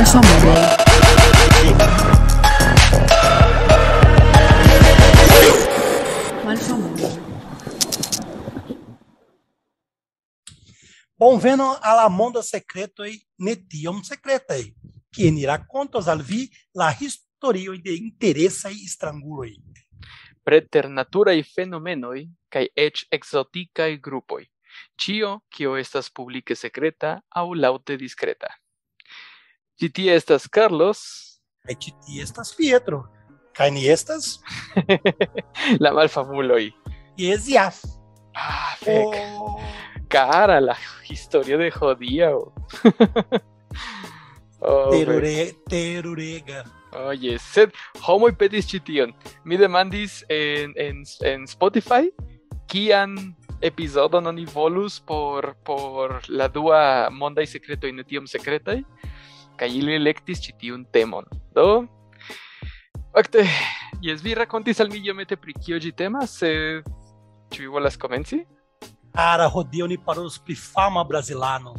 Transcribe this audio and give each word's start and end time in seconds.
Manchmal 0.00 0.24
Music. 6.80 7.20
Bonvenon 11.14 11.76
alla 11.82 12.08
mondo 12.08 12.40
secretoi 12.40 13.20
netiom 13.36 14.00
secretai, 14.00 14.74
quien 15.10 15.36
ira 15.36 15.66
contos 15.66 16.08
al 16.08 16.22
vi 16.22 16.48
la 16.72 16.96
historioi 16.98 17.82
de 17.82 17.92
interesse 17.92 18.68
e 18.68 18.84
estrangulo 18.84 19.42
aí. 19.42 19.60
Preternatura 20.42 21.32
interesai 21.32 21.44
stranguloi. 21.44 21.44
Preternaturaj 21.44 21.44
fenomenoj 21.44 22.24
kaj 22.48 22.66
eĉ 22.74 23.04
ekzotikaj 23.12 24.00
grupoj. 24.00 24.48
Ĉio, 24.96 25.42
kio 25.50 25.76
estas 25.76 26.08
publike 26.08 26.54
secreta 26.56 27.20
aŭ 27.28 27.52
laŭte 27.52 27.96
diskreta. 28.00 28.59
Ĉi 29.80 29.88
tie 29.96 30.12
estas 30.12 30.44
Carlos, 30.52 31.00
Kaj 31.64 31.76
ĉi 31.80 31.92
tie 32.04 32.22
estas 32.24 32.50
Pietro, 32.56 33.02
kaj 33.56 33.70
ni 33.72 33.86
estas 33.88 34.38
la 35.84 35.92
malfamuloj. 35.96 36.66
Jes 37.16 37.48
Ah, 38.36 38.76
fek. 38.80 39.16
Oh, 39.40 39.60
Cara, 40.08 40.60
la 40.60 40.76
historio 41.08 41.58
de 41.58 41.70
jodía. 41.70 42.30
oh. 42.36 42.52
Oh, 44.62 44.90
ve. 44.90 44.98
terure, 45.06 45.52
terurega. 45.70 46.64
Oye, 46.92 47.38
sed 47.38 47.72
homoj 48.04 48.34
petis 48.36 48.66
ĉi 48.68 48.80
tion. 48.84 49.14
Mi 49.44 49.56
demandis 49.56 50.20
en, 50.28 50.74
en, 50.76 51.00
en 51.24 51.46
Spotify 51.48 52.10
kian 52.68 53.16
epizodon 53.64 54.26
oni 54.26 54.44
volus 54.44 55.00
por, 55.00 55.54
por 55.64 56.20
la 56.28 56.48
dua 56.48 57.08
mondaj 57.08 57.46
sekretoj 57.46 57.92
ne 57.96 58.04
tiom 58.04 58.28
sekretaj 58.28 58.82
kaj 59.60 59.74
ili 59.76 59.94
elektis 59.98 60.40
ĉi 60.40 60.56
tiun 60.60 60.86
temon. 60.92 61.28
Do 61.54 61.84
fakte, 63.12 63.44
jes 64.00 64.22
vi 64.24 64.34
rakontis 64.38 64.80
al 64.80 64.88
mi 64.88 65.02
iomete 65.04 65.36
pri 65.36 65.54
kio 65.58 65.78
ĝi 65.82 65.92
temas, 65.92 66.38
sed 66.40 66.88
ĉu 67.52 67.66
vi 67.66 67.70
volas 67.76 67.98
komenci? 68.00 68.40
Cara, 69.12 69.48
hodiaŭ 69.50 69.88
ni 69.90 69.98
parolos 69.98 70.38
pri 70.38 70.54
fama 70.56 71.04
brazilano. 71.04 71.74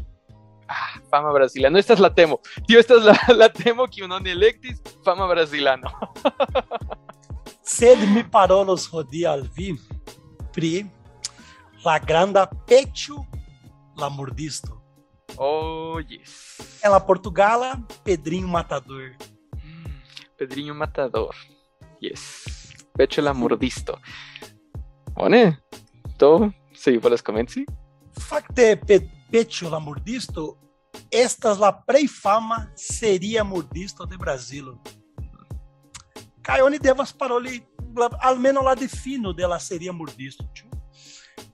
Ah, 0.71 0.99
fama 1.09 1.33
brasilano. 1.33 1.77
Esta 1.77 1.93
es 1.93 1.99
la 1.99 2.13
temo. 2.13 2.39
Tío, 2.67 2.79
esta 2.79 2.95
es 2.95 3.03
la, 3.03 3.17
la 3.35 3.49
temo 3.49 3.88
que 3.88 4.03
uno 4.03 4.17
electis, 4.17 4.81
fama 5.03 5.27
brasilano. 5.27 5.89
Sed 7.61 7.99
mi 8.13 8.23
parolos 8.23 8.88
hodiaŭ 8.88 9.31
al 9.31 9.43
vi 9.55 9.73
pri 10.53 10.85
la 11.83 11.99
granda 11.99 12.45
Pecho 12.67 13.25
la 13.97 14.09
Mordisto. 14.09 14.80
Oh, 15.37 15.99
yes. 15.99 16.79
En 16.83 16.91
la 16.91 17.05
Portugala, 17.05 17.79
Pedrinho 18.03 18.47
Matador. 18.47 19.15
Mm, 19.53 19.85
Pedrinho 20.38 20.73
Matador. 20.73 21.35
Yes. 21.99 22.73
Pecho 22.95 23.21
la 23.21 23.33
mordisto. 23.33 23.99
Bone. 25.13 25.59
To, 26.17 26.51
se 26.73 26.97
volas 26.97 27.21
komenci? 27.21 27.65
Fakte 28.19 28.77
pe, 28.77 28.99
Pecho 29.31 29.69
la 29.69 29.79
Mordisto 29.79 30.57
estas 31.11 31.59
la 31.59 31.71
plej 31.71 32.07
fama 32.07 32.71
seria 32.75 33.43
mordisto 33.43 34.05
de 34.05 34.17
Brazilo. 34.17 34.79
Kaj 36.41 36.61
oni 36.61 36.79
devas 36.79 37.13
paroli 37.13 37.61
almeno 38.19 38.61
la 38.61 38.75
difino 38.75 39.33
de 39.33 39.47
la 39.47 39.59
seria 39.59 39.91
mordisto. 39.91 40.45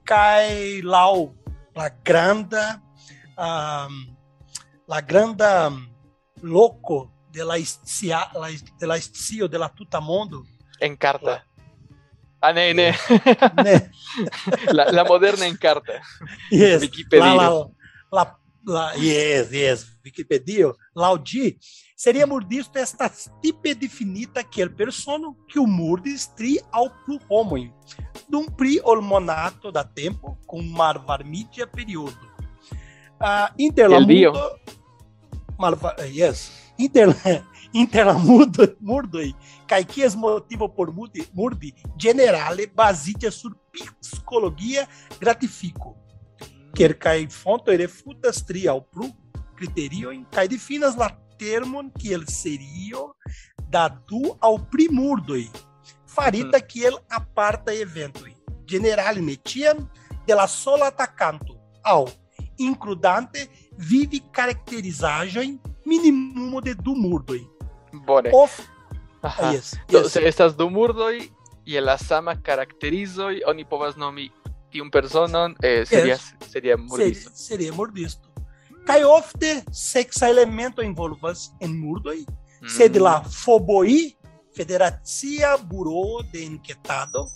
Kaj 0.06 0.82
laŭ 0.84 1.34
la 1.76 1.90
granda 2.04 2.82
um, 3.38 4.16
la 4.88 5.02
granda 5.02 5.72
loko 6.42 7.12
de 7.32 7.44
la 7.44 7.58
scia, 7.58 8.30
la, 8.34 8.50
de 8.50 8.88
la 8.88 9.00
scio 9.00 9.48
de 9.48 9.58
la 9.58 9.70
tuta 9.70 10.00
mondo 10.00 10.44
Encarta. 10.80 11.44
Ah, 12.40 12.54
ne, 12.54 12.74
ne. 12.74 12.94
ne 13.64 13.92
la, 14.74 14.92
la 14.92 15.04
moderna 15.04 15.46
encarta. 15.46 16.02
yes, 16.52 16.82
Wikipedia. 16.82 17.34
La, 17.34 17.68
la, 18.12 18.40
la, 18.66 18.94
yes, 18.96 19.52
yes, 19.52 20.00
Wikipedia, 20.06 20.72
laudi, 20.96 21.58
seria 21.96 22.28
mordisto 22.28 22.78
esta 22.78 23.12
tipe 23.42 23.74
definita 23.74 24.44
que 24.44 24.62
el 24.62 24.72
persono 24.72 25.36
que 25.48 25.60
o 25.60 25.66
murdis 25.66 26.28
tri 26.36 26.60
ao 26.72 26.90
plu 27.04 27.20
homem, 27.28 27.74
dum 28.30 28.46
pri 28.46 28.80
hormonato 28.84 29.72
da 29.72 29.84
tempo 29.84 30.38
com 30.46 30.62
marvarmidia 30.62 31.66
periodo. 31.66 32.37
Uh, 33.20 33.50
inter 33.58 33.90
la 33.90 33.98
El 33.98 34.06
dio. 34.06 34.32
mundo, 34.32 34.60
malva, 35.58 35.96
yes, 36.06 36.52
inter, 36.78 37.16
inter 37.74 38.06
la 38.06 38.14
mundo, 38.14 38.68
murdoi, 38.80 39.36
kai 39.66 39.84
kies 39.84 40.16
motivo 40.16 40.70
por 40.70 40.94
murdi, 40.94 41.26
murdi 41.34 41.74
generale 41.98 42.68
basitia 42.68 43.32
sur 43.32 43.56
psicologia 43.72 44.88
gratifico. 45.20 45.96
Quer 46.74 46.98
kai 46.98 47.28
fonto 47.28 47.72
refutas 47.72 48.46
tri 48.46 48.68
ao 48.68 48.82
plu 48.82 49.10
criterion 49.58 50.26
kai 50.32 50.48
definas 50.48 50.96
la 50.96 51.10
termon 51.38 51.90
kiel 51.98 52.26
serio 52.30 53.16
da 53.70 53.90
du 53.90 54.38
ao 54.40 54.58
primurdoi 54.72 55.50
farita 56.06 56.62
kiel 56.62 56.98
aparta 57.10 57.74
eventoi 57.74 58.36
generale 58.66 59.22
metiam 59.22 59.90
de 60.28 60.36
la 60.36 60.48
sola 60.48 60.88
atacanto 60.88 61.58
ao 61.84 62.06
incrudante 62.58 63.48
vivi 63.78 64.22
caracterizaĵojn 64.32 65.58
minimumo 65.86 66.62
de 66.62 66.74
du 66.74 66.96
murdoi 66.96 67.42
Bone. 68.06 68.30
of 68.34 68.60
Aha. 69.22 69.52
yes, 69.54 69.76
Do, 69.92 70.00
yes. 70.00 70.16
estas 70.16 70.56
du 70.56 70.70
murdoj 70.70 71.30
je 71.66 71.82
la 71.82 71.98
sama 71.98 72.36
karakterizoj 72.44 73.42
oni 73.48 73.66
povas 73.66 73.96
nomi 73.96 74.30
tiun 74.72 74.92
personon 74.92 75.56
eh, 75.64 75.86
seria 75.86 76.18
seria 76.50 76.78
murdisto. 76.78 77.30
Seria, 77.34 77.36
seria 77.36 77.74
mordisto. 77.74 78.28
Kaj 78.88 79.04
ofte 79.04 79.64
sexa 79.72 80.30
elemento 80.30 80.82
envolvas 80.82 81.52
en 81.60 81.80
murdoj, 81.80 82.26
Mm. 82.62 82.70
sed 82.70 82.96
la 82.96 83.22
FOBOI, 83.24 84.16
Federacia 84.56 85.58
Bureau 85.58 86.24
de 86.34 86.44
Enquetado, 86.44 87.28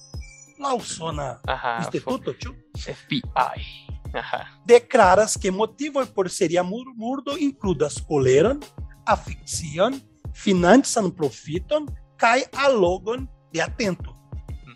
la 0.60 0.74
usona 0.74 1.40
instituto, 1.80 2.34
ĉu? 2.34 2.54
FBI. 2.80 3.91
Declaras 4.66 5.38
que 5.38 5.52
motivoj 5.52 6.06
por 6.14 6.30
seria 6.30 6.64
mur- 6.64 6.94
murdo 6.96 7.38
includas 7.38 8.02
koleron, 8.02 8.60
afikcion, 9.06 10.02
financan 10.34 11.12
profiton 11.12 11.88
kaj 12.18 12.44
allogon 12.54 13.30
de 13.54 13.62
atento. 13.62 14.18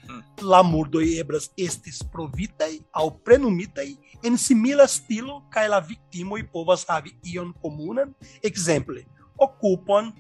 Mhm. 0.05 0.21
la 0.41 0.61
murdoj 0.63 1.19
eblas 1.19 1.49
estis 1.57 2.03
provitaj 2.13 2.71
aŭ 2.93 3.09
plenumitaj 3.23 3.87
en 4.23 4.37
simila 4.37 4.87
stilo 4.87 5.41
kaj 5.49 5.67
la 5.69 5.79
viktimoj 5.79 6.41
povas 6.51 6.85
havi 6.89 7.13
ion 7.23 7.53
komunan, 7.61 8.13
ekzemple 8.43 9.05
okupon, 9.37 10.11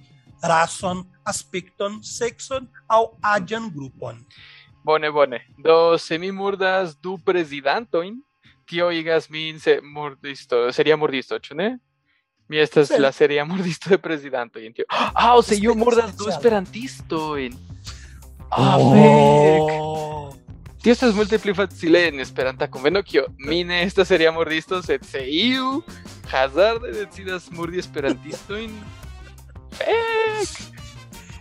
rason, 0.41 1.03
aspekton, 1.25 1.99
sekson 2.03 2.67
aŭ 2.87 3.03
aĝan 3.21 3.69
grupon. 3.75 4.25
Bone, 4.83 5.11
bone. 5.11 5.39
Do 5.57 5.97
se 5.97 6.17
mi 6.17 6.31
murdas 6.31 6.95
du 7.01 7.17
prezidantojn, 7.17 8.21
tio 8.65 8.91
igas 8.91 9.29
min 9.29 9.59
se 9.59 9.79
murdisto, 9.83 10.71
seria 10.73 10.97
murdisto, 10.97 11.39
ĉu 11.39 11.55
ne? 11.55 11.77
Mi 12.47 12.57
estas 12.61 12.89
Sí. 12.91 12.99
la 12.99 13.11
seria 13.11 13.45
murdisto 13.45 13.89
de 13.89 13.97
prezidantoj 13.97 14.65
en 14.65 14.73
tio. 14.73 14.85
Ah, 14.89 15.33
se 15.41 15.55
io 15.55 15.71
Espe- 15.73 15.77
murdas 15.77 16.15
du 16.17 16.29
esperantistojn. 16.29 17.53
Ah, 18.51 18.77
fek. 18.77 19.61
Oh. 19.81 20.33
Tio 20.83 20.91
estas 20.93 21.15
multe 21.15 21.39
pli 21.39 21.53
facile 21.53 22.07
en 22.07 22.19
Esperanta 22.19 22.67
konveno, 22.69 23.01
kio 23.03 23.25
mi 23.39 23.63
ne 23.63 23.83
estas 23.83 24.07
seria 24.07 24.31
murdisto, 24.31 24.81
sed 24.83 25.03
se 25.03 25.23
iu 25.27 25.83
hazarde 26.31 26.91
decidas 26.91 27.49
murdi 27.51 27.79
esperantistojn, 27.79 28.69
fek. 29.77 30.84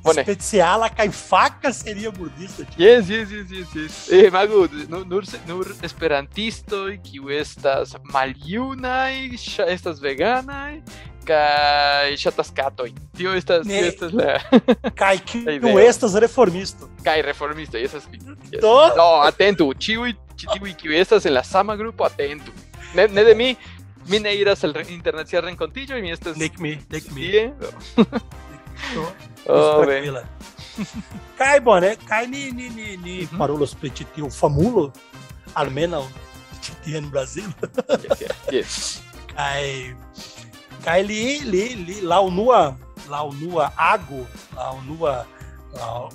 Bone. 0.05 0.23
Speciala 0.27 0.89
kaj 0.93 1.09
faka 1.17 1.73
seria 1.73 2.11
murdista. 2.13 2.65
tio. 2.69 2.77
Yes, 2.85 3.09
yes, 3.09 3.31
yes, 3.33 3.51
yes, 3.51 3.75
yes. 3.75 3.95
Eh, 4.13 4.31
Magu, 4.33 4.67
nur, 4.89 5.07
nur, 5.09 5.25
nur 5.49 5.71
esperantistoj, 5.83 6.99
kiu 7.07 7.31
estas 7.33 7.95
maljunaj, 8.13 9.31
estas 9.69 10.01
veganaj, 10.05 10.83
kaj 11.25 12.13
ŝatas 12.21 12.51
katojn. 12.53 12.95
Tio 13.17 13.33
estas, 13.33 13.65
Ne. 13.67 13.81
estas 13.89 14.13
la... 14.13 14.37
La 15.01 15.15
kiu 15.25 15.79
estas 15.81 16.15
reformisto. 16.21 16.91
kaj 17.05 17.23
reformistoj, 17.23 17.83
estas... 17.85 18.05
Yes. 18.53 18.61
Do? 18.61 18.75
No, 18.97 19.09
atentu, 19.25 19.71
ĉiuj, 19.75 20.13
ĉi 20.37 20.47
tiuj, 20.53 20.75
kiuj 20.83 21.01
estas 21.01 21.25
en 21.27 21.35
la 21.35 21.43
sama 21.45 21.77
grupo, 21.77 22.05
atentu. 22.05 22.53
Ne, 22.95 23.09
ne 23.09 23.25
de 23.25 23.35
mi, 23.35 23.57
mi 24.09 24.21
ne 24.21 24.37
iras 24.37 24.65
al 24.65 24.77
internacia 24.89 25.41
renkontiĝoj, 25.41 26.03
mi 26.03 26.13
estas 26.13 26.37
Nek 26.37 26.59
mi, 26.59 26.77
nek 26.93 27.09
mi. 27.17 27.31
Do? 28.95 29.09
Oh, 29.47 29.85
tranquila. 29.85 30.25
Kaj 31.39 31.61
bone, 31.61 31.97
kaj 32.09 32.27
ni 32.27 32.51
ni 32.51 32.69
ni 32.69 32.97
ni 32.97 33.27
pri 33.75 33.91
ĉi 33.91 34.05
tiu 34.15 34.31
famulo, 34.31 34.93
Brazilo. 37.11 37.53
Yes, 38.03 38.21
yes, 38.21 38.37
yes. 38.53 39.03
Kaj 39.35 39.95
kaj 40.85 41.03
li 41.03 41.41
li 41.45 41.65
li 41.87 42.01
lá 42.01 42.21
o 42.21 43.33
nua 43.33 43.73
água, 43.77 44.27
lá 44.55 44.73
o 44.73 44.81
nua, 44.83 45.27
lá, 45.73 46.05
o, 46.05 46.09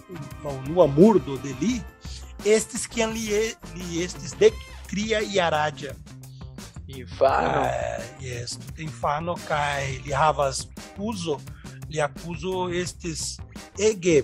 lá 0.44 0.50
o 0.50 0.62
nua 0.68 0.88
murdo 0.88 1.38
dele, 1.38 1.84
estes 2.46 2.88
que 2.88 3.02
ali, 3.02 3.56
li 3.76 4.02
estes 4.04 4.34
de 4.34 4.52
cria 4.88 5.22
e 5.22 5.40
aradia. 5.40 5.96
Infano. 6.88 7.62
Ah, 7.62 8.02
yes, 8.20 8.58
infano 8.78 9.36
kai 9.48 10.02
li 10.04 10.14
havas 10.14 10.68
uso, 10.98 11.40
li 11.90 12.02
acuso 12.02 12.70
estes 12.74 13.38
ege 13.78 14.24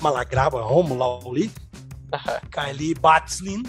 malagrava 0.00 0.62
homo 0.64 0.94
lauli, 0.96 1.50
Aha. 2.16 2.40
kai 2.50 2.72
li 2.74 2.94
batslin, 2.94 3.62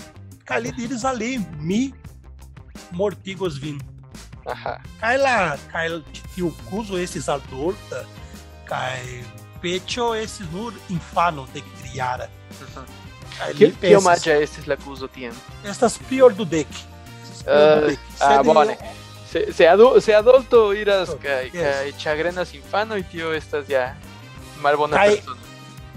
kai 0.46 0.62
li 0.64 0.72
diris 0.72 1.04
ali 1.06 1.38
mi 1.60 1.94
mortigos 2.92 3.58
vin. 3.60 3.80
Aha. 4.48 4.80
Kai 5.00 5.18
lá, 5.18 5.58
kai 5.72 5.88
tiu 6.36 6.52
cuso 6.70 6.98
esses 6.98 7.28
adulta, 7.30 8.06
kai 8.66 9.24
pecho 9.62 10.16
esses 10.16 10.48
nur 10.52 10.74
infano 10.90 11.46
de 11.54 11.62
criara. 11.62 12.30
Uhum. 12.62 12.86
Que, 13.58 13.72
que 13.72 13.96
omaggio 13.96 14.34
estes 14.34 14.68
la 14.68 14.74
accuso 14.76 15.08
tien? 15.08 15.32
estas 15.64 15.98
pior 15.98 16.34
do 16.34 16.46
deck. 16.46 16.68
Pior 17.44 17.48
Ah, 17.48 17.80
do 17.82 17.88
deck. 17.88 18.00
ah, 18.20 18.28
Sed 18.38 18.46
bone. 18.46 18.78
Se, 19.32 19.54
se, 19.54 19.68
adu, 19.68 20.02
se 20.02 20.14
adulto 20.14 20.74
iras 20.74 21.10
Oh, 21.10 21.18
kai, 21.18 21.50
yes. 21.54 21.96
chagrenas 21.98 22.54
infano 22.54 22.98
y 22.98 23.04
tío 23.04 23.34
estas 23.34 23.66
ya 23.68 23.96
malbona 24.62 24.98
Kai- 24.98 25.16
persona. 25.16 25.42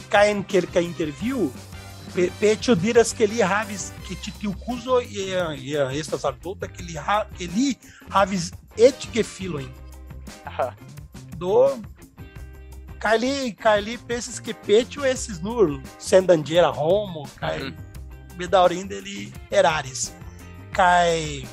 Kai 0.09 0.31
en 0.31 0.45
kelka 0.45 0.81
interview, 0.81 1.51
pe- 2.15 2.31
pecho 2.39 2.77
diras 2.77 3.13
que 3.13 3.27
li 3.27 3.41
havis 3.43 3.93
que 4.07 4.15
ti 4.15 4.31
tiu 4.31 4.55
cuso 4.55 5.01
e 5.01 5.35
e 5.59 5.99
estas 5.99 6.25
adulta 6.25 6.69
que 6.69 6.83
li 6.83 6.97
ha, 6.97 7.27
que 7.37 7.47
li 7.49 7.77
havis 8.11 8.53
et 8.77 8.95
gefiloin. 9.13 9.69
Aha. 10.47 10.75
do 11.37 11.83
Kylie, 13.01 13.53
Kylie 13.53 13.99
pensas 13.99 14.39
que 14.41 14.55
pecho 14.55 15.05
esses 15.05 15.41
nur 15.41 15.83
sendangeira 15.99 16.71
homo, 16.71 17.29
cai 17.41 17.61
Uhum. 17.63 17.75
bedaurim 18.37 18.87
dele 18.87 19.33
erares. 19.51 20.13
Cai 20.73 21.47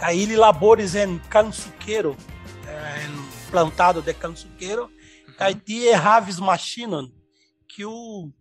cai 0.00 0.18
ele 0.18 0.36
labores 0.36 0.94
em 0.94 1.18
cansuqueiro, 1.28 2.16
eh, 2.66 3.06
plantado 3.50 4.00
de 4.00 4.14
cansuqueiro, 4.14 4.90
cai 5.36 5.54
tie 5.54 5.92
raves 5.94 6.38
machinon 6.40 7.08
que 7.68 7.84
o 7.84 8.32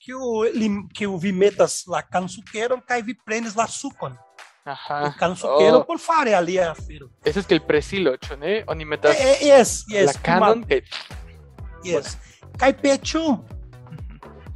que 0.00 0.14
o 0.14 0.88
que 0.92 1.06
o 1.06 1.18
vimetas 1.18 1.84
lá 1.86 2.02
cansuqueiro, 2.02 2.80
cai 2.82 3.02
vi 3.02 3.14
prenes 3.14 3.54
lá 3.54 3.66
sucon. 3.68 4.12
O 4.64 4.70
Aha. 4.70 5.10
cansuqueiro 5.18 5.78
Oh. 5.78 5.84
por 5.84 5.98
fare 5.98 6.34
ali 6.34 6.58
a 6.58 6.74
feiro. 6.74 7.10
Ese 7.24 7.40
es 7.40 7.46
que 7.46 7.54
el 7.54 7.62
presilocho, 7.62 8.36
¿no? 8.36 8.46
Oni 8.68 8.84
metas 8.84 9.16
Eh, 9.16 9.38
eh, 9.42 9.58
yes, 9.58 9.84
yes. 9.88 10.06
la 10.06 10.20
canon 10.22 10.62
que 10.64 10.84
Yes. 11.84 12.16
Cai 12.58 12.72
pecho, 12.72 13.44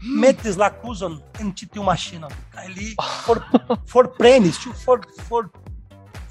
metes 0.01 0.55
lá 0.57 0.67
acusam 0.69 1.21
em 1.41 1.51
titiu 1.51 1.83
machina. 1.83 2.29
Cai 2.53 2.67
ali, 2.67 2.95
for, 3.25 3.45
for 3.85 4.09
prenis, 4.17 4.57
for, 4.59 5.01
for, 5.29 5.51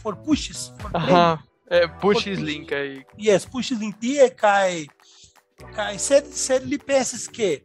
for 0.05 0.15
pushes, 0.15 0.71
for 0.79 0.91
prenis. 0.91 1.09
Ajá. 1.09 1.43
Eh, 1.71 1.87
push 1.99 2.25
Por- 2.25 2.33
is 2.33 2.39
link 2.39 2.71
aí. 2.71 3.03
Yes, 3.17 3.43
pushes 3.43 3.81
em 3.81 3.91
ti 3.91 4.19
e 4.19 4.29
cai, 4.29 4.85
cai, 5.73 5.97
se, 5.97 6.21
se 6.25 6.59
lhe 6.59 6.77
pensas 6.77 7.27
que, 7.27 7.63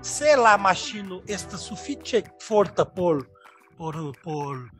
se 0.00 0.36
lá 0.36 0.56
machino 0.56 1.20
esta 1.26 1.56
sufite 1.56 2.22
forta 2.40 2.86
por, 2.86 3.28
por, 3.76 4.16
por, 4.22 4.70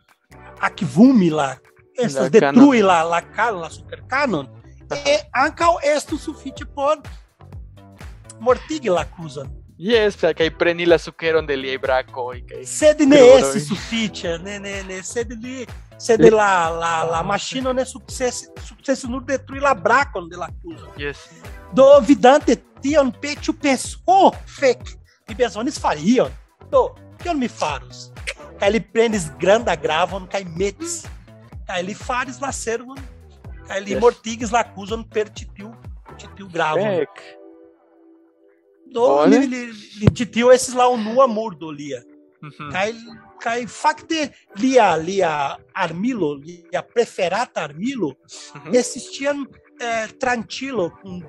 akvumi 0.61 1.31
lá, 1.31 1.59
estas 1.99 2.31
La 2.33 2.53
detrui 2.53 2.81
lá, 2.81 3.03
lá, 3.03 3.21
canon, 3.21 3.59
lá 3.59 3.71
super 3.71 4.03
canon, 4.07 4.47
Ajá. 4.89 5.03
e 5.05 5.21
anca 5.35 5.67
esto 5.83 6.17
sufite 6.17 6.65
por 6.65 7.03
mortig 8.39 8.89
lá 8.89 9.03
acusam. 9.03 9.51
Yes, 9.77 10.19
hay 10.39 10.51
preni 10.51 10.87
la 10.87 10.99
suqueron 10.99 11.47
del 11.47 11.65
y 11.65 11.77
braco 11.79 12.35
y 12.35 12.43
que 12.43 12.67
Sede 12.67 13.05
ne 13.07 13.17
né? 13.17 13.61
sufite, 13.61 14.39
ne, 14.39 14.61
ne, 14.61 14.85
ne, 14.85 15.03
sede 15.03 15.35
li, 15.35 15.67
sede 16.01 16.31
la, 16.33 16.71
la, 16.73 16.93
la 17.05 17.23
machina 17.23 17.75
ne 17.77 17.85
success, 17.85 18.49
success 18.65 19.05
nur 19.05 19.21
detrui 19.21 19.61
la 19.61 19.75
bracon 19.75 20.29
de 20.29 20.37
la 20.41 20.49
cusa. 20.63 20.89
yes. 20.97 21.29
Do 21.73 22.01
vidante 22.01 22.57
tion 22.81 23.11
petiu 23.13 23.53
pensou, 23.55 24.33
fec, 24.47 24.81
mi 25.29 25.35
besones 25.37 25.77
fariam, 25.79 26.31
do, 26.71 26.95
que 27.21 27.35
me 27.35 27.49
faros? 27.49 28.09
Cai 28.59 28.71
li 28.73 28.81
prenes 28.81 29.29
granda 29.39 29.77
gravon, 29.77 30.27
cai 30.27 30.43
metes, 30.45 31.05
cai 31.69 31.83
li 31.85 31.95
fares 31.95 32.41
la 32.41 32.51
servon, 32.51 32.97
cai 33.69 33.81
li 33.85 33.93
Yes. 33.93 34.01
mortigues 34.01 34.51
la 34.51 34.65
acusam 34.65 35.05
per 35.05 35.29
titiu 35.29 35.71
gravon. 36.51 36.83
Heck. 36.83 37.23
Do, 38.93 39.05
Olha. 39.05 39.39
li, 39.39 39.47
li, 39.47 39.73
li 40.01 40.75
lá 40.75 40.89
o 40.89 40.97
nua 40.97 41.29
murdo 41.29 41.71
lia. 41.71 42.03
Kai, 42.73 42.93
kai 43.41 43.67
fakte 43.67 44.33
lia, 44.57 44.97
lia 44.97 45.57
armilo, 45.75 46.35
lia 46.37 46.83
preferata 46.83 47.63
armilo, 47.63 48.17
Ujú. 48.55 48.75
existiam 48.75 49.47
eh, 49.81 50.07
tranquilo 50.19 50.91
com 51.03 51.21
Do 51.21 51.29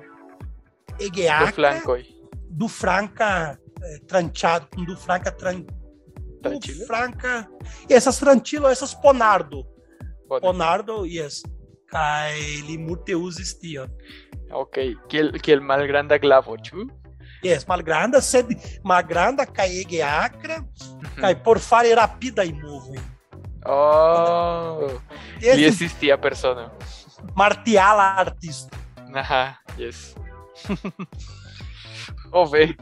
egeaca 1.00 1.52
flanco 1.52 1.92
aí. 1.92 2.06
do 2.50 2.68
franca 2.68 3.58
eh, 3.82 3.98
tranchado, 4.06 4.66
com 4.74 4.84
do 4.84 4.96
franca 4.96 5.32
tran, 5.32 5.60
do 5.62 6.40
Tranquilo. 6.42 6.86
franca, 6.86 7.48
e 7.88 7.94
essas 7.94 8.18
tranquilo, 8.18 8.66
essas 8.68 8.94
ponardo, 8.94 9.64
Pone. 10.28 10.40
ponardo, 10.40 11.06
yes, 11.06 11.42
kai 11.88 12.62
li 12.66 12.76
multe 12.78 13.12
existiam. 13.12 13.88
Ok. 14.50 14.76
Que 15.08 15.18
el, 15.18 15.40
que 15.40 15.52
el 15.52 15.60
mal 15.62 15.86
grande 15.86 16.18
glavo, 16.18 16.56
chu. 16.58 16.86
Yes, 17.42 17.66
malgranda, 17.66 18.20
sed 18.22 18.46
malgranda 18.84 19.44
kai 19.46 19.80
egeacra, 19.82 20.60
Ujú. 20.62 21.20
kai 21.20 21.34
por 21.34 21.58
fare 21.58 21.94
rapida 21.94 22.44
e 22.44 22.52
movo. 22.52 22.94
Oh. 23.64 24.98
Y 25.40 25.46
Esse 25.46 25.66
existía 25.68 26.20
persona. 26.20 26.72
martiala 27.36 28.16
artista. 28.18 28.76
Ajá, 29.14 29.60
yes. 29.78 30.14
Ove. 32.32 32.76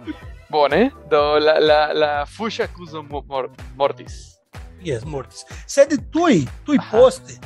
Bone. 0.48 0.90
Do 1.10 1.38
la, 1.38 1.60
la, 1.60 1.92
la 1.92 2.26
fuscia 2.26 2.64
accuso 2.64 3.02
mo- 3.02 3.22
mor- 3.28 3.50
mortis. 3.76 4.40
Yes, 4.82 5.04
mortis. 5.04 5.44
Sed 5.66 5.92
tui, 6.10 6.48
tui 6.64 6.78
Aha. 6.78 6.90
poste, 6.90 7.38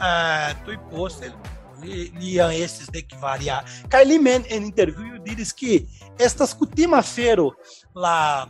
uh, 0.00 0.52
tui 0.64 0.76
poste, 0.90 1.32
liam 1.80 2.50
estes 2.50 2.88
de 2.88 3.02
que 3.02 3.16
varia. 3.16 3.64
Kai 3.88 4.04
li 4.04 4.18
men 4.18 4.44
en 4.48 4.64
interview 4.64 5.22
diris 5.24 5.52
que 5.52 5.86
estas 6.18 6.54
cutima 6.54 7.02
fero 7.02 7.54
la 7.94 8.48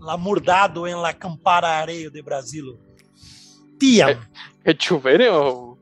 la 0.00 0.16
murdado 0.16 0.86
en 0.86 1.02
la 1.02 1.12
campara 1.12 1.80
areio 1.80 2.10
de 2.10 2.22
Brasilo. 2.22 2.78
Tiam. 3.78 4.16
¿Es 4.64 4.76
chuvere 4.76 5.28
o...? 5.28 5.76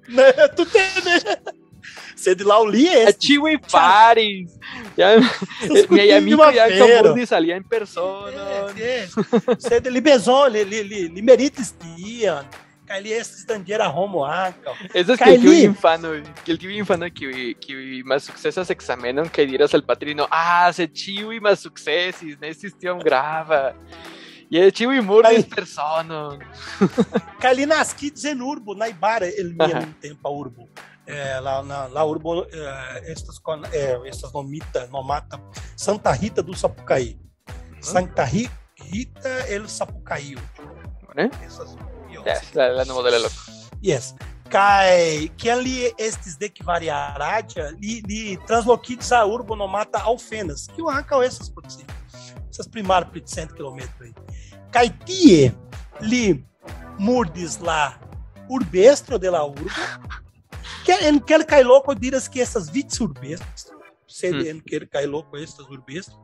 tu 0.56 0.64
tene. 0.64 1.20
Sed 2.14 2.40
lá 2.40 2.58
o 2.58 2.66
li 2.66 2.88
A 2.88 3.10
este. 3.10 3.26
Chiwi 3.26 3.58
Paris. 3.58 4.58
Ya, 4.96 5.16
Estas 5.62 5.90
mi 5.90 6.10
amigo 6.10 6.42
cutima 6.44 6.54
ya 6.54 6.66
fero. 6.66 7.10
como 7.12 7.26
salía 7.26 7.56
en 7.56 7.64
persona. 7.64 8.72
Yes, 8.74 9.14
yes. 9.14 9.62
Sed 9.62 9.86
li 9.86 10.00
beson, 10.00 10.52
li, 12.86 13.02
li, 13.02 13.02
li, 13.02 13.02
li 13.02 13.02
meritis 13.02 13.02
tiam. 13.02 13.02
Kai 13.02 13.02
li 13.02 13.12
estes 13.12 13.46
dandiera 13.46 13.88
homo 13.88 14.24
anca. 14.24 14.72
Eso 14.94 15.12
es 15.12 15.18
que 15.18 15.30
el 15.30 15.40
Kylie. 15.40 15.40
kiwi 15.40 15.64
infano, 15.64 16.08
que 16.44 16.52
el 16.52 16.58
kiwi 16.58 16.78
infano 16.78 17.06
que 17.12 17.54
que 17.60 18.02
más 18.04 18.24
successas 18.24 18.70
examenan 18.70 19.28
que 19.28 19.46
dirás 19.46 19.74
al 19.74 19.82
patrino, 19.84 20.26
ah, 20.30 20.72
se 20.72 20.86
chiwi 20.86 21.40
más 21.40 21.58
successis, 21.60 22.38
ne 22.40 22.48
existiam 22.48 22.98
grava. 22.98 23.74
E 24.50 24.58
é 24.60 24.70
chiwi 24.70 25.00
murdis 25.00 25.38
Aí. 25.38 25.42
persona. 25.42 26.38
Kai 27.40 27.54
li 27.56 27.66
nascidos 27.66 28.24
en 28.24 28.40
urbo, 28.40 28.74
na 28.74 28.88
Ibara, 28.88 29.26
ele 29.26 29.52
mesmo 29.54 29.92
tempo 30.00 30.28
a 30.28 30.30
urbo. 30.30 30.68
É, 31.08 31.38
lá, 31.40 31.62
na, 31.62 31.86
lá 31.86 32.04
urbo, 32.04 32.44
é, 32.52 33.12
estas, 33.12 33.40
é, 33.72 34.08
estas 34.08 34.32
nomita, 34.32 34.86
nomata, 34.88 35.40
Santa 35.76 36.10
Rita 36.12 36.42
do 36.42 36.52
Sapucaí. 36.56 37.16
Santa 37.80 38.24
Ri- 38.24 38.50
Rita 38.92 39.46
el 39.48 39.68
Sapucaí. 39.68 40.36
¿Eh? 41.16 41.30
Essas, 41.44 41.76
Yes, 42.26 42.54
la, 42.54 42.68
la 42.68 42.84
no 42.84 42.94
modelo 42.94 43.18
loco. 43.18 43.34
Yes. 43.80 44.14
Kai, 44.48 45.28
que 45.36 45.50
ali 45.50 45.92
estes 45.98 46.36
de 46.36 46.48
que 46.48 46.62
variaradia, 46.62 47.70
li, 47.80 48.00
li 48.06 48.36
transloquides 48.46 49.12
a 49.12 49.24
urbo 49.24 49.56
nomata 49.56 49.98
Alfenas, 49.98 50.66
que 50.68 50.82
o 50.82 50.88
arrancam 50.88 51.22
essas 51.22 51.48
por 51.48 51.68
si. 51.70 51.84
Essas 52.50 52.66
primárias 52.66 53.10
por 53.10 53.22
100 53.28 53.48
km 53.48 53.78
aí. 54.00 54.14
Kai 54.72 54.90
tie, 55.04 55.54
li 56.00 56.44
murdis 56.98 57.58
lá 57.58 57.98
urbestro 58.48 59.18
de 59.18 59.30
la 59.30 59.44
urbo, 59.44 59.70
que 60.84 60.92
en 60.92 61.18
que 61.20 61.34
ele 61.34 61.44
cai 61.44 61.62
louco 61.62 61.94
diras 61.94 62.28
que 62.28 62.40
essas 62.40 62.68
vites 62.68 63.00
urbestro, 63.00 63.78
sede 64.06 64.50
en 64.50 64.60
que 64.60 64.76
ele 64.76 64.86
cai 64.86 65.06
louco 65.06 65.36
estas 65.36 65.66
urbestro, 65.66 66.16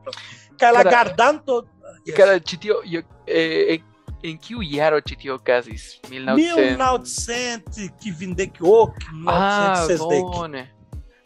cai 0.57 0.71
lá 0.71 0.83
Cara, 0.83 0.89
guardando 0.89 1.67
yes. 2.05 2.15
Cara, 2.15 2.39
chitio, 2.39 2.83
yo, 2.83 3.01
eh, 3.27 3.81
en 4.23 4.37
que 4.37 4.55
iaro 4.63 4.99
chitio 5.01 5.37
casis? 5.43 5.99
1900. 6.09 6.71
1900 6.71 7.91
que 8.01 8.11
vinde 8.11 8.47
que 8.49 8.63
o, 8.63 8.91
Ah, 9.27 9.85
1960. 9.87 10.07
bone. 10.37 10.73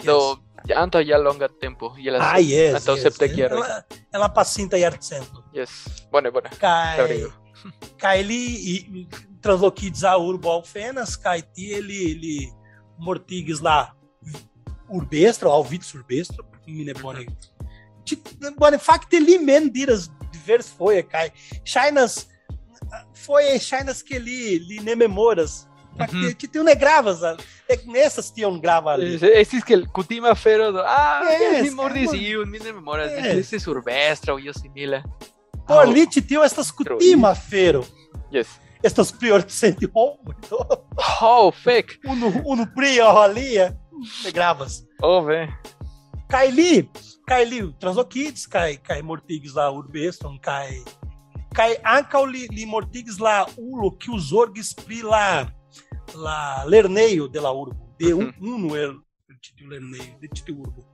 Do, 0.03 0.43
Anto 0.75 0.99
ya 1.01 1.17
longa 1.17 1.47
tempo. 1.47 1.93
Y 1.97 2.09
la 2.09 2.33
Ah, 2.33 2.39
yes, 2.39 2.75
Anto 2.75 2.95
yes. 2.95 3.03
septe 3.03 3.31
quiero. 3.31 3.57
Ela, 3.63 3.85
ela 4.11 4.33
pacinta 4.33 4.77
yarcento. 4.77 5.43
Yes. 5.53 6.07
Bueno, 6.11 6.31
bueno. 6.31 6.49
Cai, 6.59 8.19
ele 8.19 8.33
e 8.35 9.07
transloquides 9.41 10.03
a 10.03 10.17
urbo 10.17 10.51
alfenas, 10.51 11.15
cai 11.15 11.41
ti 11.41 11.71
ele, 11.71 12.11
ele 12.11 12.53
mortigues 12.99 13.59
lá 13.61 13.95
urbestro, 14.89 15.51
alvitus 15.51 15.93
urbestro, 15.93 16.45
mine 16.67 16.93
bone. 16.93 17.25
Ti- 18.05 18.21
Bone, 18.57 18.77
fact 18.77 19.13
ele 19.15 19.37
mendiras 19.39 20.09
divers 20.31 20.69
foi, 20.69 21.01
cai. 21.03 21.31
Chinas 21.65 22.27
foi 23.13 23.59
Chinas 23.59 24.01
que 24.01 24.17
li 24.19 24.79
ne 24.83 24.95
memoras. 24.95 25.67
Uhum. 25.99 26.31
Ti 26.33 26.47
tem 26.47 26.61
um 26.61 26.63
negravas, 26.63 27.21
nessas 27.87 28.29
tinham 28.29 28.59
grava 28.59 28.91
ali. 28.91 29.15
Esse 29.15 29.57
es 29.57 29.63
que 29.63 29.83
Kutima 29.87 30.35
Fero. 30.35 30.71
do- 30.71 30.79
Ah, 30.79 31.21
Yes, 31.23 31.63
mi 31.63 31.71
mordis 31.71 32.13
é, 32.13 32.17
e 32.17 32.37
un 32.37 32.45
mine 32.45 32.71
memoras. 32.71 33.11
Yes. 33.11 33.37
Esse 33.37 33.59
surbestra 33.59 34.35
o 34.35 34.39
Yosimila. 34.39 35.03
Por 35.65 35.79
ali 35.79 36.05
te 36.05 36.21
tinham 36.21 36.43
estas 36.43 36.69
cutima, 36.71 37.33
feiro. 37.33 37.83
Yes. 38.31 38.47
Estas 38.83 39.11
prioricente 39.11 39.89
homo. 39.91 40.35
Oh, 41.21 41.51
fake. 41.51 41.99
Uno, 42.05 42.27
uno 42.45 42.67
prior 42.75 43.17
ali, 43.17 43.57
é, 43.57 43.75
negravas. 44.23 44.85
Oh, 45.01 45.23
ve. 45.23 45.49
Kylie, 46.29 46.89
Kylie, 47.27 47.73
Transokids, 47.79 48.45
cai, 48.45 48.77
cai 48.77 49.01
Mortigues 49.01 49.53
lá, 49.55 49.71
Urbeston, 49.71 50.37
cai. 50.39 50.83
Cai 51.57 51.75
Ankau 51.83 52.23
li, 52.23 52.47
li 52.49 52.67
Mortigues 52.67 53.17
lá, 53.17 53.47
Ulo, 53.57 53.91
que 53.91 54.11
os 54.11 54.31
orgs 54.31 54.73
pri 54.73 55.01
lá, 55.01 55.51
lá, 56.13 56.63
Lerneio 56.65 57.27
de 57.27 57.39
la 57.39 57.51
Urbo, 57.51 57.95
de 57.97 58.13
um, 58.13 58.31
uno 58.39 58.75
el, 58.75 59.01
el 59.27 59.67
Lerneio, 59.67 60.19
de 60.19 60.27
titio 60.27 60.59
Urbo. 60.59 60.85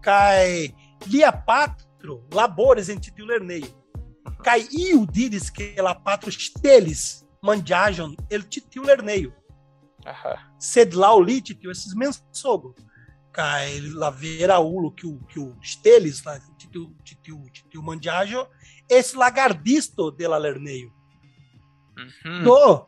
Cai 0.00 0.72
Lia 1.04 1.32
Patro, 1.32 2.24
Labores 2.32 2.88
em 2.88 2.96
titio 2.96 3.26
Lerneio. 3.26 3.66
Cai 4.44 4.68
Iu 4.70 5.04
diris 5.04 5.50
que 5.50 5.74
la 5.82 5.96
Patro 5.96 6.30
Stelis, 6.30 7.26
Mandiajon, 7.42 8.14
el 8.30 8.48
titio 8.48 8.84
Lerneio 8.84 9.34
Ajá. 10.04 10.48
sed 10.60 10.94
lá 10.94 11.12
o 11.12 11.20
lit, 11.20 11.56
tio, 11.56 11.72
esses 11.72 11.92
mensogo. 11.92 12.72
Cai 13.32 13.80
lá 13.80 14.10
ver 14.10 14.48
a 14.48 14.60
ulo 14.60 14.92
que 14.92 15.08
o, 15.08 15.18
que 15.24 15.40
o 15.40 15.56
Steles, 15.60 16.22
lá, 16.22 16.38
tio, 16.56 16.94
tio, 17.20 17.44
tio 17.68 17.82
Mandiajo, 17.82 18.46
esse 18.88 19.16
lagardisto 19.16 20.10
de 20.10 20.26
la 20.28 20.38
Lerneio. 20.38 20.90
Ujú. 21.98 22.44
Do, 22.44 22.86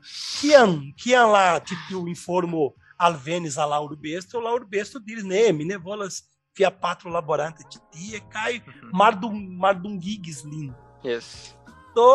kian 0.97 1.33
lá, 1.33 1.61
tio, 1.61 2.07
informo 2.09 2.75
alvenes 2.99 3.59
a 3.59 3.67
la 3.67 3.81
urbesto, 3.81 4.41
la 4.41 4.53
urbesto 4.53 5.01
diz, 5.01 5.25
ne, 5.25 5.53
mine 5.53 5.77
volas 5.77 6.23
via 6.57 6.71
patro 6.71 7.11
laborante 7.11 7.65
titia, 7.65 8.21
cai 8.31 8.59
Ujú. 8.59 8.91
mardum, 8.93 9.35
mardum 9.57 9.99
lin. 9.99 10.75
Yes. 11.03 11.57
Do, 11.95 12.15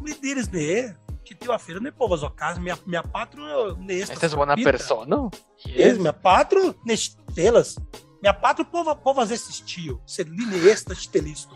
me 0.00 0.14
diris, 0.14 0.48
ne, 0.48 0.96
tio, 1.24 1.52
a 1.52 1.58
feira, 1.58 1.80
ne 1.80 1.90
povas 1.92 2.22
ocas, 2.22 2.58
minha, 2.58 2.78
minha 2.86 3.02
patro, 3.02 3.76
ne, 3.76 4.00
Esta 4.00 4.26
es 4.26 4.34
buena 4.34 4.54
pita. 4.54 4.70
persona. 4.70 5.28
Yes. 5.66 5.98
Minha 5.98 6.12
patro 6.12 6.74
nestelas. 6.86 7.76
Minha 8.22 8.32
patro 8.32 8.64
pova, 8.64 8.94
povas 8.94 9.30
esses 9.30 9.60
tio. 9.60 10.00
Sed 10.06 10.28
line 10.30 10.56
estas 10.70 11.02
stelisto. 11.02 11.54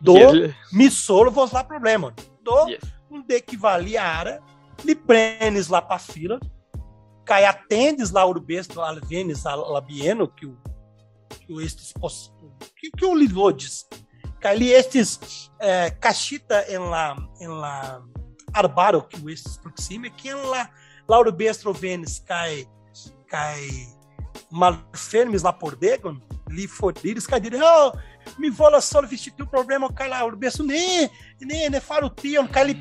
Do 0.00 0.16
Yes. 0.16 0.54
mi 0.72 0.90
solo 0.90 1.30
vos 1.30 1.52
lá 1.52 1.64
problema. 1.64 2.14
Do 2.42 2.68
Yes. 2.68 2.80
um 3.10 3.22
de 3.22 3.40
que 3.40 3.56
valia 3.56 4.40
li 4.84 4.94
prenes 4.94 5.68
lá 5.68 5.80
pra 5.80 5.98
fila. 5.98 6.38
Cai 7.24 7.44
atendes 7.44 8.10
lá 8.10 8.24
urbesto 8.24 8.80
alvenes 8.80 9.44
labieno 9.44 10.28
que 10.28 10.46
o 10.46 10.56
que 11.40 11.52
o 11.52 11.60
estes 11.60 11.92
que, 12.76 12.90
que 12.90 13.04
o. 13.04 13.14
Cai 14.40 14.56
li 14.56 14.72
estes 14.72 15.50
eh, 15.60 15.90
cachita 15.90 16.64
em 16.68 16.78
la 16.78 17.16
em 17.40 17.48
la 17.48 18.02
arbaro 18.52 19.02
que 19.02 19.20
o 19.20 19.28
estes 19.30 19.56
proxime 19.56 20.10
que 20.10 20.28
em 20.28 20.34
la 20.34 20.70
lá 21.08 21.18
urbestro 21.18 21.72
venes 21.72 22.18
cai 22.18 22.66
cai 23.28 23.68
malfermes 24.50 25.42
lá 25.42 25.52
por 25.52 25.76
degon 25.76 26.20
li 26.48 26.66
fodiris 26.66 27.26
cai 27.26 27.40
dire 27.40 27.60
oh 27.62 27.92
mi 28.38 28.50
vola 28.50 28.80
solo 28.80 29.06
vestir 29.06 29.32
o 29.40 29.46
problema 29.46 29.92
cai 29.92 30.08
lá 30.08 30.24
urbesto 30.24 30.62
ne 30.62 31.10
ne 31.40 31.68
ne 31.68 31.80
faro 31.80 32.10
tion 32.10 32.46
cai 32.46 32.64
li 32.66 32.74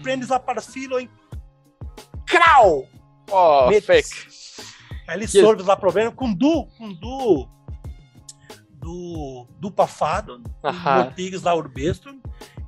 para 0.45 0.61
filo 0.61 0.99
em 0.99 1.09
crau 2.25 2.87
Oh, 3.31 3.67
fake. 3.81 4.27
Aí 5.07 5.15
ele 5.17 5.23
Yes. 5.23 5.31
sorve 5.31 5.63
lá 5.63 5.75
problema 5.75 6.11
com 6.11 6.31
du, 6.31 6.67
com 6.77 6.93
du, 6.93 7.47
do, 8.69 9.47
do 9.59 9.71
pafado, 9.71 10.41
Ajá. 10.63 11.03
Mortigues 11.05 11.41
lá 11.41 11.55
urbestro, 11.55 12.15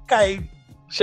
cai, 0.08 0.50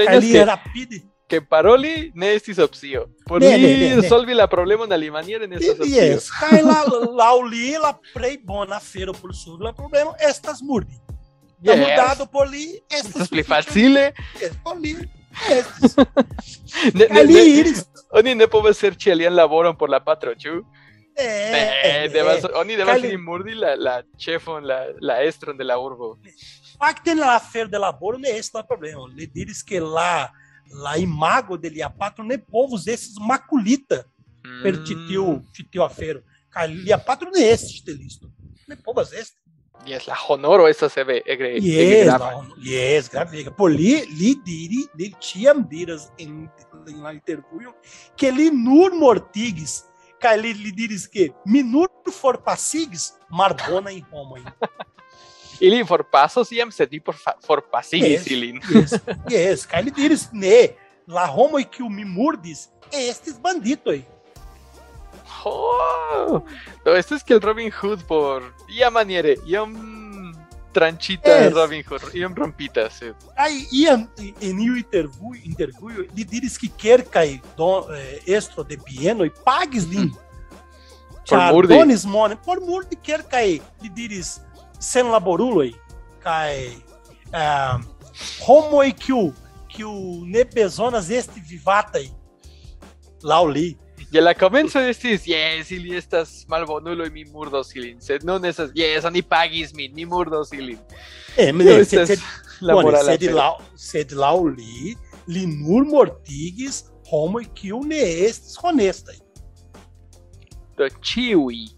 ali 0.09 0.37
rapide, 0.43 1.09
que 1.28 1.40
paroli 1.40 2.12
nestis 2.14 2.59
opcio. 2.59 3.09
Por 3.26 3.40
Ne, 3.40 3.57
li 3.57 3.62
ne, 3.62 3.90
ne, 3.95 4.02
ne. 4.02 4.09
solvi 4.09 4.35
la 4.35 4.47
problema 4.49 4.87
na 4.87 4.97
limaniera 4.97 5.47
nestas 5.47 5.78
e 5.78 5.83
opcio. 5.83 5.95
yes, 5.95 6.31
cai 6.31 6.61
lá, 6.62 6.83
lá 6.83 7.33
o 7.35 7.43
li, 7.47 7.78
lá 7.78 7.97
prei 8.12 8.37
bona 8.37 8.81
feira 8.81 9.12
por 9.12 9.33
sorve 9.35 9.62
lá 9.64 9.73
problema, 9.73 10.14
estas 10.19 10.61
murdi. 10.61 11.00
Tá 11.64 11.73
Yes. 11.75 11.80
mudado 11.80 12.26
por 12.26 12.47
li, 12.49 12.80
estas 12.90 13.06
Estas 13.14 13.28
pli 13.28 13.42
facile. 13.42 14.12
Yes, 14.40 14.52
por 14.62 14.76
li, 14.78 14.97
estes. 15.50 15.97
Ne, 16.94 17.06
ne, 17.09 17.21
Ali 17.21 17.35
ne, 17.62 17.73
oni 18.11 18.35
ne 18.35 18.47
povas 18.49 18.76
ser 18.78 18.94
ĉi 18.97 19.12
alian 19.12 19.35
laboron 19.35 19.76
por 19.76 19.88
la 19.88 20.00
patro, 20.00 20.35
ĉu? 20.35 20.62
é, 21.16 21.52
Ne, 21.52 21.62
é, 21.85 22.09
devas, 22.09 22.44
oni 22.54 22.76
devas 22.76 23.00
Cali- 23.00 23.54
la, 23.54 23.75
la 23.76 24.02
ĉefon, 24.18 24.64
la, 24.66 24.78
la 25.00 25.23
estron 25.23 25.56
de 25.56 25.64
la 25.64 25.78
urbo. 25.78 26.18
Factem 26.78 27.18
la 27.18 27.38
feira 27.40 27.68
de 27.68 27.78
laboro 27.78 28.18
não 28.18 28.28
é 28.28 28.37
esse 28.37 28.50
lá 28.52 28.61
o 28.61 28.64
problema. 28.66 29.06
Lhe 29.16 29.26
diz 29.26 29.62
que 29.62 29.78
lá, 29.78 30.30
lá 30.73 30.99
imago 30.99 31.56
dele 31.56 31.83
a 31.83 31.88
patro 31.88 32.25
ne 32.25 32.37
povos 32.37 32.87
esses 32.88 33.14
maculita 33.18 34.04
per 34.62 34.75
Mm, 34.76 34.85
titio, 34.85 35.42
titio 35.54 35.85
afero. 35.85 36.23
Cali 36.50 36.92
a 36.92 36.99
patro 36.99 37.30
ne 37.30 37.40
esse 37.44 37.68
stelisto. 37.78 38.28
Ne 38.68 38.76
povas 38.76 39.12
este. 39.12 39.38
Yes, 39.87 40.07
la 40.07 40.16
honoro 40.28 40.73
se 40.73 41.04
ve 41.04 41.23
egre, 41.26 41.59
Yes, 41.61 42.07
grava. 42.07 42.31
não, 42.33 42.57
yes, 42.59 43.09
gravega. 43.09 43.50
Por 43.50 43.71
li, 43.71 44.07
li 44.07 44.35
diri, 44.45 44.88
li 44.97 45.14
tiam 45.21 45.61
diras 45.62 46.11
em, 46.19 46.49
em 46.88 47.02
lá 47.02 47.12
interview 47.12 47.73
que 48.16 48.31
li 48.31 48.50
nur 48.50 48.95
mortigues, 48.95 49.85
cali 50.19 50.54
li 50.54 50.73
diris 50.73 51.07
que 51.07 51.33
minur 51.45 51.88
for 52.11 52.38
passigues, 52.38 53.12
marbona 53.28 53.90
Roma. 54.11 54.38
hein. 54.40 54.45
Ili 55.61 55.85
forpasos 55.85 56.50
iam 56.52 56.71
sed 56.71 56.90
por 57.04 57.14
forpasigis 57.47 58.25
Yes. 58.25 58.26
ilin. 58.26 58.61
Yes, 58.73 59.00
yes, 59.31 59.66
cali 59.66 59.90
diris 59.90 60.31
ne, 60.33 60.76
la 61.07 61.31
o 61.31 61.90
me 61.90 62.04
murdis, 62.04 62.71
é 62.90 63.07
estes 63.09 63.38
bandito 63.38 63.90
aí. 63.90 64.07
Oh, 65.45 66.43
no, 66.85 66.95
esto 66.95 67.14
es 67.14 67.23
que 67.23 67.33
el 67.35 67.41
Robin 67.41 67.71
Hood 67.71 68.03
por 68.05 68.55
ia 68.69 68.91
maniere, 68.91 69.38
iam 69.47 70.33
tranchita 70.73 71.29
Yes. 71.29 71.53
Robin 71.55 71.85
Hood, 71.88 72.17
iam 72.17 72.35
rompitas. 72.35 73.00
eh. 73.03 73.14
Aí 73.37 73.67
ia 73.73 74.09
em 74.41 74.71
o 74.71 74.76
interview, 74.76 75.35
interview, 75.45 76.03
ele 76.03 76.25
diz 76.25 76.59
que 76.59 76.69
quer 76.69 77.05
cair 77.05 77.41
do, 77.57 77.87
eh, 77.95 78.23
extra 78.26 78.64
de 78.64 78.76
pieno 78.76 79.25
e 79.25 79.31
pagues 79.31 79.85
lin. 79.85 80.11
Por 81.29 81.38
murdi. 81.38 81.75
Chardones 81.75 82.05
mone, 82.05 82.37
por 82.37 82.61
murdi 82.61 82.97
quer 82.97 83.23
cair. 83.23 83.62
Ele 83.81 83.88
diz 83.88 84.43
sem 84.79 85.03
laborulo 85.05 85.62
cai 86.21 86.83
ah, 87.33 87.81
homo 88.47 88.83
e 88.83 88.93
que 88.93 89.12
o 89.12 89.33
que 89.69 89.85
o 89.85 90.25
nebezonas 90.25 91.11
este 91.11 91.41
vivata 91.41 91.99
aí. 91.99 92.12
Lá 94.14 94.21
o 94.21 94.21
li. 94.21 94.21
Y 94.21 94.21
la 94.21 94.35
comenzo 94.35 94.80
estis, 94.80 95.25
yes, 95.25 95.71
ili 95.73 95.97
estas 95.97 96.44
malbonulo 96.49 97.04
y 97.06 97.11
mi 97.11 97.25
murdos 97.25 97.75
ilin, 97.76 98.00
sed 98.00 98.23
non 98.23 98.44
esas, 98.44 98.71
yes, 98.75 99.04
oni 99.04 99.23
pagis 99.23 99.75
min, 99.75 99.92
mi 99.94 100.04
murdos 100.06 100.52
ilin. 100.52 100.78
No, 101.52 101.64
é, 101.64 101.80
estas 101.80 102.09
sed- 102.09 102.21
la 102.61 102.75
Bone, 102.75 102.97
sed 103.02 103.23
lá, 103.33 103.56
sed 103.75 104.12
o 104.12 104.49
li, 104.49 104.97
linur 105.26 105.85
mortigues, 105.85 106.85
homo 107.11 107.40
e 107.40 107.44
que 107.47 107.73
o 107.73 107.80
ne 107.80 107.97
estes 108.26 108.56
honesta. 108.62 109.12
Do 110.76 110.88
ciui. 111.02 111.71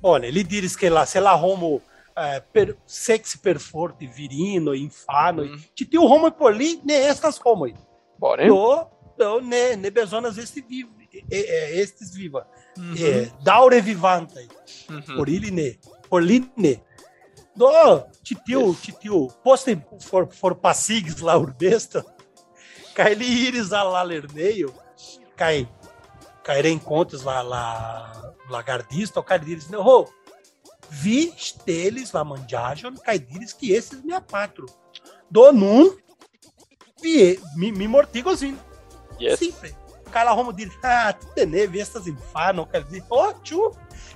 Bone, 0.00 0.26
ele 0.28 0.42
diz 0.44 0.76
que 0.76 0.88
lá, 0.90 1.06
sei 1.06 1.20
lá, 1.20 1.34
homo 1.36 1.80
eh, 2.16 2.40
per, 2.52 2.76
sexy 2.86 3.38
per 3.38 3.58
forte, 3.60 4.06
virino, 4.06 4.74
infano, 4.74 5.44
Mm. 5.44 5.58
ti 5.74 5.84
tiu 5.86 6.02
homo 6.02 6.30
por 6.32 6.52
li, 6.54 6.80
ne 6.84 6.94
estas 6.94 7.38
homoi. 7.44 7.74
Bone. 8.18 8.46
Do, 8.48 8.86
do, 9.16 9.40
ne, 9.40 9.76
ne 9.76 9.90
bezonas 9.90 10.36
este 10.38 10.60
viv, 10.60 10.86
eh, 10.86 10.94
eh, 10.94 10.97
estes 11.30 12.14
viva. 12.14 12.46
Mhm. 12.76 12.94
Eh, 12.98 13.30
daure 13.42 13.80
vivanta, 13.80 14.40
Mhm. 14.88 15.16
por 15.16 15.28
ili 15.28 15.50
ne, 15.50 15.78
por 16.08 16.22
li 16.22 16.50
ne. 16.56 16.80
Do, 17.56 18.06
ti 18.22 18.36
tiu, 18.46 18.74
ti 18.74 18.92
tiu, 18.92 19.26
poste 19.42 19.84
for, 20.00 20.28
for 20.32 20.54
passigues 20.54 21.18
lá 21.20 21.36
urbesta, 21.36 22.04
cai 22.94 23.14
li 23.14 23.26
iris 23.48 23.72
a 23.72 23.82
lá 23.82 24.02
lerneio, 24.02 24.72
cai, 25.36 25.68
cai 26.44 26.62
reencontros 26.62 27.22
lá, 27.24 27.42
lá, 27.42 28.34
lagardista, 28.48 29.18
o 29.18 29.24
cara 29.24 29.44
diz, 29.44 29.68
oh, 29.74 30.06
vi 30.88 31.34
deles 31.66 32.12
la 32.12 32.22
mangiagion, 32.22 32.94
cai 32.96 33.18
diris 33.18 33.52
que 33.52 33.72
esses 33.72 34.04
mia 34.04 34.20
patro. 34.20 34.66
Do 35.28 35.50
nun, 35.52 35.98
vi, 37.02 37.40
mi, 37.56 37.72
mi 37.72 37.88
mortigozinho. 37.88 38.58
Yes. 39.20 39.40
Sempre. 39.40 39.74
Cai 40.08 40.24
lá, 40.24 40.32
Romo 40.32 40.52
diz, 40.52 40.70
ah, 40.82 41.12
tu 41.12 41.26
tene, 41.34 41.66
vi 41.66 41.80
estas 41.80 42.06
inferno, 42.06 42.66
quer 42.66 42.82
dizer, 42.84 43.04
oh, 43.10 43.32
tchu. 43.42 43.72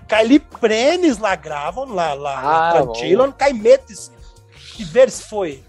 Cai 0.08 0.26
li 0.26 0.38
prenes 0.40 1.18
lá 1.18 1.34
gravam, 1.36 1.92
lá, 1.94 2.12
lá, 2.14 2.38
Ah, 2.38 2.42
lá 2.42 2.72
tranquilon, 2.72 3.30
cai 3.32 3.52
metes. 3.52 4.10
E 4.78 4.84
ver 4.84 5.10
se 5.10 5.22
foi, 5.24 5.62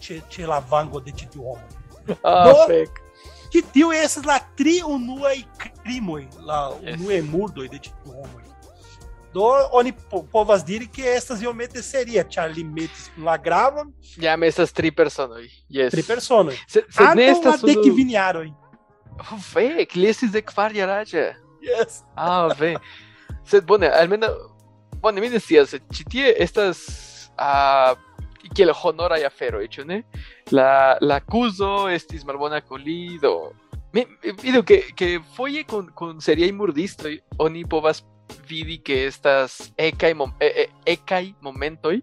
te, 0.00 0.20
te 0.28 0.44
lavango 0.46 1.00
de 1.00 1.12
titio 1.12 1.42
Romo. 1.42 1.62
Ah, 2.22 2.44
No. 2.48 2.66
fake. 2.66 3.00
Titio 3.50 3.92
esses 3.92 4.22
lá 4.22 4.38
tri 4.38 4.82
unua 4.84 5.34
e 5.34 5.42
crimoi, 5.82 6.28
lá, 6.38 6.72
Yes. 6.82 7.00
unua 7.00 7.14
e 7.14 7.22
murdo 7.22 7.62
de 7.68 7.78
titio 7.78 7.94
Romo. 8.12 8.40
Do, 9.32 9.44
onde 9.72 9.92
po- 9.92 10.24
povas 10.24 10.64
diri 10.64 10.88
que 10.88 11.02
estas 11.06 11.40
iam 11.40 11.54
meter 11.54 11.82
seria, 11.84 12.26
Charlie 12.28 12.64
metes 12.64 13.12
lá 13.16 13.36
gravam, 13.36 13.92
Llame 14.18 14.48
estas 14.48 14.72
tri 14.72 14.90
personas. 14.90 15.46
Yes. 15.72 15.90
tri 15.92 16.02
personas. 16.02 16.58
Se 16.66 16.84
Ah, 16.96 17.08
não, 17.08 17.14
nesta 17.14 17.50
lá 17.50 17.56
de 17.56 17.76
que 17.76 17.90
viniaram. 17.92 18.42
Oh, 18.42 18.69
fake. 19.52 19.94
Liesis 19.96 20.32
de 20.32 20.42
kvar 20.42 20.72
jaraja. 20.72 21.36
Yes. 21.60 22.04
Ah, 22.16 22.48
ve. 22.58 22.76
Se, 23.44 23.60
bone, 23.60 23.86
almeno, 23.88 24.28
bone, 25.00 25.20
mi 25.20 25.28
decías, 25.28 25.74
ci 25.92 26.04
tie 26.04 26.34
estas, 26.42 27.30
ah, 27.36 27.94
kiel 28.54 28.70
honora 28.82 29.18
y 29.20 29.24
afero, 29.24 29.60
hecho, 29.60 29.84
ne? 29.84 30.04
La, 30.50 30.96
la 31.00 31.16
accuso 31.16 31.88
estis 31.88 32.24
malbona 32.24 32.60
colido. 32.60 33.52
Mi, 33.92 34.06
mi- 34.22 34.32
vidu 34.42 34.62
que, 34.64 34.92
que 34.94 35.20
foje 35.34 35.64
con, 35.64 35.88
con 35.90 36.20
seriai 36.20 36.52
murdistoi, 36.52 37.20
oni 37.38 37.64
povas 37.64 38.04
vidi 38.46 38.78
que 38.78 39.06
estas 39.06 39.72
ecai, 39.76 40.14
mom, 40.14 40.32
eh, 40.40 40.52
eh, 40.64 40.70
ecai 40.86 41.34
momentoi, 41.40 42.02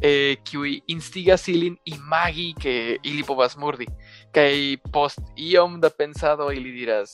eh, 0.00 0.36
kiui 0.44 0.82
instigas 0.88 1.48
ilin 1.48 1.78
imagi 1.84 2.54
que 2.54 2.98
ili 3.02 3.22
povas 3.22 3.56
murdi. 3.56 3.86
Kai 4.32 4.78
post 4.92 5.18
iom 5.36 5.80
da 5.82 5.90
pensado 5.90 6.52
ili 6.54 6.70
diras, 6.70 7.10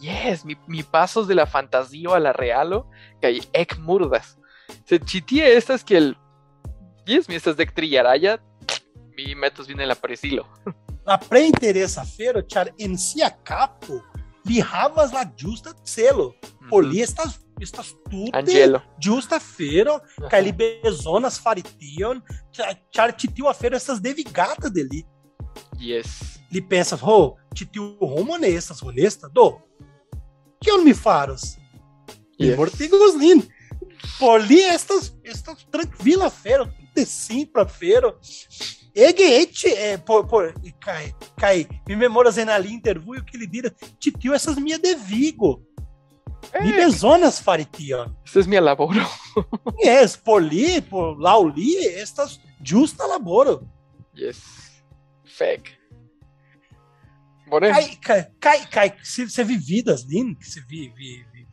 yes, 0.00 0.44
mi, 0.44 0.56
mi 0.66 0.82
pasos 0.82 1.28
de 1.28 1.34
la 1.34 1.46
fantasio 1.46 2.14
a 2.14 2.18
la 2.18 2.32
realo, 2.32 2.86
kai 3.20 3.40
ek 3.52 3.76
murdas. 3.78 4.38
Se 4.88 4.98
chitie 4.98 5.56
estas 5.56 5.84
que 5.84 5.96
el, 5.96 6.16
yes, 7.06 7.28
mi 7.28 7.36
estas 7.36 7.56
de 7.56 7.66
trillaraya, 7.66 8.38
mi 9.16 9.34
metos 9.34 9.66
viene 9.66 9.86
la 9.86 9.94
parecilo. 9.94 10.48
La 11.04 11.18
pre 11.20 11.42
interessa 11.44 12.02
fero, 12.02 12.40
char 12.40 12.72
en 12.78 12.96
sia 12.96 13.28
capo, 13.44 14.00
li 14.46 14.60
havas 14.60 15.12
la 15.12 15.30
justa 15.36 15.74
celo. 15.84 16.34
Por 16.70 16.84
li 16.84 17.02
estas, 17.02 17.40
estas 17.60 17.94
Angelo. 18.32 18.80
justa 18.98 19.38
fero, 19.38 19.98
kaj 20.30 20.40
li 20.40 20.52
bezonas 20.56 21.36
fari 21.38 21.60
tion, 21.62 22.22
char, 22.50 22.72
char 22.90 23.12
titio 23.12 23.50
afero 23.50 23.76
estas 23.76 24.00
devigata 24.00 24.70
de 24.72 24.86
li. 24.88 25.02
Yes. 25.78 26.40
Li 26.54 26.62
pensas, 26.62 27.00
ho, 27.02 27.36
titio 27.54 27.96
homo 28.00 28.36
ne 28.38 28.48
estas 28.54 28.80
honesta, 28.82 29.28
do, 29.28 29.58
kion 30.62 30.84
mi 30.84 30.94
faros? 30.94 31.56
Mi 32.38 32.46
Yes. 32.48 32.56
mortigos 32.58 33.16
lin. 33.18 33.42
Por 34.18 34.40
li 34.42 34.60
estas, 34.60 35.12
estas 35.24 35.66
tranquila 35.70 36.28
fero, 36.30 36.66
tute 36.66 37.04
simpla 37.06 37.66
fero. 37.66 38.18
Ege 38.94 39.40
ete, 39.42 39.72
é, 39.74 39.96
por, 39.98 40.26
por, 40.28 40.54
e 40.62 40.70
cai, 40.78 41.12
cai, 41.36 41.66
me 41.88 41.96
memoras 41.96 42.38
en 42.38 42.48
ali 42.48 42.72
interview 42.72 43.24
que 43.24 43.36
ele 43.36 43.46
dira, 43.46 43.70
titio 43.98 44.32
essas 44.34 44.56
minha 44.56 44.78
de 44.78 44.94
Vigo. 44.94 45.62
Mi 46.60 46.70
Eh, 46.70 46.84
bezonas 46.86 47.40
fari 47.40 47.64
tion. 47.64 48.14
este 48.24 48.40
es 48.40 48.46
mi 48.46 48.60
laboro. 48.60 49.02
Yes, 49.82 50.16
por 50.16 50.40
li, 50.42 50.80
por 50.80 51.18
lau 51.18 51.48
li, 51.48 51.76
estas 51.86 52.38
justa 52.64 53.06
laboro. 53.06 53.66
Yes. 54.14 54.38
Fake. 55.24 55.72
Cai, 57.72 57.98
cai, 58.00 58.26
cai, 58.40 58.66
cai. 58.70 58.92
Se, 59.02 59.28
se 59.28 59.44
vi 59.44 59.56
vidas 59.56 60.04
lin, 60.08 60.34
que 60.36 60.44
se 60.46 60.60
vi, 60.68 60.88
vi, 60.88 61.24
vi 61.32 61.46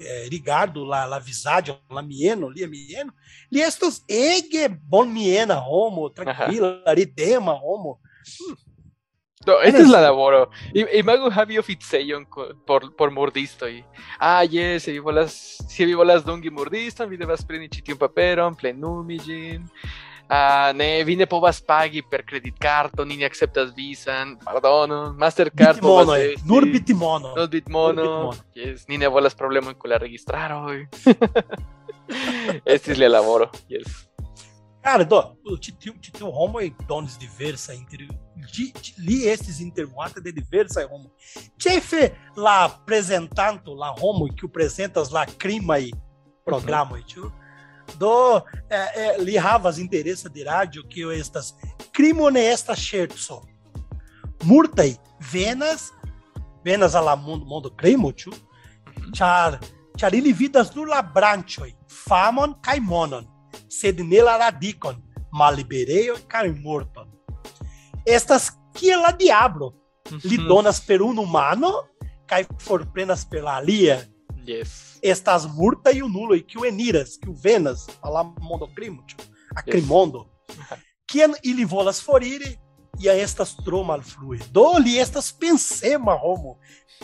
é, 0.00 0.28
Rigardo 0.28 0.84
la, 0.84 1.06
la 1.06 1.18
visaggio, 1.18 1.80
la 1.90 2.02
mieno, 2.02 2.48
li 2.48 2.66
mieno, 2.66 3.12
li 3.50 3.60
estos 3.60 4.02
ege 4.08 4.68
bon 4.68 5.12
miena 5.12 5.58
homo, 5.60 6.10
tranquila, 6.10 6.82
ridema 6.94 7.52
homo. 7.52 8.00
No, 9.46 9.60
esta 9.60 9.78
es 9.78 9.88
la 9.88 10.00
laboro. 10.00 10.50
Y, 10.74 10.98
y 10.98 11.02
mago 11.04 11.30
Javi 11.30 11.56
co- 12.28 12.48
por, 12.66 12.96
por 12.96 13.10
mordisto. 13.12 13.68
Y, 13.68 13.84
ah, 14.18 14.44
yes, 14.44 14.82
se 14.82 14.92
vivo 14.92 15.12
las, 15.12 15.32
se 15.68 15.84
vivo 15.84 16.02
las 16.02 16.24
dungi 16.24 16.50
mordisto, 16.50 17.06
vi 17.06 17.16
devas 17.16 17.44
preni 17.44 17.68
ĉi 17.68 17.82
tiun 17.82 17.98
paperon, 17.98 18.56
plenumi 18.56 19.18
Ah, 20.28 20.72
ne, 20.74 21.04
vi 21.04 21.14
ne 21.14 21.26
povas 21.26 21.60
pagi 21.60 22.02
per 22.02 22.24
kreditkarto, 22.24 23.04
ni 23.04 23.16
ne 23.16 23.28
akceptas 23.28 23.70
visan, 23.76 24.34
pardono, 24.42 25.12
Mastercard 25.14 25.78
Bitmono, 25.78 26.04
povas 26.04 26.18
eh, 26.18 26.32
esti. 26.32 26.48
nur 26.48 26.66
bitmono. 26.66 27.34
Nur 27.36 27.48
Bitmono. 27.48 28.02
Nur 28.02 28.08
Bitmono. 28.08 28.34
Yes, 28.54 28.88
ni 28.88 28.98
ne 28.98 29.06
volas 29.06 29.34
problemon 29.34 29.74
kun 29.78 29.90
la 29.90 29.98
registraroj. 30.02 30.82
Estis 32.74 32.98
la 32.98 33.08
laboro, 33.08 33.50
yes. 33.70 34.08
Cara, 34.82 35.04
do, 35.04 35.36
titio, 35.58 35.94
titio 36.00 36.28
homo 36.28 36.60
e 36.60 36.72
donos 36.86 37.16
diversa 37.16 37.74
inter, 37.74 38.06
di, 38.52 38.72
di, 38.72 38.94
li 38.98 39.26
estes 39.26 39.58
intervata 39.58 40.20
de 40.20 40.32
diversa 40.32 40.86
homo. 40.86 41.10
Chefe 41.58 42.16
lá 42.36 42.66
apresentando 42.66 43.74
lá 43.74 43.92
homo 44.00 44.32
que 44.32 44.44
o 44.44 44.48
apresentas 44.48 45.10
lá 45.10 45.26
crima 45.26 45.80
e 45.80 45.90
programa, 46.44 47.02
tio. 47.02 47.32
Do 47.94 48.42
é, 48.68 49.14
é, 49.14 49.18
li 49.18 49.38
havas 49.38 49.78
interesse 49.78 50.28
de 50.28 50.42
rádio 50.44 50.86
que 50.86 51.00
eu 51.00 51.10
estas 51.10 51.54
crimone 51.92 52.40
esta 52.40 52.74
scherzo. 52.74 53.42
Murtai 54.44 54.98
venas 55.20 55.92
venas 56.64 56.94
ala 56.94 57.16
mundo 57.16 57.46
mundo 57.46 57.70
crimo. 57.70 58.12
Char 59.14 59.60
char 59.96 60.14
ili 60.14 60.32
vidas 60.32 60.74
nur 60.74 60.88
labranchoi, 60.88 61.74
famon 61.88 62.54
kai 62.60 62.80
monon 62.80 63.26
sed 63.68 64.00
nela 64.00 64.36
radicon, 64.38 64.96
malibereo 65.32 66.16
kaj 66.28 66.52
morton. 66.60 67.08
Estas 68.04 68.52
kiel 68.74 69.00
la 69.00 69.12
diablo, 69.12 69.72
li 70.24 70.36
Mhm. 70.38 70.48
donas 70.48 70.80
per 70.80 71.00
unu 71.02 71.24
mano 71.24 71.84
kaj 72.26 72.44
forprenas 72.58 73.24
per 73.24 73.42
la 73.42 73.56
alia. 73.56 74.04
Yes. 74.46 74.85
Estas 75.06 75.46
multa 75.46 75.92
e 75.92 76.02
o 76.02 76.08
nulo 76.08 76.34
e 76.34 76.42
que 76.42 76.58
o 76.58 76.64
eniras, 76.64 77.16
que 77.16 77.30
o 77.30 77.34
venas, 77.34 77.86
fala 78.00 78.24
mondo 78.24 78.66
crimo, 78.66 79.04
a 79.54 79.62
crimondo. 79.62 80.28
Quien 81.06 81.32
ili 81.44 81.64
volas 81.64 82.00
foriri, 82.00 82.58
e 82.98 83.08
a 83.08 83.14
estas 83.14 83.54
tro 83.54 83.84
malflue. 83.84 84.40
Do 84.50 84.78
li 84.78 84.98
estas 84.98 85.30
pensema 85.30 86.14
homo. 86.14 86.58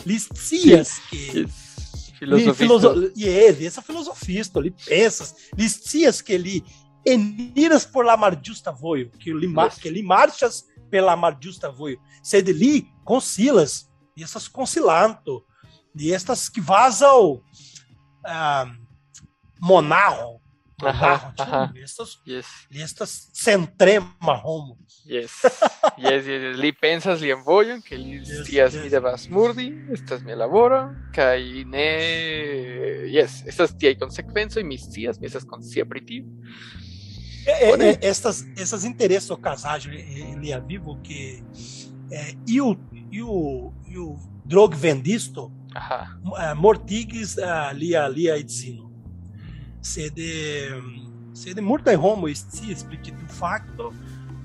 Li 0.05 0.19
scias 0.19 0.99
que 1.09 1.47
Yes. 1.47 1.73
Li 2.21 2.53
Filosofista. 2.53 2.53
filoso... 2.53 3.11
Yes, 3.15 3.61
essa 3.61 3.81
filosofista, 3.81 4.59
li 4.59 4.71
pensas, 4.71 5.35
li 5.57 5.67
scias 5.67 6.21
que 6.21 6.37
li 6.37 6.63
eniras 7.05 7.85
por 7.85 8.05
la 8.05 8.15
mar 8.15 8.39
justa 8.39 8.71
voio, 8.71 9.09
que 9.19 9.33
li, 9.33 9.47
mar... 9.47 9.71
Que 9.75 9.91
li 9.91 10.01
marchas 10.01 10.63
pela 10.89 11.15
mar 11.15 11.37
justa 11.41 11.69
voio, 11.69 11.99
sed 12.23 12.47
li 12.47 12.87
concilas, 13.03 13.89
e 14.15 14.23
essas 14.23 14.47
concilanto, 14.47 15.43
e 15.99 16.13
estas 16.13 16.47
que 16.47 16.61
vazam 16.61 17.41
ah, 18.25 18.65
monarro, 19.59 20.41
monarro, 20.81 21.33
ajá. 21.37 21.71
tio, 21.73 21.83
estas, 21.83 22.19
Yes. 22.27 22.47
e 22.71 22.81
estas 22.81 23.29
centrema 23.33 24.41
homo. 24.43 24.77
Yes. 25.05 25.31
yes, 25.97 26.25
yes, 26.25 26.41
yes. 26.43 26.57
Li 26.57 26.71
pensas 26.73 27.21
li 27.21 27.31
envoyon, 27.31 27.81
que 27.81 27.97
li 27.97 28.19
Yes, 28.19 28.45
scias 28.45 28.73
yes. 28.73 28.83
mi 28.83 28.89
devas 28.89 29.27
murdi, 29.27 29.67
estas 29.91 30.23
mi 30.23 30.35
laboro, 30.35 30.93
kaj 31.15 31.65
ne... 31.67 31.87
Yes, 33.11 33.43
estas 33.45 33.75
tiaj 33.77 33.97
konsekvencoj, 33.99 34.63
mi 34.63 34.77
scias, 34.77 35.19
mi 35.19 35.27
estas 35.27 35.43
konscia 35.43 35.85
pri 35.85 36.05
tio. 36.05 36.23
É, 37.45 37.71
é, 37.71 37.89
é, 37.89 37.97
estas, 38.01 38.45
essas 38.57 38.85
interesses 38.85 39.29
ao 39.29 39.37
casagem 39.37 39.99
em 39.99 40.39
Lia 40.39 40.61
Vivo 40.61 40.97
que 41.03 41.43
é, 42.09 42.33
e 42.47 42.61
o 42.61 42.77
e 43.11 43.21
o 43.21 43.73
e 43.85 43.97
o 43.97 44.17
drog 44.45 44.75
vendisto 44.75 45.51
Ajá. 45.73 46.17
uh, 46.23 46.55
mortigis 46.55 47.37
uh, 47.37 47.71
lia 47.73 48.07
lia 48.07 48.37
edzino 48.37 48.91
sede 49.81 50.71
sede 51.33 51.61
multa 51.61 51.95
homo 51.97 52.27
esti 52.27 52.71
explicitu 52.71 53.25
facto 53.27 53.93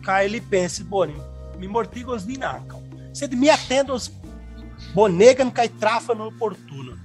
ca 0.02 0.22
ele 0.24 0.40
pense 0.40 0.82
boni 0.82 1.14
mi 1.58 1.68
mortigos 1.68 2.24
dinacam 2.24 2.82
sede 3.12 3.36
mi 3.36 3.50
atendos 3.50 4.10
bonegan 4.94 5.50
kai 5.50 5.68
trafano 5.68 6.26
oportuno 6.26 6.96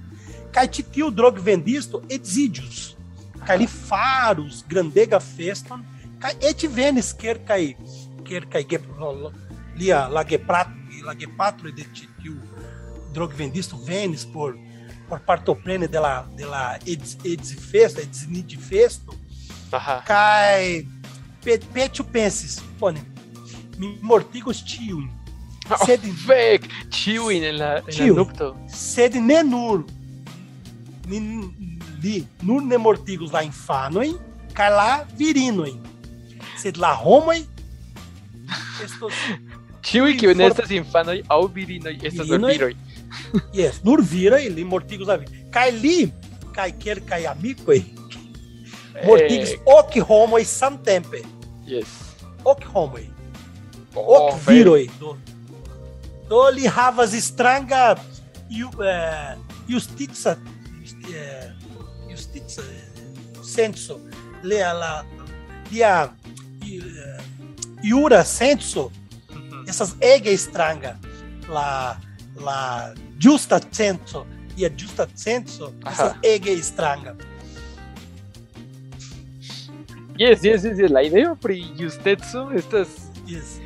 kai 0.52 0.68
titiu 0.68 1.10
drog 1.10 1.38
vendisto 1.38 2.02
exidius 2.08 2.96
kai 3.46 3.58
li 3.58 3.66
faros 3.66 4.64
grandega 4.68 5.20
feston 5.20 5.84
kai 6.18 6.32
et 6.40 6.62
venis 6.70 7.12
quer 7.12 7.38
kai 7.44 7.76
quer 8.24 8.44
ge 8.68 8.78
lia 9.76 10.08
la 10.08 10.24
geprat 10.24 10.68
la 11.04 11.14
gepatro 11.14 11.70
de 11.70 11.84
titiu 11.84 12.53
drog 13.14 13.32
vendisto 13.32 13.76
venis 13.76 14.24
por 14.24 14.56
por 15.08 15.20
partoprene 15.20 15.86
della 15.88 16.26
della 16.36 16.78
eds, 16.86 17.16
eds 17.24 17.52
festa 17.70 18.00
eds 18.00 18.26
festo 18.58 19.14
Ajá. 19.74 20.02
Kai 20.06 20.86
pe, 21.42 21.58
pecho 21.58 22.04
pensis, 22.04 22.60
pone. 22.78 23.00
Mi 23.78 23.98
mortigos 24.00 24.62
tiuin. 24.62 25.10
Oh, 25.70 25.76
Sed, 25.84 26.00
Fake. 26.26 26.68
Chewing 26.90 27.42
en 27.42 27.58
la, 27.58 27.78
en 27.78 27.98
la 27.98 28.06
nupto. 28.14 28.54
sed 28.68 29.14
ne 29.16 29.42
nur 29.42 29.84
ni, 31.08 31.18
li 32.02 32.26
nur 32.42 32.62
ne 32.62 32.76
mortigos 32.76 33.32
la 33.32 33.42
infanoi, 33.42 34.14
kai 34.54 34.70
la 34.70 35.04
virinoi. 35.18 35.74
Sed 36.60 36.76
la 36.76 36.94
homoi 36.94 37.42
estos 38.84 39.12
Chewing 39.82 40.18
que 40.20 40.28
for- 40.34 40.46
estas 40.52 40.70
infanoj 40.70 41.18
aŭ 41.28 41.40
virinoj 41.52 41.96
estas 42.02 42.28
Virinoj? 42.28 42.76
yes, 43.58 43.80
nur 43.84 44.02
viroi 44.02 44.48
li 44.50 44.64
mortigos 44.64 45.08
la 45.08 45.16
vi. 45.16 45.26
Kai 45.50 45.70
li 45.72 46.12
kai 46.54 46.70
kelkaj 46.72 47.26
amikoj 47.26 47.80
mortigis 49.06 49.50
Eh, 49.56 49.60
ok 49.66 50.00
homoi 50.08 50.44
samtempe. 50.44 51.22
Yes. 51.66 51.88
Ok 52.44 52.64
homoi. 52.74 53.08
Oh, 53.94 54.28
ok 54.28 54.38
viroi. 54.46 54.90
Do, 55.00 55.16
do 56.28 56.48
li 56.54 56.66
havas 56.66 57.14
stranga 57.24 57.96
ju, 58.50 58.70
justiza 59.68 60.36
eh, 61.14 61.50
justiza 62.10 62.62
eh, 62.62 63.42
senso 63.42 64.00
lia 64.42 64.72
la 64.72 65.04
lia 65.70 66.10
eh, 66.62 67.22
jura 67.82 68.24
senso 68.24 68.90
Mhm. 69.34 69.68
essas 69.68 69.94
ege 70.00 70.36
stranga 70.38 70.96
la 71.48 71.96
la 72.44 72.94
justa 73.18 73.60
senso 73.70 74.26
e 74.56 74.66
a 74.66 74.70
justa 74.70 75.08
senso 75.14 75.72
Ajá. 75.84 76.18
ege 76.22 76.62
stranga 76.62 77.16
Yes, 80.16 80.44
yes, 80.44 80.62
yes, 80.62 80.78
yes. 80.78 80.90
La 80.90 81.02
ideo 81.02 81.34
pri 81.34 81.74
justeco 81.76 82.50
estas 82.54 83.10
yes 83.26 83.58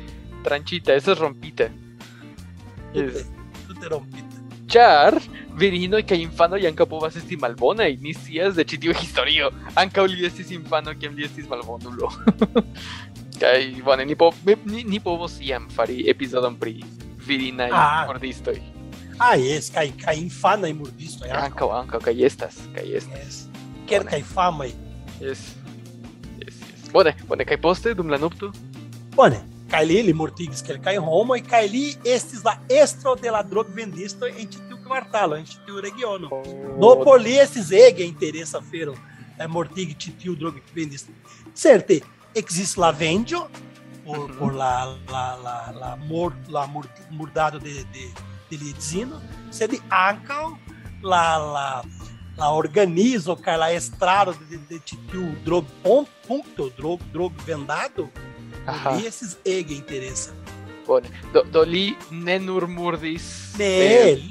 tranchita, 0.43 0.95
estas 0.95 1.19
rompita. 1.19 1.69
Yes. 2.93 3.29
tute 3.67 3.67
tute 3.67 3.89
rompita 3.89 4.39
Ĉar 4.69 5.17
virinoj 5.59 6.03
kaj 6.05 6.17
infanoj 6.21 6.61
ankaŭ 6.69 6.85
povas 6.89 7.15
esti 7.17 7.37
malbonaj, 7.37 7.95
ni 8.01 8.13
scias 8.13 8.55
de 8.57 8.65
ĉi 8.65 8.77
tiu 8.85 8.93
historio. 8.93 9.49
Ankaŭ 9.75 10.05
li 10.05 10.25
estis 10.25 10.51
infano 10.55 10.93
kiam 10.99 11.15
li 11.17 11.25
estis 11.25 11.49
malbonulo. 11.49 12.09
kaj 13.41 13.81
bone, 13.85 14.05
ni, 14.05 14.15
po, 14.15 14.29
ni, 14.45 14.83
ni 14.83 14.99
povos 14.99 15.39
iam 15.41 15.69
fari 15.73 16.03
epizodon 16.11 16.57
pri 16.59 16.79
virinaj 17.25 17.69
Ah. 17.73 18.05
Ah 19.19 19.35
yes 19.35 19.69
kai 19.73 19.91
kai 20.05 20.17
infana 20.21 20.67
e 20.69 20.73
mordisto 20.73 21.25
ja 21.25 21.35
Ankaŭ, 21.45 21.69
ankaŭ, 21.81 21.99
kaj 21.99 22.15
estas, 22.25 22.55
kaj 22.75 22.85
estas. 22.97 23.19
yes 23.19 23.37
quer 23.87 24.03
kai 24.05 24.21
fama 24.23 24.65
Yes. 25.19 25.39
Yes, 26.39 26.55
yes. 26.63 26.91
Bone, 26.93 27.11
bone, 27.27 27.43
kaj 27.45 27.57
poste 27.61 27.93
dum 27.93 28.07
la 28.09 28.17
nupto? 28.17 28.51
Bone, 29.15 29.41
kaj 29.71 29.81
li 29.85 29.97
li 30.07 30.13
mortigis 30.13 30.61
kelkaj 30.63 30.95
homoj 31.03 31.41
kaj 31.43 31.67
li 31.67 31.81
estis 32.07 32.43
la 32.45 32.53
estro 32.69 33.15
de 33.15 33.29
la 33.31 33.41
drogvendisto 33.43 34.25
en 34.27 34.47
ĉi 34.47 34.61
tiu 34.69 34.77
kvartalo, 34.85 35.35
en 35.35 35.43
tiu 35.65 35.81
regiono. 35.83 36.29
Do 36.79 36.93
por 37.03 37.19
li 37.21 37.35
estis 37.37 37.71
ege 37.71 38.05
interesa 38.07 38.61
fero 38.71 38.95
eh, 39.39 39.47
mortigi 39.47 39.93
ĉi 39.99 40.11
tiu 40.21 40.35
drogvendisto. 40.39 41.11
Certe, 41.53 41.99
ekzistis 42.35 42.77
la 42.77 42.91
venĝo 42.91 43.43
por, 44.05 44.17
Mhm. 44.29 44.37
por 44.39 44.53
la 44.55 44.71
la 45.11 45.25
la 45.43 45.57
la 45.81 45.95
mor, 46.07 46.31
la 46.47 46.65
mur, 46.67 46.85
murdado 47.11 47.59
de 47.59 47.73
de 47.93 48.07
de 48.49 48.57
lia 48.57 48.75
edzino, 48.75 49.21
sed 49.51 49.77
ankaŭ 49.89 50.43
la 51.03 51.23
la 51.37 51.67
la 52.39 52.49
organizo 52.55 53.35
kaj 53.35 53.57
la 53.57 53.71
estraro 53.75 54.33
de, 54.33 54.45
de, 54.51 54.59
de 54.69 54.79
ĉi 54.85 54.97
tiu 55.11 55.25
drog 55.45 55.65
punkto 56.27 56.69
drog 56.77 57.01
drog 57.13 57.31
vendado 57.47 58.07
Aha. 58.65 58.95
li 58.95 59.07
estis 59.07 59.35
ege 59.45 59.75
interesa. 59.75 60.31
Bone. 60.87 61.09
Do, 61.33 61.43
do 61.51 61.61
li 61.61 61.93
ne 62.11 62.39
nur 62.39 62.65
murdis... 62.67 63.25
Ne, 63.59 63.67
eh, 63.67 64.21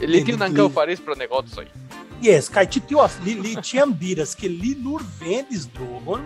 li, 0.00 0.06
li 0.06 0.22
tion 0.26 0.42
ankaŭ 0.42 0.68
faris 0.74 1.00
pro 1.04 1.14
negocoj. 1.14 1.66
yes, 2.22 2.48
kaj 2.50 2.66
ĉi 2.66 2.80
tio 2.90 3.04
li, 3.24 3.34
li 3.34 3.54
ĉiam 3.62 3.92
diras 4.00 4.34
ke 4.34 4.48
li 4.48 4.74
nur 4.82 5.04
vendis 5.20 5.68
drogon 5.76 6.24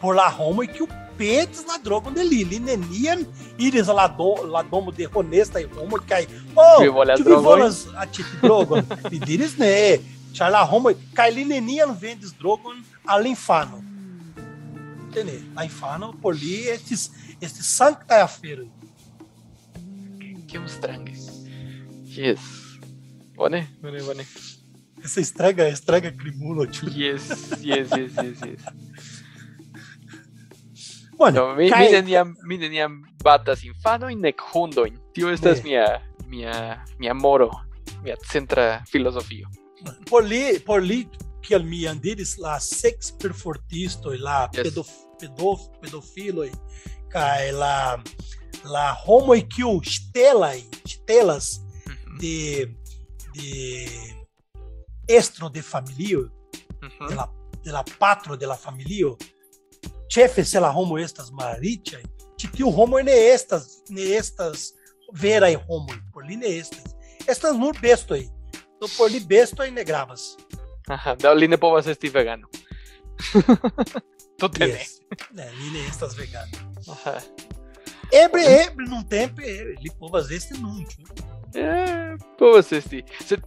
por 0.00 0.16
la 0.16 0.28
homoj 0.36 0.66
kiu 0.74 0.88
petis 1.20 1.66
la 1.68 1.76
drogon 1.84 2.16
de 2.16 2.24
li. 2.24 2.40
Li 2.48 2.60
neniam 2.64 3.24
iris 3.60 3.90
al 3.92 4.00
la, 4.00 4.06
do, 4.20 4.30
la 4.54 4.62
domo 4.70 4.94
de 4.96 5.08
honestaj 5.14 5.66
homoj 5.76 6.00
kaj 6.08 6.22
oh, 6.54 6.80
Vi 6.80 6.88
volas 6.96 7.20
ĉu 7.20 7.26
vi 7.26 7.30
drogojn?" 7.30 7.46
volas 7.50 7.82
aĉeti 8.04 8.40
drogon? 8.42 8.88
diris 9.28 9.56
ne, 9.60 9.72
ĉar 10.36 10.52
la 10.56 10.64
homoj 10.72 10.96
kaj 11.16 11.30
li 11.36 11.46
neniam 11.52 11.94
vendis 12.00 12.32
drogon 12.40 12.80
al 13.04 13.26
infano. 13.28 13.82
Entende? 15.06 15.40
La 15.56 15.66
infano 15.68 16.14
por 16.22 16.38
li 16.38 16.56
estis 16.74 17.10
estis 17.40 17.74
sanktaj 17.76 18.24
aferoj. 18.24 18.68
Kiom 20.50 20.66
strange. 20.68 21.18
Yes. 22.10 22.40
Bone, 23.36 23.66
bone, 23.82 24.02
bone. 24.02 24.24
Essa 25.02 25.20
estraga, 25.20 25.68
estraga 25.68 26.10
crimulo, 26.12 26.66
tio. 26.66 26.90
Yes, 26.92 27.30
yes, 27.62 27.88
yes, 27.96 28.12
yes, 28.20 28.42
yes. 28.44 28.89
Bueno, 31.20 31.48
No, 31.48 31.54
mi, 31.54 31.64
mi 31.64 31.70
kaj- 31.70 31.92
neniam, 31.92 32.34
mi 32.48 32.56
neniam 32.56 32.94
batas 33.24 33.60
infanojn 33.68 34.20
nek 34.24 34.40
hundojn. 34.52 34.94
Tio 35.14 35.28
estas 35.28 35.58
Ne. 35.58 35.64
mia, 35.70 35.86
mia, 36.26 36.54
mia 36.98 37.14
moro, 37.14 37.50
mia 38.02 38.16
centra 38.32 38.82
filozofio. 38.90 39.46
por 40.10 40.24
li, 40.24 40.58
por 40.64 40.82
li 40.82 41.06
kiel 41.42 41.62
mi 41.64 41.82
jam 41.82 41.98
diris, 42.00 42.38
la 42.38 42.58
sex 42.60 43.12
perfortistoj, 43.22 44.16
la 44.18 44.48
Yes. 44.52 44.62
pedof, 44.62 44.88
pedof, 45.20 45.60
pedofiloj 45.82 46.50
kaj 47.12 47.52
la 47.52 48.02
la 48.64 48.94
homoj 49.06 49.40
kiu 49.48 49.80
ŝtelaj 49.82 50.58
ŝtelas 50.86 51.60
Mhm, 51.86 52.18
de 52.20 52.66
de 53.34 53.86
estro 55.08 55.48
de 55.48 55.62
familio, 55.62 56.28
mhm. 56.82 57.08
de 57.08 57.14
la, 57.14 57.26
de 57.64 57.72
la 57.72 57.84
patro 57.98 58.36
de 58.36 58.46
la 58.46 58.56
familio, 58.56 59.16
ĉefe 60.10 60.44
se 60.44 60.60
la 60.60 60.72
homo 60.72 60.98
estas 60.98 61.30
malriĉaj, 61.32 62.02
ĉi 62.40 62.50
tiu 62.56 62.70
homoj 62.74 63.02
ne 63.06 63.16
estas 63.32 63.82
ne 63.90 64.06
estas 64.18 64.70
veraj 65.22 65.54
homoj, 65.68 65.98
por 66.12 66.24
li 66.26 66.36
ne 66.36 66.56
estas. 66.58 66.94
Estas 67.28 67.56
nur 67.56 67.76
bestoj. 67.82 68.24
Do 68.80 68.88
por 68.96 69.10
li 69.12 69.20
bestoj 69.20 69.70
ne 69.70 69.84
gravas. 69.84 70.34
Aha, 70.94 71.14
do 71.14 71.32
li 71.34 71.48
ne 71.48 71.58
povas 71.60 71.86
esti 71.86 72.08
vegano. 72.08 72.48
Tute 74.40 74.66
ne. 74.66 74.72
Yes. 74.72 74.98
Ne, 75.36 75.50
li 75.52 75.70
ne 75.74 75.86
estas 75.88 76.16
vegano. 76.18 76.64
Aha. 76.88 77.18
Eble, 78.10 78.42
eble, 78.64 78.88
num 78.90 79.04
tempo, 79.06 79.42
li 79.82 79.90
povas 80.00 80.30
esti 80.34 80.56
nun, 80.58 80.80
ĉu? 80.88 81.26
Eh, 81.60 82.16
povas 82.38 82.72
esti. 82.72 83.04
Sed 83.26 83.44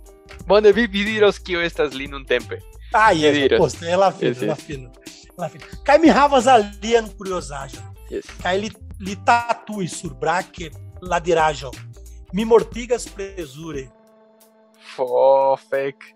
bone 0.48 0.72
vi, 0.72 0.86
vi 0.88 1.04
diros 1.08 1.40
kio 1.40 1.62
estas 1.64 1.94
li 1.98 2.08
nuntempe. 2.08 2.62
Ah, 2.94 3.12
yes, 3.12 3.34
diras. 3.34 3.60
poste, 3.60 3.88
é 3.90 3.98
la 3.98 4.12
fino, 4.12 4.30
Yes, 4.30 4.44
é 4.44 4.46
la 4.46 4.54
yes. 4.54 4.64
fino. 4.64 4.92
La 5.38 5.50
fino. 5.50 5.66
Kaj 5.86 5.98
mi 6.02 6.12
havas 6.14 6.48
alian 6.48 7.08
kuriozaĵon. 7.18 7.86
Yes. 8.12 8.28
Kaj 8.42 8.56
li, 8.62 8.70
li 9.02 9.16
tatuis 9.26 9.96
sur 10.02 10.14
brake 10.20 10.70
la 11.02 11.20
diraĵo. 11.24 11.72
Mi 12.34 12.46
mortigas 12.46 13.08
plezure. 13.10 13.88
Fo, 14.94 15.56
fek. 15.70 16.10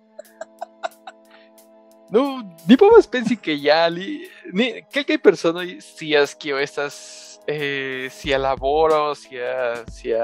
Nu, 2.08 2.22
ni 2.70 2.78
povas 2.80 3.04
pensi 3.12 3.36
ke 3.36 3.52
ja 3.60 3.82
li... 3.92 4.22
Ni, 4.56 4.70
kelkaj 4.96 5.18
personoj 5.20 5.66
scias 5.84 6.32
kio 6.40 6.56
estas 6.56 6.96
eh, 7.44 8.08
sia 8.16 8.40
laboro, 8.40 9.12
sia... 9.20 9.82
sia... 9.92 10.22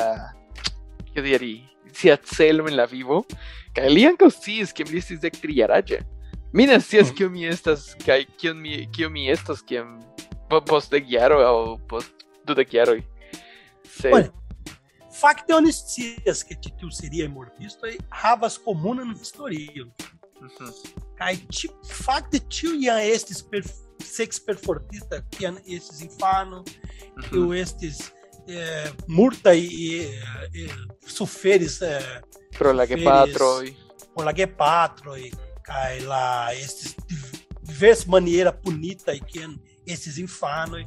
Kio 1.09 1.25
diri? 1.25 1.57
Sia 1.91 2.15
celo 2.15 2.69
en 2.71 2.77
la 2.79 2.85
vivo. 2.87 3.25
Kaj 3.75 3.91
li 3.91 4.05
ankaŭ 4.07 4.29
sciis 4.31 4.71
ke 4.71 4.87
mi 4.87 5.01
estis 5.01 5.19
dek 5.19 5.35
trijaraĝa. 6.53 6.57
Mi 6.57 6.65
ne 6.65 6.81
scias 6.81 7.07
Mhm. 7.07 7.15
kio 7.17 7.29
mi 7.29 7.45
estas 7.47 7.95
kaj 8.05 8.25
kion 8.37 8.61
mi 8.61 8.89
kio 8.91 9.09
mi 9.09 9.27
kiam 9.67 9.99
po- 10.49 10.61
post 10.61 10.91
dek 10.91 11.03
jaro 11.07 11.39
aŭ 11.39 11.77
post 11.87 12.11
dudek 12.45 12.73
jaroj. 12.73 13.01
Sed... 13.99 14.11
Bueno, 14.11 14.31
fakte 15.21 15.53
oni 15.55 15.71
scias 15.71 16.43
ke 16.43 16.55
ĉi 16.55 16.69
tiu 16.79 16.89
seriaj 16.91 17.27
mortistoj 17.27 17.97
havas 18.09 18.57
komunan 18.57 19.15
historion. 19.17 19.91
Mhm. 20.41 20.69
Kaj 21.17 21.35
ĉi 21.49 21.69
fakte 21.85 22.39
ĉiu 22.39 22.75
jam 22.81 22.97
estis 22.97 23.41
per, 23.41 23.61
sex 24.03 24.39
perfortista 24.39 25.21
kiam 25.31 25.57
estis 25.67 26.01
infano, 26.01 26.63
Mhm. 27.17 27.29
kiu 27.29 27.53
estis 27.53 28.11
eh, 28.47 28.89
multaj 29.07 29.57
eh, 29.57 30.21
eh, 30.53 30.69
suferis 31.07 31.81
eh, 31.81 32.21
Pro 32.57 32.73
la 32.73 32.85
Feres. 32.85 33.03
Gepatroj. 35.67 35.99
por 35.99 36.07
la 36.07 36.53
gepatroj 36.53 36.53
kaj 36.53 36.53
la 36.53 36.53
estis 36.53 36.95
div- 37.07 37.39
divers 37.61 38.05
maniera 38.07 38.51
punita 38.51 39.11
kiam 39.31 39.59
estis 39.87 40.17
infanoj. 40.17 40.85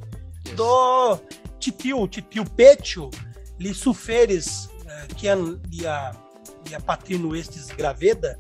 Do 0.57 1.19
ĉi 1.61 2.23
tiu 2.31 2.45
peĉo 2.57 3.11
li 3.59 3.75
suferis 3.75 4.69
eh, 4.87 5.07
kiam 5.17 5.61
lia 5.73 6.13
lia 6.69 6.81
patrino 6.81 7.35
estis 7.35 7.67
graveda 7.77 8.35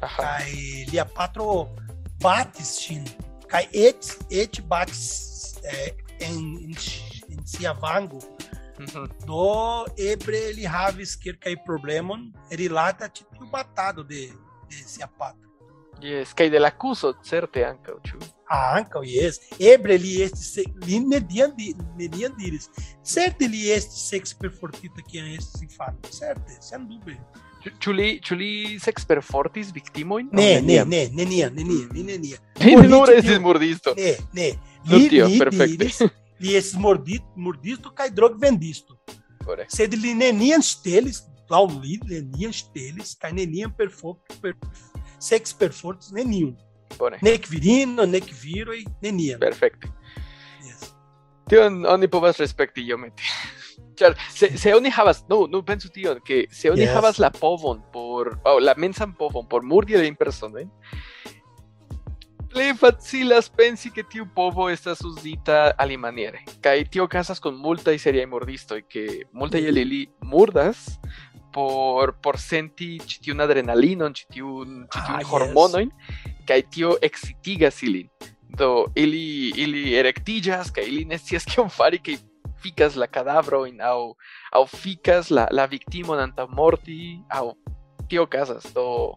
kaj 0.00 0.50
lia 0.92 1.04
patro 1.04 1.68
batis 2.20 2.78
ŝin 2.80 3.04
Kai 3.48 3.68
et, 3.72 4.18
et 4.30 4.60
bates 4.68 5.54
eh, 5.62 5.94
em, 6.20 6.58
em, 6.58 6.74
em 7.30 7.44
Mhm. 8.78 9.08
do 9.26 9.86
ebre 9.96 10.36
ele 10.50 10.66
havis 10.66 11.16
kelkaj 11.16 11.54
problemon 11.66 12.32
rilata 12.50 13.06
ĉi 13.08 13.24
tiu 13.32 13.46
batado 13.46 14.02
de, 14.02 14.32
de 14.68 14.76
sia 14.86 15.06
patro. 15.06 15.53
Yes, 16.02 16.34
kaj 16.36 16.50
de 16.50 16.58
la 16.60 16.70
kuzo 16.70 17.14
certe 17.24 17.62
ankaŭ, 17.64 17.94
ĉu? 18.04 18.18
Ah, 18.50 18.74
ankaŭ 18.78 19.00
jes. 19.08 19.38
Ebre 19.58 19.96
li 19.98 20.16
estis 20.22 20.66
li 20.84 20.98
neniam 21.00 21.54
di, 21.56 21.70
neniam 21.96 22.34
diris. 22.38 22.68
Certe 23.02 23.48
li 23.48 23.70
estis 23.72 24.02
seksperfortita 24.10 25.04
kiam 25.08 25.30
estis 25.32 25.62
infano. 25.64 25.96
Certe, 26.10 26.58
sendube. 26.60 27.16
Ĉu- 27.64 27.72
Ĉu 27.80 27.92
li 27.96 28.08
ĉu 28.20 28.36
li 28.36 28.50
seksperfortis 28.84 29.70
viktimojn? 29.72 30.28
Ne, 30.36 30.60
ne, 30.60 30.82
ne, 30.84 31.06
neniam, 31.16 31.54
neniam, 31.56 31.88
li 31.96 32.02
neniam. 32.04 32.40
Li 32.60 32.74
nur 32.88 33.08
estis 33.14 33.38
murdisto. 33.40 33.94
Ne, 33.96 34.16
ne. 34.36 34.50
Li, 34.90 35.08
tio, 35.08 35.28
perfekte. 35.40 36.10
li 36.44 36.56
estis 36.58 36.76
mordido, 36.76 37.24
mordisto 37.36 37.90
kaj 37.96 38.10
drogvendisto. 38.12 38.98
Sed 39.72 39.94
li 39.96 40.12
neniam 40.14 40.60
ŝtelis, 40.64 41.22
laŭ 41.52 41.64
li 41.80 41.96
neniam 42.08 42.52
ŝtelis 42.52 43.14
kaj 43.20 43.32
neniam 43.32 43.72
perfo, 43.76 44.18
per, 45.24 45.38
seksperfortis 45.40 46.12
neniun. 46.12 46.54
Bone. 46.98 47.18
Nek 47.22 47.48
virino, 47.50 48.06
nek 48.06 48.28
viroj, 48.42 48.84
neniam. 49.02 49.40
Perfekte. 49.40 49.88
Yes. 50.62 50.92
Tion 51.50 51.86
oni 51.86 52.08
povas 52.08 52.38
respekti 52.38 52.84
iomete. 52.86 53.22
Ĉar 53.98 54.14
se, 54.38 54.52
se 54.58 54.74
oni 54.74 54.90
havas, 54.90 55.24
no, 55.28 55.46
no 55.50 55.62
pensu 55.62 55.88
tion, 55.90 56.20
ke 56.24 56.46
se 56.50 56.70
oni 56.70 56.84
Yes. 56.84 56.94
havas 56.94 57.18
la 57.18 57.30
povon 57.30 57.82
por, 57.92 58.38
aŭ 58.44 58.58
la 58.60 58.74
mensan 58.76 59.14
povon 59.18 59.48
por 59.48 59.62
murdi 59.62 59.94
ilin 59.94 60.14
personojn, 60.16 60.70
plej 62.54 62.76
facilas 62.78 63.48
pensi 63.50 63.90
ke 63.90 64.04
tiu 64.06 64.28
povo 64.34 64.68
estas 64.70 65.02
uzita 65.02 65.72
alimaniere. 65.78 66.44
Kaj 66.62 66.84
tio 66.94 67.08
okazas 67.08 67.40
kun 67.42 67.56
multaj 67.58 67.98
seriaj 67.98 68.28
murdistoj, 68.30 68.84
ke 68.86 69.24
multaj 69.34 69.64
el 69.66 69.80
ili 69.82 70.06
murdas 70.22 71.00
por, 71.54 72.14
por 72.22 72.38
senti 72.42 72.96
ĉi 72.98 73.20
tiun 73.28 73.42
adrenalinon, 73.44 74.14
ĉi 74.16 74.26
tiun, 74.36 74.76
ĉi 74.90 75.00
tiun 75.06 75.16
Ah, 75.16 75.22
yes. 75.22 75.30
hormonojn, 75.30 75.90
kaj 76.48 76.60
tio 76.74 76.96
excitigas 77.02 77.82
ilin. 77.86 78.10
Do 78.54 78.86
ili 78.94 79.50
ili 79.58 79.94
erektiĝas 79.98 80.70
kaj 80.74 80.84
ili 80.86 81.04
ne 81.10 81.18
scias 81.18 81.46
kion 81.48 81.70
fari 81.78 81.98
kaj 81.98 82.18
fikas 82.62 82.94
la 82.96 83.06
kadavroin 83.10 83.80
aŭ 83.82 84.14
aŭ 84.54 84.62
fikas 84.70 85.30
la, 85.30 85.48
la 85.50 85.66
viktimon 85.66 86.20
antaŭ 86.22 86.46
morti 86.54 87.18
aŭ 87.28 87.50
tio 88.08 88.22
okazas. 88.28 88.70
Do 88.74 89.16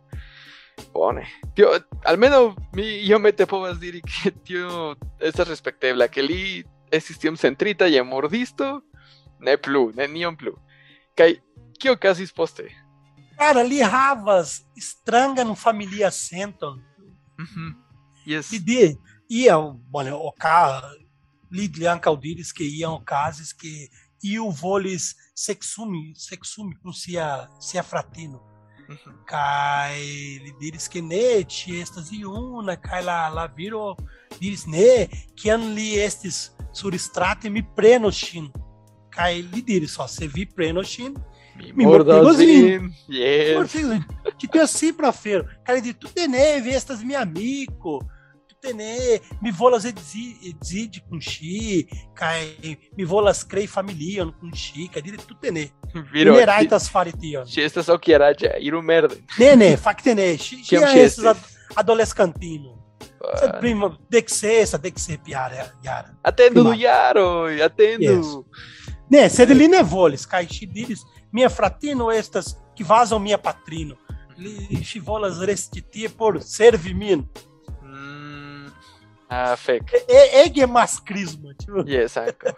bone. 0.93 1.25
Tio 1.55 1.73
almenaŭ 2.05 2.55
mi 2.77 2.87
iomete 3.09 3.45
povas 3.45 3.79
diri 3.83 4.01
ke 4.01 4.31
tio 4.45 4.95
estas 5.19 5.49
respektebla, 5.49 6.07
ke 6.07 6.21
li 6.21 6.63
estis 6.91 7.19
tiom 7.19 7.37
centrita 7.37 7.85
je 7.85 8.03
murdisto, 8.03 8.81
ne 9.39 9.57
plu, 9.57 9.91
neniom 9.95 10.37
plu. 10.37 10.53
Kaj 11.17 11.33
kio 11.79 11.93
okazis 11.93 12.33
poste? 12.33 12.69
Cara, 13.37 13.61
li 13.63 13.79
havas 13.81 14.61
strangan 14.81 15.55
familia 15.55 16.11
senton. 16.11 16.81
Mhm. 17.39 17.75
Yes. 18.25 18.51
Li 18.51 18.59
de, 18.59 18.95
ia, 19.29 19.57
bone, 19.91 20.11
oca, 20.13 20.81
li 21.51 21.69
li 21.77 21.87
ankaŭ 21.87 22.15
diris 22.19 22.51
ke 22.51 22.65
iam 22.65 22.97
okazis 22.97 23.53
ke 23.53 23.87
iu 24.23 24.49
volis 24.51 25.13
seksumi, 25.35 26.13
seksumi 26.17 26.75
kun 26.81 26.93
sia, 26.93 27.47
sia 27.59 27.83
fratino. 27.83 28.41
Mhm. 28.89 29.15
Kaj 29.27 29.95
li 30.43 30.53
diris 30.59 30.87
ke 30.87 31.01
ne, 31.01 31.43
estas 31.81 32.11
iuna, 32.11 32.75
kaj 32.75 33.01
la, 33.03 33.17
la 33.29 33.47
viro 33.47 33.95
diris 34.39 34.65
ne, 34.65 35.07
kiam 35.35 35.73
li 35.75 35.99
estis 35.99 36.49
surstrate 36.73 37.49
mi 37.49 37.63
prenos 37.75 38.15
ŝin. 38.15 38.47
Kaj 39.11 39.33
li 39.51 39.61
diris, 39.61 39.97
ó, 39.99 40.07
se 40.07 40.27
vi 40.27 40.45
prenos 40.45 40.87
ŝin, 41.59 41.75
Mi 41.75 41.83
Mi 41.83 41.85
mordas 41.85 42.23
mordas 42.23 42.37
vin. 42.37 42.91
Yes. 43.09 43.71
Que 44.37 44.47
tem 44.47 44.61
assim 44.61 44.93
pra 44.93 45.11
feiro. 45.11 45.47
Cara, 45.65 45.81
de 45.81 45.93
tu 45.93 46.07
tenê, 46.07 46.59
vê 46.61 46.71
estas 46.71 47.03
meu 47.03 47.19
amigo. 47.19 47.99
Tu 48.47 48.55
tenê, 48.61 49.21
me 49.41 49.51
volas 49.51 49.85
exide 49.85 51.01
com 51.09 51.19
chi, 51.19 51.87
cai, 52.15 52.77
me 52.97 53.05
volas 53.05 53.43
crei 53.43 53.67
familia 53.67 54.25
com 54.25 54.49
chi, 54.51 54.87
cai, 54.87 55.01
de 55.01 55.17
tu 55.17 55.35
tenê. 55.35 55.69
Viro. 56.11 56.33
Mineraitas 56.33 56.87
faritio. 56.89 57.45
Ŝi 57.45 57.61
estas 57.61 57.89
okjaraĝa, 57.89 58.57
iru 58.59 58.81
merden. 58.81 59.19
Ne, 59.39 59.55
ne, 59.55 59.77
fac 59.77 60.01
tenê, 60.01 60.35
chi, 60.37 60.57
chi 60.61 60.75
Kiam 60.75 60.83
é 60.83 60.93
ŝi 60.93 60.99
esses 60.99 61.23
estis? 61.25 61.57
adolescentino. 61.75 62.77
Você 63.19 63.45
Ah, 63.45 63.53
prima, 63.53 63.97
dexesa, 64.09 64.77
dexep, 64.77 65.27
yara, 65.27 65.73
yara. 65.83 66.15
Atendu 66.23 66.61
Prima. 66.61 66.69
do 66.69 66.81
jaroj, 66.81 67.61
atendu. 67.61 68.45
Ne, 69.09 69.27
sed 69.29 69.49
li 69.49 69.67
ne 69.67 69.83
cai, 71.27 71.33
minha 71.33 71.49
fratino 71.49 72.11
estas 72.11 72.57
que 72.75 72.83
vazam 72.83 73.19
minha 73.21 73.37
patrino. 73.37 73.95
Li, 74.37 74.67
chi 74.83 74.99
volas 74.99 75.39
restitie 75.39 76.09
por 76.09 76.41
servi 76.41 76.93
min. 76.93 77.27
Mm, 77.83 78.67
Ah, 79.29 79.55
fek. 79.57 79.91
E- 80.07 80.43
ege 80.45 80.65
mascrismo, 80.65 81.53
tipo, 81.53 81.83
Yes, 81.85 82.15
ankaŭ. 82.17 82.53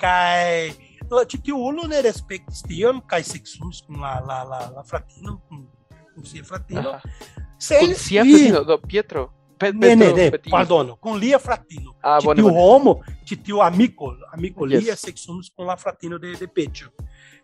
kai 0.00 0.72
la 1.10 1.24
tipo 1.24 1.52
uno 1.52 1.82
ne 1.86 2.00
respektis 2.02 2.62
tion 2.62 3.00
kai 3.06 3.22
sexus 3.22 3.82
kun 3.86 4.00
la 4.00 4.18
la 4.26 4.42
la 4.44 4.70
la 4.76 4.82
fratino 4.82 5.40
kun 5.48 5.66
kun 6.14 6.24
sia 6.24 6.42
fratino. 6.44 6.90
Aha. 6.90 7.02
Se 7.58 7.78
Kun 7.80 7.94
sia 7.94 8.22
fratino, 8.24 8.64
do 8.64 8.78
Pietro. 8.78 9.32
Pe- 9.58 9.72
Ne, 9.72 9.94
ne, 9.96 10.12
Petro 10.12 10.16
ne, 10.22 10.30
pardono, 10.50 10.96
con 10.96 11.18
lia 11.18 11.38
fratino. 11.38 11.96
Ah, 12.00 12.18
Titio 12.20 12.42
bone. 12.44 12.56
homo, 12.58 13.02
titio 13.26 13.60
amico, 13.60 14.14
amico 14.32 14.66
Yes. 14.66 14.82
lia 14.82 14.96
sexumus 14.96 15.50
con 15.54 15.66
la 15.66 15.76
fratino 15.76 16.16
de 16.18 16.36
de 16.36 16.46
Petio. 16.48 16.92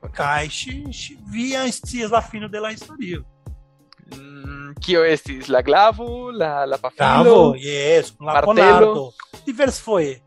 Ok. 0.04 0.12
Kai 0.16 0.50
si 0.50 0.84
si 0.92 1.16
via 1.32 1.66
stias 1.72 2.10
la 2.10 2.20
fino 2.22 2.48
de 2.48 2.60
la 2.60 2.72
historia. 2.72 3.22
Mm, 4.14 4.74
Kio 4.80 5.04
estis 5.04 5.48
la 5.48 5.62
glavo, 5.62 6.30
la 6.30 6.66
la 6.66 6.76
pafilo. 6.78 7.54
Yes, 7.56 8.14
la. 8.20 8.42
Ponardo. 8.42 9.12
Divers 9.46 9.80
foi. 9.80 10.20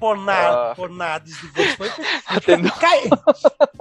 Pornado, 0.00 0.56
Ah. 0.58 0.74
pornades, 0.74 1.36
divers 1.40 1.76
foi. 1.76 1.88
Atendu. 2.26 2.68
Cai, 2.80 3.08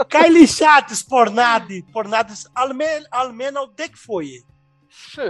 cai 0.07 0.29
lixates, 0.29 1.01
pornade, 1.01 1.83
pornades, 1.91 2.45
almen, 2.53 3.03
almeno 3.11 3.65
dec 3.75 3.97
foi. 3.97 4.43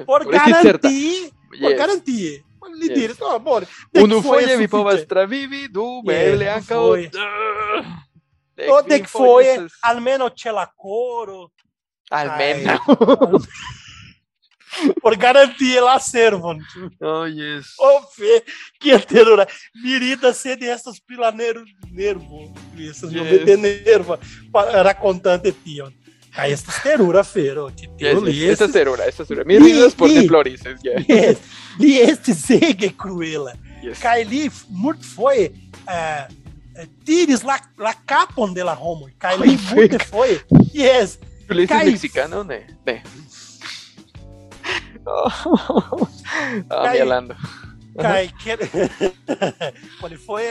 Por 0.05 0.23
Por 0.25 0.33
garantir, 0.33 1.31
por 1.61 1.75
garantir. 1.75 2.43
Li 2.75 2.89
diris, 2.93 3.17
no, 3.19 3.27
amore, 3.27 3.65
foi 3.65 4.21
foje 4.21 4.51
é 4.51 4.57
vi 4.57 4.67
povas 4.67 5.03
travivi, 5.05 5.67
du 5.67 6.03
Yes, 6.05 6.33
eble 6.33 6.49
ankaŭ. 6.49 6.95
Foje. 8.55 8.57
Dek 8.57 8.69
O 8.71 8.77
kvin 8.83 8.89
dec 8.89 9.07
foje 9.07 9.07
foi, 9.07 9.47
estas- 9.65 9.71
almeno 9.81 10.29
c'è 10.31 10.51
la 10.51 10.67
coro. 10.75 11.51
Almeno. 12.09 12.79
Por 15.01 15.17
garantir, 15.17 15.81
lá 15.81 15.99
servam. 15.99 16.57
Oh, 17.01 17.25
yes. 17.25 17.65
Ô, 17.77 18.01
Fê, 18.15 18.41
que 18.79 18.97
terura. 18.99 19.45
Mirida 19.83 20.33
sede 20.33 20.65
essas 20.65 20.97
pilaneiros 20.99 21.69
nervo. 21.91 22.53
Essas 22.79 23.11
Yes. 23.11 23.31
yes. 23.31 23.45
de 23.45 23.57
nerva. 23.57 24.19
pa- 24.51 24.81
Racontante 24.81 25.51
tio. 25.51 25.91
Cai 26.33 26.53
essas 26.53 26.81
terura, 26.81 27.21
fero. 27.25 27.67
Yes, 27.69 27.89
Tio, 27.97 28.07
yes. 28.07 28.23
li 28.23 28.43
Esta 28.45 28.63
estes, 28.65 28.71
serura, 28.71 29.05
esta 29.05 29.25
serura. 29.25 29.43
Mi 29.45 29.59
ridas 29.59 29.93
por 29.93 30.07
de 30.09 30.25
florises, 30.25 30.79
yeah. 30.81 31.03
yes, 31.09 31.37
li 31.77 31.99
estes 31.99 32.49
ege 32.49 32.89
cruela. 32.95 33.53
Yes. 33.83 33.99
Cai 33.99 34.23
li, 34.23 34.49
muito 34.69 35.05
foi, 35.05 35.51
eh, 35.85 36.27
eh, 36.75 36.87
tiris 37.05 37.43
la, 37.43 37.59
la 37.77 37.93
capon 38.05 38.53
de 38.53 38.63
la 38.63 38.73
homo. 38.73 39.09
Cai 39.19 39.37
li, 39.37 39.57
muito 39.73 39.99
foi, 40.05 40.41
yes, 40.73 41.19
¿Tú 41.47 41.53
le 41.53 41.63
dices 41.63 41.77
Kai- 41.77 41.91
mexicano? 41.91 42.43
Ne. 42.43 42.65
Ne. 42.85 43.03
Oh. 45.05 46.07
Ah, 46.69 46.93
Kai- 47.99 48.31
que... 48.41 48.57
Quando 49.99 50.17
foi, 50.17 50.43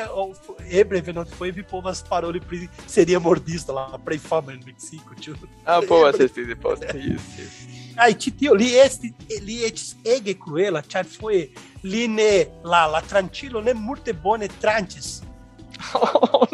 e 0.68 0.84
breve 0.84 1.12
não 1.12 1.24
foi, 1.24 1.50
vi 1.50 1.62
povas 1.62 2.02
parou 2.02 2.34
e 2.36 2.40
pri- 2.40 2.68
seria 2.86 3.18
mordista 3.18 3.72
lá, 3.72 3.98
pra 3.98 4.14
infama 4.14 4.52
no 4.52 4.64
México, 4.66 5.14
tio. 5.14 5.34
Ah, 5.64 5.80
puedo 5.80 6.04
hacer 6.06 6.24
este 6.24 6.44
de 6.44 6.54
post. 6.54 6.82
Yes, 6.82 7.20
yes. 7.38 7.94
Ai, 7.96 8.14
titio, 8.14 8.54
li 8.54 8.74
este, 8.76 9.14
li 9.40 9.64
estis 9.64 9.96
ege 10.04 10.34
cruela, 10.34 10.82
ĉar 10.82 11.04
foi 11.06 11.50
li 11.82 12.06
ne, 12.08 12.46
la, 12.64 12.86
la 12.86 13.00
tranĉilo 13.00 13.62
ne 13.64 13.72
multe 13.72 14.12
bone 14.12 14.48
tranĉis. 14.60 15.22
Oh. 15.94 16.46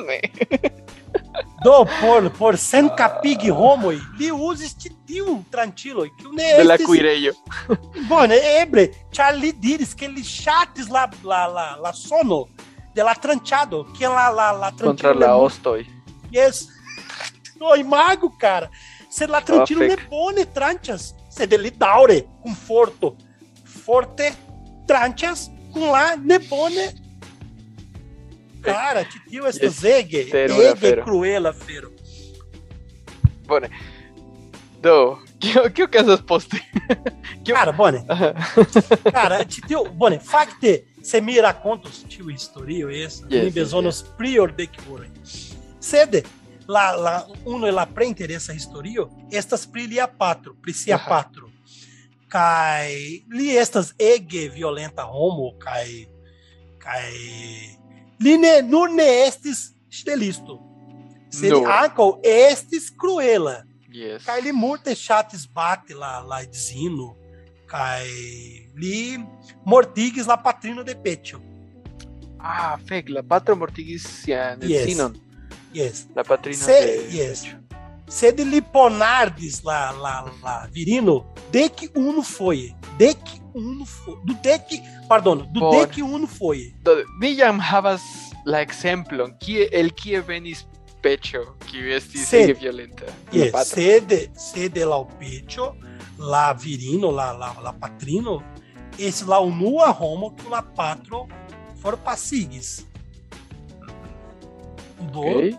Do 1.64 1.84
por 2.00 2.30
por 2.38 2.56
senkapigi 2.56 3.50
homoj, 3.50 3.96
li 4.18 4.28
uzis 4.30 4.74
ĉi 4.78 4.90
tiun 5.08 5.40
tranĉiloj, 5.50 6.08
kiu 6.18 6.30
ne 6.36 6.50
la 6.64 6.74
estis 6.76 6.86
cuirejo. 6.86 7.32
bone 8.08 8.36
eble, 8.60 8.84
ĉar 9.12 9.34
li 9.40 9.50
diris 9.52 9.94
ke 9.98 10.08
li 10.08 10.22
ŝatis 10.22 10.88
la 10.92 11.06
la 11.24 11.46
la 11.46 11.66
la 11.82 11.92
sono 11.92 12.44
de 12.94 13.02
la 13.02 13.14
tranĉado, 13.14 13.82
que 13.98 14.06
la 14.08 14.28
la 14.30 14.52
la 14.52 14.70
Contra 14.70 15.10
tranĉilo 15.10 15.20
la 15.20 15.26
ne 15.26 15.32
mu- 15.32 15.46
ostoi. 15.48 15.86
Yes. 16.30 16.66
No, 17.60 17.74
imago, 17.74 18.28
cara. 18.38 18.68
Sed 19.08 19.30
la 19.32 19.40
tranĉilo 19.40 19.80
Oh, 19.80 19.88
ne 19.88 19.96
bone 20.10 20.44
tranĉas, 20.44 21.14
sed 21.32 21.52
li 21.56 21.70
daŭre 21.70 22.20
kun 22.42 22.54
forto. 22.54 23.14
Forte 23.64 24.28
tranĉas 24.86 25.48
com 25.72 25.88
lá 25.88 26.16
ne 26.20 26.38
pone 26.38 26.84
cara 28.72 29.04
estas 29.48 29.84
ege 29.84 30.26
Cero, 30.30 30.62
ege 30.62 30.80
fero. 30.80 31.04
cruela 31.04 31.52
fero 31.52 31.90
Bone. 33.46 33.70
Do, 34.82 35.18
que, 35.38 35.70
que 35.70 35.86
casas 35.88 36.20
poste? 36.20 36.58
cara 37.46 37.72
bone 37.72 38.04
cara 39.16 39.44
titio 39.44 39.84
bone 39.84 40.18
fakte 40.18 40.84
se 41.02 41.20
mi 41.20 41.40
racontos 41.40 42.04
tiu 42.08 42.30
historio 42.30 42.90
es 42.90 43.22
Yes, 43.28 43.44
mi 43.44 43.50
bezonos 43.50 44.02
prior 44.18 44.54
de 44.54 44.66
que 44.66 44.80
vorem 44.88 45.12
sede 45.78 46.24
la 46.66 46.96
la 46.96 47.26
uno 47.44 47.70
la 47.70 47.86
pre 47.86 48.06
interesa 48.06 48.52
historio 48.52 49.08
estas 49.30 49.66
pri 49.66 49.86
lia 49.86 50.06
patro 50.08 50.54
pri 50.60 50.72
sia 50.72 50.98
patro. 50.98 51.50
Kai 52.28 53.22
li 53.30 53.56
estas 53.56 53.94
ege 53.98 54.48
violenta 54.48 55.04
homo 55.06 55.52
kai 55.58 56.08
kai 56.78 57.78
li 58.20 58.36
ne 58.38 58.62
nur 58.62 58.88
ne 58.90 59.06
estis 59.26 59.72
ŝtelisto 59.90 60.58
sed 61.30 61.52
Nur. 61.52 61.68
ankaŭ 61.70 62.10
estis 62.22 62.90
cruela 62.90 63.62
Yes. 63.96 64.24
Kai 64.26 64.42
li 64.44 64.52
multe 64.52 64.92
chatis 64.94 65.46
bate 65.48 65.94
la 65.96 66.20
la 66.20 66.42
edzino 66.44 67.14
kai 67.66 68.68
li 68.76 69.16
mortigis 69.64 70.26
la 70.28 70.36
patrino 70.36 70.82
de 70.84 70.94
pecho. 70.94 71.40
Ah, 72.38 72.76
fek, 72.88 73.08
la 73.08 73.22
patro 73.22 73.56
mortigis 73.56 74.04
sian 74.06 74.60
Yes. 74.62 74.82
edzinon, 74.84 75.16
Yes. 75.72 76.06
la 76.14 76.22
patrino 76.22 76.58
Se, 76.60 76.76
de 76.86 77.16
yes. 77.16 77.42
pecho. 77.44 77.56
Sed 78.08 78.38
li 78.40 78.60
ponardis 78.62 79.62
la 79.66 79.90
la 80.02 80.14
la 80.44 80.66
virino 80.72 81.24
dec 81.52 81.88
unu 81.94 82.22
foje. 82.22 82.74
Dec 82.98 83.18
unu 83.54 83.84
foje. 83.84 84.18
Do 84.24 84.34
dec, 84.44 84.76
pardon, 85.08 85.42
do 85.52 85.60
Por- 85.60 85.74
dec 85.86 85.98
unu 86.04 86.26
foje. 86.26 86.72
Do, 86.82 86.94
mi 87.20 87.34
jam 87.36 87.58
havas 87.58 88.02
la 88.46 88.60
ekzemplon, 88.62 89.34
kie 89.42 89.66
el 89.72 89.90
kie 89.90 90.20
venis 90.22 90.64
pecho, 91.02 91.42
kiu 91.66 91.90
estis 91.96 92.28
Sed- 92.28 92.50
ege 92.50 92.60
violenta. 92.60 93.06
Yes. 93.32 93.50
patro. 93.52 93.74
Sed 93.74 94.14
sed 94.38 94.76
la 94.78 95.02
pecho 95.18 95.74
la 96.18 96.52
virino 96.54 97.10
la 97.10 97.32
la 97.32 97.52
la 97.62 97.72
patrino 97.72 98.42
esse 98.98 99.26
la 99.28 99.40
unua 99.40 99.90
homo 99.92 100.30
que 100.36 100.48
la 100.48 100.62
patro 100.62 101.26
forpasigis. 101.82 102.86
Do 105.12 105.20
Ok. 105.20 105.54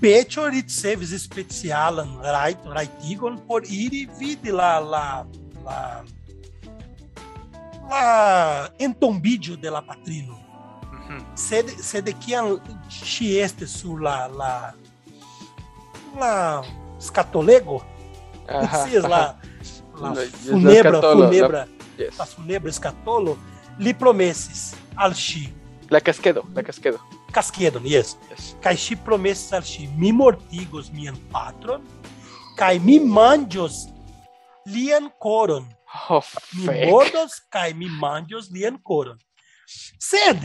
Sed 0.00 0.26
pecho 0.26 0.48
ricevis 0.48 1.12
specialan 1.22 2.08
right 2.22 2.58
rajtigon 2.64 3.38
por 3.46 3.62
iri 3.68 4.08
vidi 4.18 4.50
la 4.50 4.78
la 4.80 5.24
la 5.64 6.02
la 7.90 8.68
entombiĝo 8.78 9.56
de 9.60 9.70
la 9.70 9.82
patrino. 9.82 10.36
Mhm. 10.92 11.36
Sed 11.36 11.68
sed 11.82 12.08
kiam 12.24 12.58
ŝi 12.88 13.40
estis 13.42 13.70
sur 13.70 14.00
la 14.00 14.26
la 14.28 14.72
la 16.18 16.62
skatolego, 17.00 17.80
Aha, 18.48 18.84
Sis, 18.86 19.04
aha. 19.04 19.08
la 20.00 20.14
funebra 20.50 20.98
skatolo, 20.98 21.20
la- 21.20 21.28
funebra 21.28 21.66
Yes. 21.98 22.18
la 22.18 22.24
funebra 22.24 22.72
skatolo 22.72 23.36
li 23.78 23.92
promesis 23.94 24.74
al 24.96 25.12
ŝi 25.12 25.48
La 25.90 26.00
casquedo, 26.00 26.44
la 26.54 26.62
casquedo. 26.62 26.98
Casquedon, 27.30 27.84
yes. 27.84 28.16
Yes. 28.30 28.54
Kai 28.62 28.74
ŝi 28.76 28.96
al 29.52 29.62
ŝi 29.62 29.88
mi 29.96 30.12
mortigos 30.12 30.90
mian 30.92 31.16
patron 31.32 31.82
kaj 32.56 32.78
mi 32.78 32.98
manĝos 33.00 33.86
lian 34.66 35.10
koron. 35.18 35.64
Oh, 36.08 36.22
Mi 36.54 36.86
mordos 36.90 37.40
kaj 37.50 37.72
mi 37.74 37.88
manĝos 37.88 38.50
lian 38.52 38.78
koron. 38.82 39.18
Sed 39.98 40.38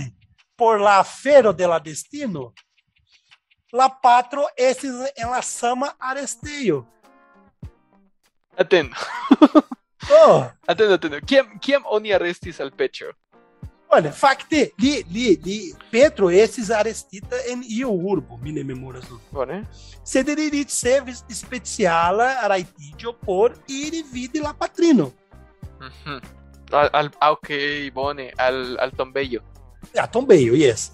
por 0.58 0.80
la 0.80 1.00
afero 1.00 1.54
de 1.54 1.68
la 1.68 1.80
destino, 1.80 2.54
la 3.74 3.90
patro 3.90 4.48
estis 4.58 4.96
en 5.18 5.30
la 5.30 5.42
sama 5.42 5.92
arestejo. 6.00 6.86
Atendo, 8.58 8.96
Oh, 10.12 10.46
atendo. 10.68 11.20
Kiam, 11.28 11.60
kiam 11.60 11.84
oni 11.86 12.14
arestis 12.14 12.60
al 12.62 12.72
pecho? 12.72 13.12
Olha, 13.90 14.12
fakte 14.12 14.72
li 14.82 15.04
li 15.12 15.26
li 15.46 15.58
Petro 15.92 16.30
estis 16.30 16.70
arestita 16.72 17.38
en 17.52 17.64
iu 17.64 17.92
urbo, 17.92 18.38
mi 18.42 18.52
ne 18.52 18.64
memoras 18.64 19.08
do 19.10 19.20
Bone. 19.32 19.64
sed 20.04 20.28
li 20.28 20.50
ricevis 20.50 21.24
speciala 21.30 22.48
rajtiĝo 22.48 23.14
por 23.22 23.56
iri 23.68 24.04
vidi 24.14 24.40
la 24.40 24.54
patrino. 24.54 25.12
Mhm. 25.80 26.20
Al, 26.72 26.90
al, 26.94 27.12
ah, 27.22 27.32
ok, 27.32 27.50
bone, 27.94 28.32
al, 28.38 28.78
al 28.80 28.92
tombejo. 28.92 29.42
Ja, 29.94 30.08
tombejo, 30.08 30.56
yes. 30.56 30.92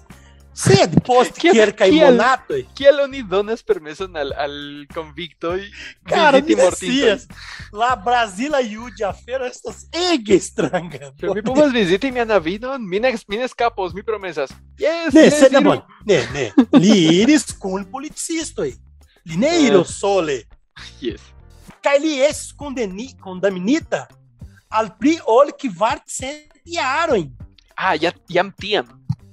Sed 0.54 0.98
post 1.06 1.38
kiel- 1.40 1.72
monatoj, 1.96 2.66
Kiel 2.76 3.00
oni 3.00 3.22
donas 3.22 3.62
permeson 3.62 4.16
al, 4.16 4.32
al 4.36 4.52
convictoj 4.94 5.62
cara, 6.08 6.40
mi 6.44 6.54
mortintojn? 6.54 6.74
scias, 6.76 7.26
la 7.72 7.96
Brazila 7.96 8.60
juĝa 8.60 9.08
afero 9.08 9.46
estas 9.48 9.86
ege 10.12 10.38
stranga. 10.40 11.12
Ĉu 11.20 11.34
mi 11.34 11.42
povas 11.42 11.72
viziti 11.72 12.10
mian 12.12 12.30
avinon? 12.30 12.84
Mi 12.88 13.00
ne, 13.00 13.14
mi 13.28 13.36
ne 13.40 13.44
escapos, 13.48 13.94
mi 13.94 14.02
promesas. 14.02 14.50
Yes, 14.78 15.14
Ne, 15.14 15.20
yes, 15.24 15.38
sed 15.40 15.52
ne. 15.52 16.20
Ne. 16.34 16.52
Li 16.78 17.22
iris 17.22 17.52
kun 17.58 17.84
policistoj. 17.90 18.74
Li 19.24 19.36
ne 19.36 19.54
Eh. 19.56 19.84
sole. 19.86 20.42
Yes. 21.00 21.20
Kaj 21.82 21.98
li 21.98 22.18
estis 22.28 22.52
kondeni- 22.52 23.16
kondamnita 23.20 24.06
al 24.70 24.90
pli 25.00 25.16
ol 25.26 25.50
kvarcent 25.56 26.52
jarojn. 26.64 27.30
Ah, 27.76 27.94
ja, 27.96 28.12
jam 28.28 28.52
tiam. 28.52 28.86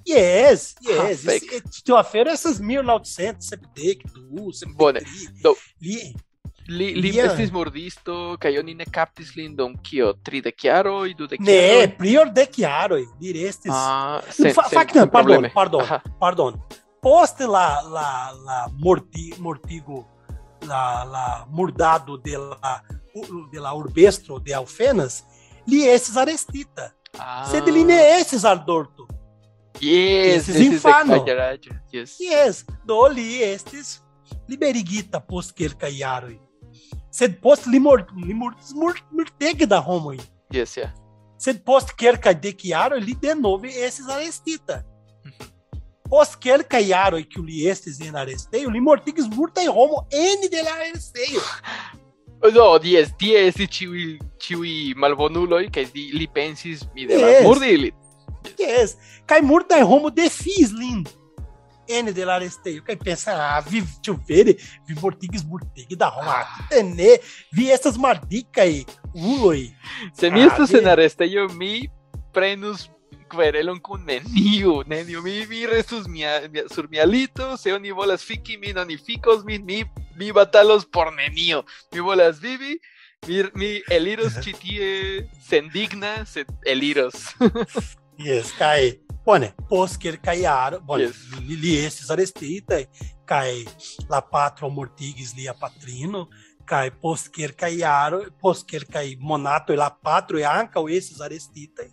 Yes, 0.10 0.76
Ah, 0.80 1.10
yes. 1.10 1.24
fake. 1.24 1.56
Esse- 1.56 1.84
Tio 1.84 1.98
afero 1.98 2.30
essas 2.32 2.60
1972, 2.60 4.65
Bone. 4.76 5.00
73. 5.02 5.41
Do, 5.43 5.56
Li, 5.82 6.13
li, 6.67 6.93
li 7.02 7.10
Yeah. 7.15 7.32
estis 7.32 7.52
mordisto, 7.52 8.38
kaj 8.39 8.58
oni 8.60 8.74
ne 8.76 8.86
kaptis 8.86 9.36
lin 9.36 9.56
dum 9.56 9.76
kio? 9.84 10.13
Tridek 10.24 10.63
jaroj, 10.63 11.13
dudek 11.17 11.39
ne, 11.39 11.52
jaroj? 11.56 11.98
prior 11.98 12.30
de 12.32 12.45
chiaroi, 12.45 13.06
li 13.22 13.32
restis. 13.34 13.72
Ah, 13.74 14.22
sen, 14.30 14.54
Fa- 14.54 14.67
sen, 14.69 14.78
fakte, 14.80 15.00
sen 15.00 15.10
pardon. 15.10 15.45
Aha. 15.82 16.02
Pardon. 16.19 16.62
Poste 17.02 17.48
la 17.48 17.82
la 17.82 18.32
la 18.45 18.67
morti, 18.78 19.34
mortigo 19.39 20.06
la 20.67 21.04
la 21.06 21.45
murdado 21.50 22.17
de 22.17 22.38
la 22.38 22.84
de 23.52 23.60
la 23.60 23.74
urbestro 23.74 24.39
de 24.39 24.54
Alfenas, 24.54 25.24
li 25.65 25.88
estis 25.88 26.15
arestita. 26.17 26.93
Ah. 27.17 27.45
Sed 27.50 27.67
li 27.67 27.84
ne 27.84 28.19
estis 28.19 28.43
aldorto. 28.45 29.08
Yes, 29.82 30.49
Esses 30.49 30.62
infano. 30.62 31.23
Yes. 31.93 32.17
Yes, 32.19 32.65
do 32.86 33.08
li 33.08 33.41
estis 33.43 33.99
liberigita 34.49 35.19
post 35.19 35.53
kelkaj 35.55 35.93
jaroj. 35.99 36.36
Sed 37.12 37.39
post 37.41 37.65
li 37.67 37.79
mort, 37.79 38.10
li 38.25 38.34
mortis 38.34 38.73
mort, 38.75 39.01
mortege 39.12 39.65
da 39.65 39.79
homoj. 39.82 40.19
Yes, 40.53 40.75
yeah. 40.77 40.91
Sed 41.39 41.63
post 41.65 41.93
kelkaj 41.97 42.36
dek 42.41 42.65
jaroj 42.65 42.99
li 42.99 43.15
denove 43.21 43.71
estis 43.86 44.10
arestita. 44.12 44.82
Post 46.10 46.39
kelkaj 46.41 46.84
jaroj 46.89 47.23
kiu 47.29 47.43
li 47.45 47.67
estis 47.69 47.99
en 48.01 48.15
arestejo, 48.17 48.69
li 48.73 48.82
mortigis 48.82 49.29
multaj 49.29 49.67
homo 49.69 50.03
ene 50.12 50.49
de 50.51 50.63
la 50.65 50.73
arestejo. 50.82 51.43
No, 52.55 52.67
yes, 52.95 53.13
tie 53.21 53.45
estis 53.47 53.69
ĉiuj 53.77 54.05
ĉiuj 54.41 54.75
malbonuloj 54.97 55.67
kaj 55.71 55.86
li, 55.93 56.27
pensis 56.34 56.86
mi 56.95 57.05
devas 57.08 57.29
Yes. 57.38 57.43
murdi 57.45 57.91
ilin. 58.46 58.56
Yes, 58.60 58.96
kaj 59.25 59.42
multaj 59.42 59.81
homo 59.83 60.10
defiis 60.10 60.71
lin 60.71 61.06
ene 61.90 62.12
de 62.13 62.25
la 62.25 62.35
arestejo. 62.37 62.83
Kaj 62.85 62.96
pensa, 63.02 63.33
ah, 63.33 63.63
vi 63.65 63.81
ĉu 64.06 64.13
vere 64.27 64.54
vi 64.87 64.96
mortigis 65.02 65.42
multege 65.44 65.96
da 65.98 66.10
homo. 66.13 66.29
Ah, 66.29 66.46
ne, 66.85 67.15
vi 67.52 67.71
estas 67.73 67.98
maldikaj 67.98 68.83
uloj. 69.13 69.63
Se 70.13 70.29
mi 70.29 70.44
Ah, 70.44 70.46
estas 70.52 70.69
vi- 70.71 70.77
en 70.77 70.87
arestejo, 70.87 71.48
mi 71.58 71.90
prenus 72.33 72.90
querelon 73.29 73.79
kun 73.81 74.06
neniu, 74.06 74.83
neniu. 74.87 75.21
Mi, 75.21 75.46
mi 75.50 75.65
restus 75.65 76.08
mia, 76.08 76.42
mia, 76.52 76.63
sur 76.73 76.87
mia 76.90 77.06
lito, 77.06 77.58
se 77.58 77.73
oni 77.73 77.92
volas 77.92 78.23
fiki 78.23 78.58
min, 78.58 78.77
oni 78.77 78.98
fikos 78.98 79.44
min, 79.46 79.65
mi, 79.65 79.83
mi 80.15 80.31
batalos 80.31 80.85
por 80.85 81.12
nenio. 81.13 81.63
Mi 81.94 82.00
volas 82.00 82.40
vivi, 82.42 82.79
mi, 83.27 83.44
mi 83.56 83.81
eliros 83.90 84.33
ĉi 84.44 84.54
tie 84.62 85.27
sendigna, 85.50 86.25
sed 86.25 86.48
eliros. 86.65 87.33
Yes, 88.20 88.52
kaj 88.52 88.98
bone, 89.26 89.54
post 89.70 89.96
kelkaj 90.02 90.42
jaroj, 90.42 90.82
bone, 90.84 91.06
Yes. 91.08 91.20
li, 91.48 91.56
li 91.56 91.76
estis 91.86 92.10
arestita 92.12 92.82
kaj 93.26 93.65
la 94.10 94.20
patro 94.22 94.70
mortigis 94.70 95.34
lia 95.38 95.54
patrino 95.54 96.28
kaj 96.67 96.92
post 97.02 97.32
kelkaj 97.34 97.78
jaroj, 97.80 98.26
post 98.42 98.67
kelkaj 98.67 99.15
monatoj 99.20 99.78
la 99.78 99.90
patro 99.90 100.38
ankaŭ 100.46 100.84
estis 100.90 101.22
arestitaj. 101.22 101.88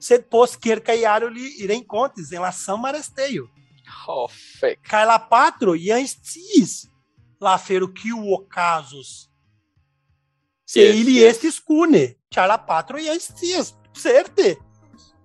Sed 0.00 0.26
post 0.30 0.58
kelkaj 0.60 0.98
jaroj 1.04 1.30
li 1.30 1.66
renkontis 1.68 2.32
en 2.32 2.42
la 2.42 2.50
sama 2.52 2.88
arestejo. 2.88 3.46
Oh, 4.08 4.28
fek. 4.60 4.80
Kaj 4.82 5.04
la 5.06 5.18
patro 5.30 5.74
jam 5.74 6.02
sciis 6.06 6.86
la 7.40 7.54
afero 7.54 7.86
kiu 7.88 8.18
okazos. 8.34 9.28
Se 10.66 10.80
Yes, 10.80 10.96
ili 10.96 11.14
yes. 11.20 11.36
estis 11.36 11.60
kune, 11.60 12.16
ĉar 12.34 12.48
la 12.48 12.58
patro 12.58 12.98
jam 12.98 13.18
scias 13.20 13.74
Certe. 13.94 14.56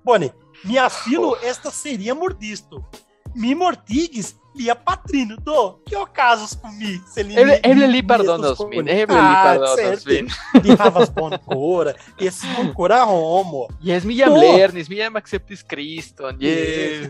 Bone, 0.05 0.31
minha 0.63 0.87
filo, 0.87 1.35
esta 1.41 1.71
seria 1.71 2.13
mordisto. 2.13 2.85
Mi 3.33 3.55
mortigues 3.55 4.35
lia 4.55 4.75
patrino, 4.75 5.35
do. 5.37 5.81
Que 5.83 5.95
ocasos 5.95 6.53
comigo? 6.53 7.03
Ele 7.17 7.59
eble 7.63 7.87
li 7.87 8.03
pardonos 8.03 8.59
min, 8.69 8.87
eble 8.87 9.15
li 9.15 9.33
pardonos 9.43 10.05
min. 10.05 10.27
Li 10.63 10.75
havas 10.77 11.09
boncora, 11.09 11.95
esse 12.19 12.45
boncora 12.55 13.03
homo. 13.03 13.67
Yes, 13.83 14.05
mi 14.05 14.15
jam 14.15 14.37
lernis, 14.37 14.87
mi 14.87 14.97
jam 14.97 15.17
acceptis 15.17 15.63
Kriston, 15.63 16.37
yes. 16.39 17.09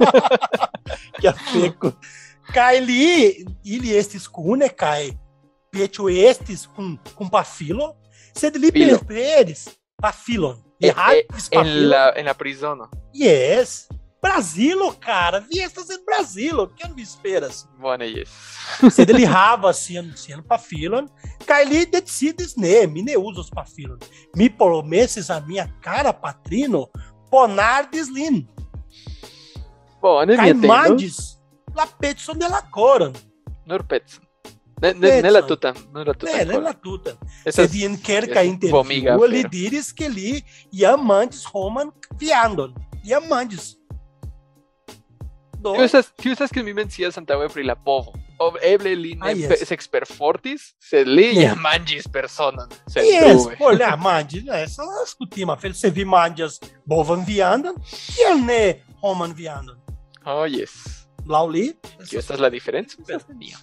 que 1.20 1.28
afeco. 1.28 1.92
Cai 2.50 2.80
li, 2.80 3.44
ili 3.62 3.92
estis 3.94 4.26
cune, 4.26 4.72
cai. 4.72 5.12
Petio 5.70 6.08
estis 6.08 6.64
cum, 6.66 6.96
cum 7.14 7.28
pafilo. 7.28 7.92
Sed 8.34 8.56
li 8.56 8.72
Filo. 8.72 8.98
Pafilon. 10.00 10.56
Eh, 10.80 10.88
En 10.88 10.94
pafilon. 11.28 11.88
la, 11.88 12.12
en 12.16 12.24
la 12.26 12.34
prizono. 12.34 12.88
Yes. 13.12 13.88
Brasilo, 14.22 14.94
cara. 15.00 15.40
Vi 15.48 15.60
estas 15.60 15.88
en 15.90 16.04
Brasilo. 16.04 16.68
Que 16.74 16.86
não 16.86 16.94
me 16.94 17.02
esperas? 17.02 17.66
Bone, 17.80 18.04
yes. 18.06 18.28
Sed 18.94 19.08
li 19.10 19.24
havas 19.24 19.78
sian, 19.78 20.12
sian 20.16 20.42
pafilon. 20.42 21.08
Kaj 21.46 21.64
li 21.64 21.86
decidis 21.86 22.54
ne, 22.56 22.86
mi 22.86 23.02
ne 23.02 23.16
uzos 23.16 23.48
pafilon. 23.50 23.98
Mi 24.36 24.50
promesis 24.50 25.30
a 25.30 25.40
minha 25.40 25.66
cara 25.82 26.12
patrino 26.12 26.88
ponardis 27.30 28.10
lin. 28.10 28.46
Bone, 30.02 30.32
mi 30.32 30.36
Kaj 30.36 30.50
atendo. 30.50 30.68
mandis 30.68 31.16
la 31.74 31.86
petson 31.86 32.38
de 32.38 32.48
la 32.48 32.60
coron. 32.70 33.12
Nur 33.66 33.84
Petson. 33.86 34.24
Ne, 34.82 34.92
ne, 34.94 35.20
ne 35.22 35.30
la 35.30 35.42
Petson. 35.42 35.48
tutan, 35.48 35.74
nur 35.92 36.06
la 36.06 36.14
tutan. 36.14 36.36
Ne, 36.38 36.44
ne 36.52 36.58
la 36.60 36.72
tuta. 36.72 37.10
Esas- 37.44 37.54
Sed 37.70 37.74
in 37.74 37.96
kelka 37.98 38.40
esas 38.42 38.70
vomiga 38.70 39.12
intervjuo 39.12 39.26
li 39.28 39.38
afero. 39.40 39.50
diris 39.50 39.92
ke 39.92 40.08
li 40.08 40.42
jam 40.72 41.04
mandis 41.06 41.44
homan 41.52 41.90
viandon. 42.18 42.72
Jam 43.04 43.22
mandis. 43.28 43.76
Do, 45.60 45.74
Tio 45.74 45.84
estas, 45.84 46.06
tio 46.16 46.32
estas 46.32 46.50
que 46.50 46.62
mi 46.62 46.72
mencias 46.72 47.18
antaŭe 47.20 47.48
pri 47.52 47.64
la 47.64 47.74
povo. 47.76 48.14
Eble 48.64 48.94
li 48.96 49.10
ne 49.20 49.26
Ah, 49.28 49.32
yes. 49.36 49.48
pe- 49.68 49.74
experfortis, 49.74 50.62
sed 50.80 51.06
li 51.06 51.26
Yeah. 51.36 51.54
manĝis 51.60 52.06
personon. 52.08 52.68
Yes, 52.96 53.42
Sendube. 53.44 53.56
olha, 53.60 53.96
mandi, 53.96 54.40
né? 54.40 54.62
Essa 54.64 54.82
escutima, 55.04 55.56
fel 55.60 55.74
se 55.74 55.90
vi 55.90 56.04
mandias 56.06 56.58
bovan 56.86 57.22
viandon, 57.26 57.74
kiel 58.14 58.38
ne 58.46 58.80
homan 59.02 59.34
viandon. 59.34 59.76
Oh, 60.24 60.46
yes. 60.46 60.70
Lauli, 61.26 61.74
Kio 62.08 62.18
estas 62.18 62.40
la 62.40 62.48
diferenco? 62.48 62.94
Estas 63.02 63.28
nenio. 63.28 63.58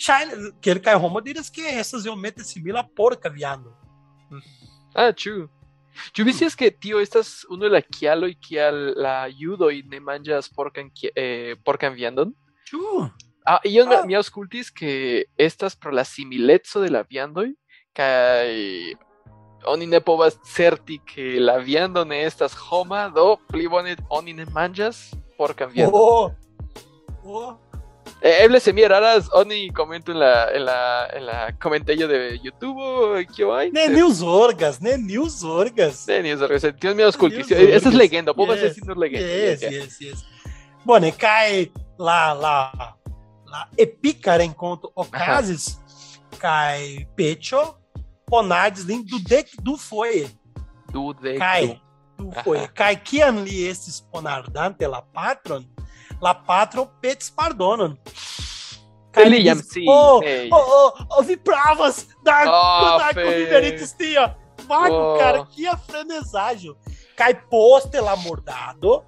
Shine, 0.00 0.52
kelkaj 0.64 0.94
homo 1.02 1.20
diras 1.20 1.50
ke 1.52 1.66
estas 1.80 2.06
iomete 2.08 2.44
simila 2.46 2.82
porka 2.96 3.28
viandon. 3.28 3.74
Ah, 4.96 5.10
ĉu. 5.12 5.34
Ĉu 6.16 6.24
vi 6.24 6.32
scias 6.32 6.54
ke 6.56 6.70
tio 6.70 7.00
estas 7.02 7.42
unu 7.52 7.66
el 7.68 7.74
la 7.76 7.80
kialoj 7.82 8.30
kial 8.40 8.78
la 8.96 9.26
judoj 9.28 9.74
ne 9.90 10.00
manĝas 10.00 10.48
porkan 10.56 10.88
ki- 10.94 11.12
eh, 11.16 11.54
porkan 11.66 11.92
viandon? 11.94 12.32
Ĉu? 12.70 12.80
Ah, 13.44 13.58
ion 13.64 13.92
Ah. 13.92 14.00
mi, 14.02 14.12
mi 14.12 14.14
aŭskultis 14.16 14.70
ke 14.72 15.24
estas 15.36 15.74
pro 15.76 15.90
la 15.92 16.04
simileco 16.04 16.80
de 16.80 16.88
la 16.90 17.02
viandoj 17.02 17.50
kaj 17.94 18.94
oni 19.66 19.86
ne 19.86 20.00
povas 20.00 20.38
certi 20.54 20.98
ke 21.04 21.36
la 21.40 21.58
viando 21.58 22.04
ne 22.04 22.22
estas 22.24 22.54
homa, 22.54 23.08
do 23.10 23.36
pli 23.48 23.68
bone 23.68 23.96
oni 24.08 24.32
ne 24.32 24.46
manĝas 24.46 25.10
porkan 25.36 25.68
viandon. 25.74 26.00
Oh, 26.00 26.30
oh. 27.24 27.56
Eh, 28.22 28.44
eble 28.44 28.60
se 28.60 28.72
mi 28.72 28.82
eraras, 28.82 29.30
oni 29.32 29.70
comento 29.70 30.12
en 30.12 30.18
la, 30.18 30.50
en 30.52 30.64
la, 30.66 31.06
en 31.06 31.24
la 31.24 31.58
comentello 31.58 32.06
de 32.06 32.38
YouTube, 32.42 32.78
o 32.78 33.14
kio 33.34 33.54
hay. 33.54 33.70
Ne 33.72 33.88
news 33.88 34.20
orgas, 34.20 34.80
ne 34.80 34.98
news 34.98 35.42
orgas. 35.42 36.06
Ne, 36.06 36.22
ni 36.22 36.36
zorgas, 36.36 36.62
Dios 36.78 36.94
mío. 36.94 37.10
Dios 37.10 37.50
Esa 37.50 37.76
es 37.76 37.86
orgas. 37.86 37.94
legenda, 37.94 38.34
povas 38.34 38.60
Yes, 38.60 38.72
esti 38.72 38.86
nur 38.86 38.98
legenda. 38.98 39.26
Yes, 39.26 39.62
yes, 39.62 39.72
yes, 39.72 40.00
yes. 40.00 40.24
Bone, 40.84 41.12
kaj 41.12 41.70
la 41.98 42.34
la 42.34 42.72
la 43.50 43.66
epika 43.76 44.36
renkonto 44.36 44.92
okazis 44.94 45.78
kaj 46.38 47.06
Pecho 47.16 47.78
ponadis 48.26 48.84
lin 48.84 49.02
dudek 49.04 49.48
du 49.62 49.76
foje. 49.76 50.28
Du 50.92 51.14
de 51.14 51.38
du 52.18 52.32
foje. 52.44 52.68
Kaj 52.74 52.94
kiam 53.04 53.42
li 53.44 53.64
estis 53.68 54.02
ponardante 54.12 54.86
la 54.86 55.00
patron, 55.14 55.64
la 56.22 56.34
patro 56.34 56.86
petis 57.00 57.30
pardonon. 57.30 57.96
Kaj 59.10 59.24
Li 59.26 59.38
li 59.40 59.46
jam 59.46 59.58
diris, 59.58 59.72
si, 59.72 59.84
Oh, 59.88 60.20
hey. 60.22 60.48
oh, 60.52 60.66
oh, 60.76 61.06
oh, 61.18 61.22
vi 61.26 61.36
pravas 61.36 62.06
da 62.22 62.44
conviveritis 63.14 63.92
tia. 63.98 64.36
Vago, 64.68 64.94
Oh. 64.94 65.18
cara, 65.18 65.44
que 65.46 65.66
afreneságio. 65.66 66.76
Cai 67.16 67.34
poste 67.50 68.00
la 68.00 68.14
mordado, 68.16 69.04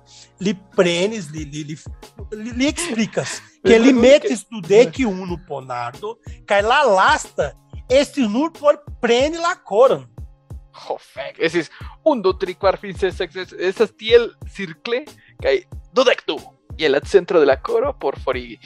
prenis, 0.75 1.31
li, 1.31 1.45
li, 1.45 1.63
li, 1.65 1.77
li, 2.33 2.51
li 2.53 2.67
explicas. 2.67 3.41
Que 3.65 3.79
li 3.79 3.93
metes 3.93 4.43
tu 4.45 4.61
dec 4.61 4.99
uno 5.07 5.39
ponardo, 5.47 6.19
cai 6.47 6.63
la 6.63 6.83
lasta, 6.83 7.53
este 7.89 8.27
nur 8.27 8.51
por 8.51 8.83
prene 9.01 9.39
la 9.39 9.55
coron. 9.55 10.09
Oh, 10.89 10.99
fek. 10.99 11.39
Esis, 11.39 11.71
un, 12.05 12.21
du, 12.21 12.33
tri, 12.37 12.55
quar, 12.55 12.77
fin, 12.77 12.95
ses, 12.97 13.15
sex, 13.17 13.33
ses, 13.33 13.53
esas 13.53 13.93
tiel 13.97 14.33
circle, 14.51 15.05
kai 15.41 15.63
dudek 15.95 16.25
du. 16.27 16.37
Y 16.77 16.85
el 16.85 17.01
centro 17.05 17.41
de 17.41 17.47
la 17.47 17.61
coro 17.61 17.99
por 17.99 18.19
forigi. 18.19 18.59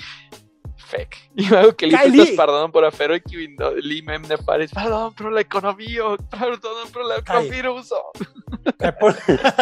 Fek. 0.76 1.30
Y 1.36 1.52
algo 1.54 1.76
que 1.76 1.86
li 1.86 1.96
li- 2.10 2.36
pardonon 2.36 2.70
por 2.70 2.84
afero 2.84 3.18
kiu 3.20 3.48
no, 3.58 3.72
li 3.74 4.02
mem 4.02 4.22
ne 4.22 4.36
faris. 4.38 4.70
Pardon 4.72 5.12
pro 5.14 5.30
la 5.30 5.42
pro 5.44 7.02
la 7.02 7.20
Kaj- 7.22 7.50
viruso. 7.50 8.12
Cai 8.78 8.92
por, 8.98 9.14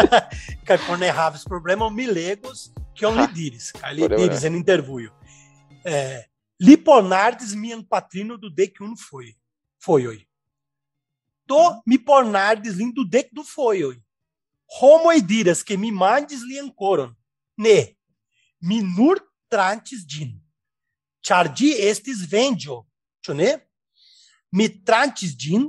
cai 0.66 0.78
por 0.86 0.98
ne 0.98 1.08
havis 1.10 1.44
problema 1.44 1.88
mi 1.90 2.06
legos, 2.06 2.72
que 2.94 3.06
on 3.06 3.16
li 3.16 3.26
diris, 3.32 3.72
cai 3.72 3.94
li 3.94 4.08
diris 4.08 4.44
en 4.44 4.54
intervjuo. 4.54 5.10
É, 5.84 6.24
li 6.60 6.76
ponardes 6.76 7.54
mian 7.54 7.82
patrino 7.82 8.36
do 8.38 8.50
dec 8.50 8.80
uno 8.80 8.96
foi. 8.96 9.34
Foi 9.78 10.06
oi. 10.06 10.26
Do 11.46 11.82
mi 11.86 11.98
pornardes 11.98 12.76
lin 12.76 12.92
do 12.92 13.04
dec 13.04 13.28
do 13.32 13.44
foi 13.44 13.84
oi. 13.84 14.00
Homoi 14.80 15.20
diras 15.20 15.62
que 15.62 15.76
mi 15.76 15.90
mandes 15.92 16.42
li 16.42 16.58
ancoron. 16.58 17.14
Ne, 17.56 17.93
mi 18.64 18.80
nur 18.96 19.20
trantis 19.48 20.04
din. 20.04 20.32
Char 21.20 21.48
di 21.52 21.70
estis 21.88 22.24
vendio, 22.28 22.82
ĉu 23.24 23.36
ne? 23.36 23.50
Mi 24.52 24.68
trantis 24.68 25.36
din 25.36 25.68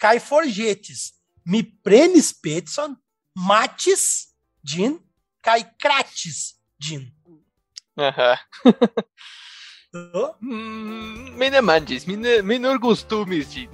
kaj 0.00 0.18
forĵetis. 0.20 1.12
Mi 1.44 1.62
prenis 1.62 2.32
pecon, 2.32 2.96
matis 3.34 4.04
din 4.60 4.96
kaj 5.44 5.60
kratis 5.80 6.54
din. 6.80 7.08
Aha. 7.96 8.32
Do? 9.94 10.34
Mm, 10.40 11.36
mi 11.38 11.50
ne 11.54 11.60
manĝis, 11.62 12.06
mi, 12.08 12.16
ne, 12.18 12.40
mi 12.42 12.58
nur 12.58 12.80
gustumis 12.82 13.52
ĝin. 13.52 13.70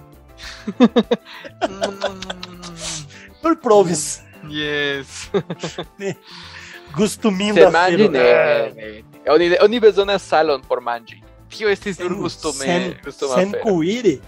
Nur 3.42 3.56
provis. 3.62 4.20
yes. 4.52 5.30
Gustuminda 6.96 7.70
Se 7.70 8.08
ne, 8.08 8.08
ne, 8.08 8.72
ne. 8.76 9.02
Oni, 9.32 9.50
oni 9.62 9.80
bezonas 9.80 10.22
salon 10.22 10.62
por 10.68 10.80
manĝi. 10.80 11.22
Tio 11.50 11.68
estis 11.68 11.98
nur 11.98 12.14
gustume, 12.14 12.64
sen, 12.64 12.94
gustuma 13.04 13.34
sen 13.34 13.48
afero. 13.54 13.64
cuiri. 13.64 14.20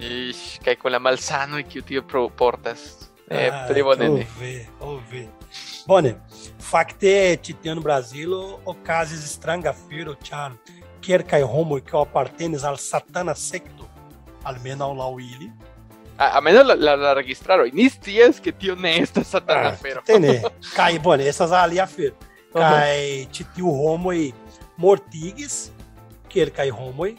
Ish, 0.00 0.58
kaj 0.64 0.76
con 0.76 0.92
la 0.92 0.98
malsano 0.98 1.60
kiu 1.68 1.82
tio 1.82 2.02
pro 2.02 2.28
portas. 2.28 3.08
Eh, 3.30 3.48
Ah, 3.52 3.66
pli 3.68 3.82
bone 3.82 4.08
ne. 4.08 4.26
Ouve, 4.26 4.66
ouve. 4.80 5.22
Bone, 5.86 6.14
fakte 6.60 7.36
ĉi 7.42 7.54
tie 7.62 7.72
en 7.72 7.80
Brazilo 7.84 8.60
okazis 8.66 9.24
stranga 9.36 9.70
afero, 9.70 10.14
ĉar 10.24 10.52
kelkaj 11.04 11.42
homoj 11.42 11.80
kiu 11.84 12.00
apartenis 12.00 12.64
al 12.64 12.76
satana 12.76 13.34
sekto, 13.34 13.88
almenaŭ 14.44 14.90
laŭ 14.96 15.12
ili, 15.20 15.50
A, 16.18 16.38
a 16.38 16.40
menos 16.40 16.66
la, 16.66 16.74
la, 16.74 16.96
la 16.96 17.14
registraroj. 17.14 17.70
Ni 17.72 17.88
ke 18.42 18.52
tio 18.52 18.74
ne 18.74 18.98
estas 19.02 19.28
satana 19.30 19.68
Ah, 19.68 19.72
afero. 19.72 20.02
Tene, 20.04 20.42
kaj 20.74 20.98
bone, 21.04 21.26
estas 21.28 21.52
alia 21.52 21.84
afero. 21.84 22.14
Aha. 22.54 22.70
Kaj 22.70 23.26
ĉi 23.32 23.44
tiu 23.54 23.70
homoj 23.70 24.32
mortigis 24.76 25.70
kelkaj 26.28 26.70
homoj 26.70 27.14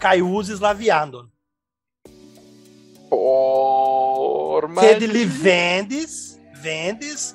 kaj 0.00 0.20
uzis 0.22 0.60
la 0.60 0.72
viandon. 0.72 1.28
Por 3.10 4.68
Sed 4.80 5.02
li 5.02 5.24
manĝi. 5.26 5.42
vendis, 5.42 6.14
vendis, 6.62 7.34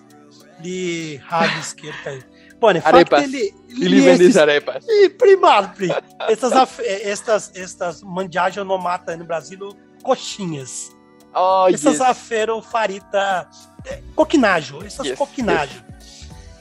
li 0.63 1.17
havis 1.29 1.73
kelkaj. 1.79 2.17
Bone, 2.59 2.81
Arepas. 2.85 3.19
fakte 3.21 3.27
li, 3.27 3.49
Ili 3.83 3.99
vendis 4.01 4.35
arepas. 4.39 4.83
E 4.87 5.09
primar, 5.19 5.73
pri. 5.77 5.89
Estas, 6.31 6.53
af- 6.53 6.79
estas, 7.03 7.51
estas 7.55 8.01
mandiajo 8.03 8.63
nomata 8.63 9.15
no 9.15 9.25
Brasil, 9.25 9.59
coxinhas. 10.05 10.91
Oh, 11.35 11.67
Essas 11.67 11.93
yes. 11.93 12.01
afero 12.01 12.61
farita 12.61 13.49
é, 13.85 14.01
coquinajo, 14.15 14.83
essas 14.85 15.05
Yes, 15.07 15.17
coquinajo. 15.17 15.83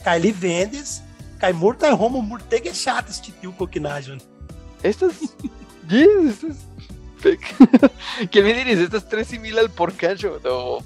Cai 0.03 0.18
li 0.18 0.33
vendes, 0.33 1.03
cai 1.39 1.53
murta 1.53 1.95
homo 1.95 2.20
murtege 2.20 2.72
chatas 2.72 3.20
titiu 3.20 3.53
coquinajo. 3.53 4.18
Estas. 4.83 5.14
yes, 5.89 6.43
estas. 6.43 6.75
¿Quién 8.31 8.45
me 8.45 8.53
diris? 8.53 8.79
Estas 8.79 9.09
tres 9.09 9.29
similar 9.29 9.64
al 9.64 9.70
porcacho. 9.70 10.41
No. 10.45 10.79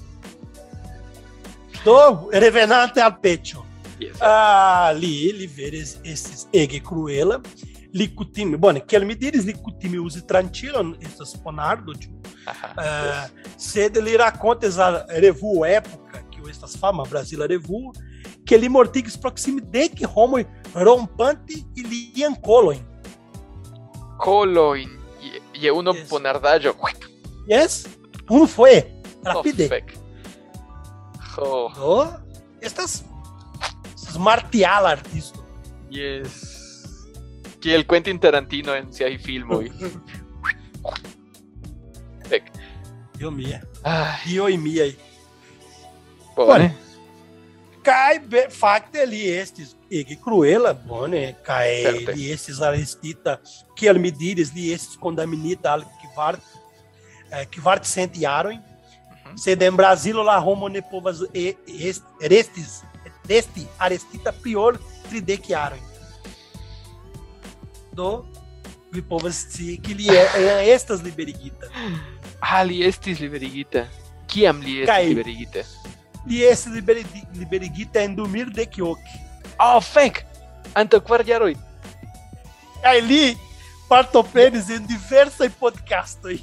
Do 1.83 2.29
revenante 2.31 3.01
al 3.01 3.19
pecho. 3.19 3.65
Yes. 3.99 4.15
Ah, 4.21 4.93
li, 4.95 5.31
li 5.33 5.47
veres 5.47 5.97
esses 6.03 6.47
ege 6.53 6.79
cruela, 6.79 7.41
li 7.93 8.07
kutime, 8.15 8.57
bone, 8.57 8.79
kiel 8.85 9.05
mi 9.05 9.15
diris, 9.15 9.45
li 9.45 9.53
kutime 9.53 9.97
uzi 9.99 10.21
tranquilon, 10.27 10.95
estas 11.01 11.33
ponardo, 11.43 11.93
tio. 11.93 12.11
Aha. 12.47 12.73
Ah, 12.77 13.27
sed 13.57 13.97
li 13.97 14.15
racontes 14.17 14.77
a 14.79 15.05
revuo 15.19 15.65
época, 15.65 16.21
que 16.31 16.41
o 16.41 16.47
estas 16.49 16.75
fama, 16.75 17.03
Brasila 17.03 17.45
revuo, 17.47 17.91
que 18.45 18.57
li 18.57 18.69
mortigis 18.69 19.17
proxime 19.17 19.61
de 19.61 19.89
que 19.89 20.05
homoi 20.07 20.45
rompante 20.73 21.65
e 21.75 21.81
lian 21.83 22.35
coloin. 22.35 22.81
Coloin. 24.17 24.89
Je, 25.21 25.41
je 25.61 25.71
uno 25.71 25.93
Yes. 25.93 26.07
ponardaggio. 26.09 26.75
Yes? 27.47 27.85
Um 28.29 28.47
foi, 28.47 28.85
Oh, 29.25 29.33
rapide. 29.33 29.67
fec. 29.67 29.97
Oh, 31.37 31.71
Oh, 31.79 32.07
estas, 32.61 33.03
estas 33.95 34.17
martial 34.17 34.85
artisto. 34.85 35.43
yes. 35.89 36.48
Kiel 37.61 37.85
Quentin 37.85 38.19
Tarantino 38.19 38.73
en 38.75 38.91
siaj 38.93 39.17
filmoj. 39.23 39.67
Fec. 42.29 42.43
Dio 43.17 43.31
mia. 43.31 43.61
Ai, 43.83 44.19
Dio 44.25 44.47
e 44.47 44.57
mia. 44.57 44.85
bone. 46.35 46.69
Kai 47.83 48.19
be- 48.19 48.47
fakte 48.51 49.05
li 49.05 49.25
estis 49.31 49.73
ege 49.91 50.15
cruela, 50.23 50.73
bone, 50.73 51.35
Certe. 51.45 52.13
li 52.15 52.29
estis 52.31 52.59
arestita, 52.61 53.39
kiel 53.75 53.97
mi 53.99 54.11
diris, 54.11 54.53
li 54.53 54.71
estis 54.73 54.97
condamnita 54.99 55.73
al 55.73 55.83
kvart 56.13 56.41
eh, 57.31 57.45
kvart 57.55 57.83
cent 57.85 58.15
jarojn. 58.15 58.59
Mhm. 58.59 59.37
Sed 59.37 59.61
en 59.61 59.75
Brazilo 59.75 60.23
la 60.23 60.39
homo 60.39 60.69
ne 60.69 60.81
povas 60.81 61.23
e- 61.33 61.55
est- 61.67 62.03
restis 62.21 62.83
resti 63.29 63.65
arestita 63.79 64.31
prior 64.31 64.77
tridek 65.09 65.43
jarojn. 65.49 65.83
Do 67.99 68.11
scii 69.35 69.77
ke 69.83 69.93
li 69.93 70.07
estas 70.73 71.01
liberigita. 71.03 71.67
Ah, 72.41 72.63
li 72.63 72.79
estis 72.87 73.19
liberigita. 73.19 73.83
Kiam 74.31 74.61
li 74.63 74.79
estis 74.81 74.89
Kai. 74.93 75.09
liberigita? 75.09 75.63
Li 76.25 76.43
estis 76.47 76.73
liberi- 76.73 77.25
liberigita 77.35 78.01
en 78.01 78.15
2018. 78.15 79.19
Oh, 79.59 79.79
fec! 79.83 80.23
Antaŭ 80.79 80.99
kvar 81.03 81.25
jaroj. 81.27 81.55
Aí 82.83 83.01
li 83.01 83.37
partoprenis 83.89 84.69
en 84.69 84.85
diversaj 84.87 85.49
podcastoj. 85.59 86.37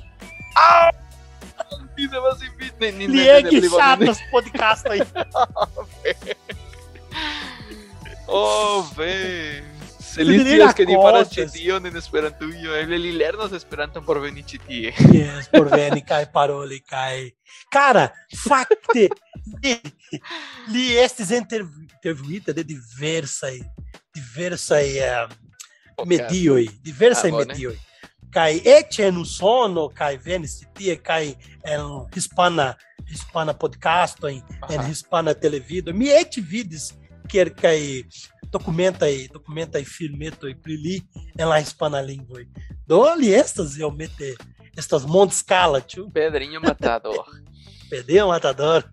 Ni 1.96 2.08
devas 2.12 2.42
inviti. 2.44 2.90
Ni, 2.92 3.06
ni, 3.06 3.06
Li 3.16 3.28
ege 3.32 3.62
ŝatas 3.68 4.20
podcastoj. 4.32 5.00
Oh, 8.28 8.82
ve. 8.96 9.75
Se 10.16 10.24
Li 10.24 10.38
li 10.38 10.44
scias 10.48 10.72
ke 10.72 10.86
ni 10.88 10.94
en 11.90 11.96
Esperantujo, 12.00 12.72
eble 12.80 12.96
li 12.96 13.10
lernos 13.12 13.52
Esperanton 13.52 14.04
por 14.04 14.16
veni 14.22 14.40
ĉi 14.48 14.58
tie. 14.64 14.92
Yes, 15.12 15.50
por 15.52 15.68
veni 15.68 16.00
kaj 16.00 16.22
paroli 16.32 16.78
kaj 16.80 17.26
Cara, 17.68 18.06
fakte 18.32 19.10
li, 19.60 19.74
li 20.72 20.86
interv- 21.36 21.68
intervjuita 21.82 22.54
de 22.56 22.64
diversaj 22.64 23.60
diversaj 24.16 24.86
eh, 25.04 25.28
medioj, 26.06 26.64
diversaj 26.80 27.30
Ah, 27.34 27.38
medioj. 27.44 27.76
Kaj 28.32 28.56
eĉ 28.64 29.00
en 29.04 29.20
Usono 29.20 29.88
kaj 29.92 30.16
venis 30.24 30.62
tie 30.74 30.96
kaj 30.96 31.34
en 31.64 32.08
hispana 32.14 32.72
hispana 33.04 33.52
podcasto 33.52 34.28
en, 34.28 34.40
en 34.70 34.80
Aha. 34.80 34.88
hispana 34.88 35.34
televido. 35.34 35.92
Mi 35.92 36.08
eĉ 36.08 36.40
vidis 36.40 36.94
kelkaj 37.28 37.78
dokumentaj 38.52 39.28
dokumentaj 39.34 39.82
filmetoj 39.84 40.54
pri 40.62 40.76
li 40.76 40.96
en 41.38 41.48
la 41.48 41.58
hispana 41.60 42.00
lingvoj. 42.00 42.46
Do 42.86 43.02
li 43.18 43.32
estas 43.34 43.76
realmente 43.76 44.34
estas 44.76 45.06
mondscala, 45.06 45.80
tio. 45.80 46.06
Pedrinho 46.14 46.60
Matador. 46.60 47.24
Pedrinho 47.90 48.28
Matador. 48.28 48.84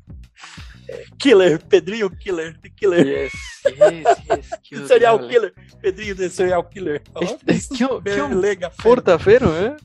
É, 0.87 1.05
Killer, 1.17 1.59
Pedrinho 1.69 2.09
Killer, 2.09 2.59
the 2.61 2.69
Killer. 2.69 3.05
yes, 3.07 3.31
yes, 3.65 4.05
yes. 4.29 4.49
que 4.63 4.87
serial. 4.87 5.17
Killer. 5.29 5.53
Pedrinho 5.81 6.15
de 6.15 6.29
Serial 6.29 6.63
Killer. 6.69 7.01
Oh, 7.15 7.23
Este- 7.47 7.77
que- 7.77 8.01
que- 8.03 8.35
legal. 8.35 8.71
Fortafero, 8.81 9.49
eh? 9.55 9.75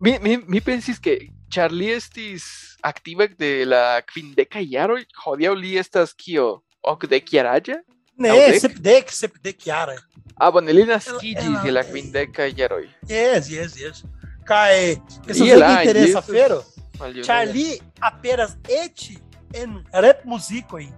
Mi, 0.00 0.18
mi, 0.18 0.38
mi, 0.38 0.60
pensis 0.60 0.98
que 0.98 1.30
Charlie 1.50 1.92
estis 1.92 2.76
activa 2.82 3.26
de 3.26 3.66
la 3.66 4.00
kvindeka 4.02 4.60
jaro, 4.62 4.96
hodiaŭ 5.24 5.54
li 5.54 5.76
estas 5.78 6.14
kio? 6.14 6.62
Okdek 6.82 7.32
jaraĝa? 7.32 7.76
Ne, 8.18 8.28
Audec? 8.30 8.60
sepdek, 8.60 9.10
sepdek 9.12 9.66
jara. 9.66 9.94
Ah, 10.36 10.50
bone, 10.50 10.72
li 10.72 10.84
naskiĝis 10.84 11.44
Ela- 11.46 11.62
je 11.66 11.72
la 11.72 11.82
kvindeka 11.84 12.46
jaroj. 12.56 12.88
Yes, 13.08 13.48
yes, 13.50 13.76
yes. 13.80 14.02
Kai, 14.44 14.98
E 15.28 15.32
isso 15.32 15.44
lá, 15.58 15.76
que 15.82 15.88
interessa, 15.88 16.18
isso- 16.18 16.32
Fero. 16.32 16.64
Maljunulo. 16.98 17.24
Charlie 17.24 17.80
apenas 18.00 18.56
et 18.68 19.18
en 19.54 19.82
rap 19.92 20.24
musico 20.24 20.78
em, 20.78 20.92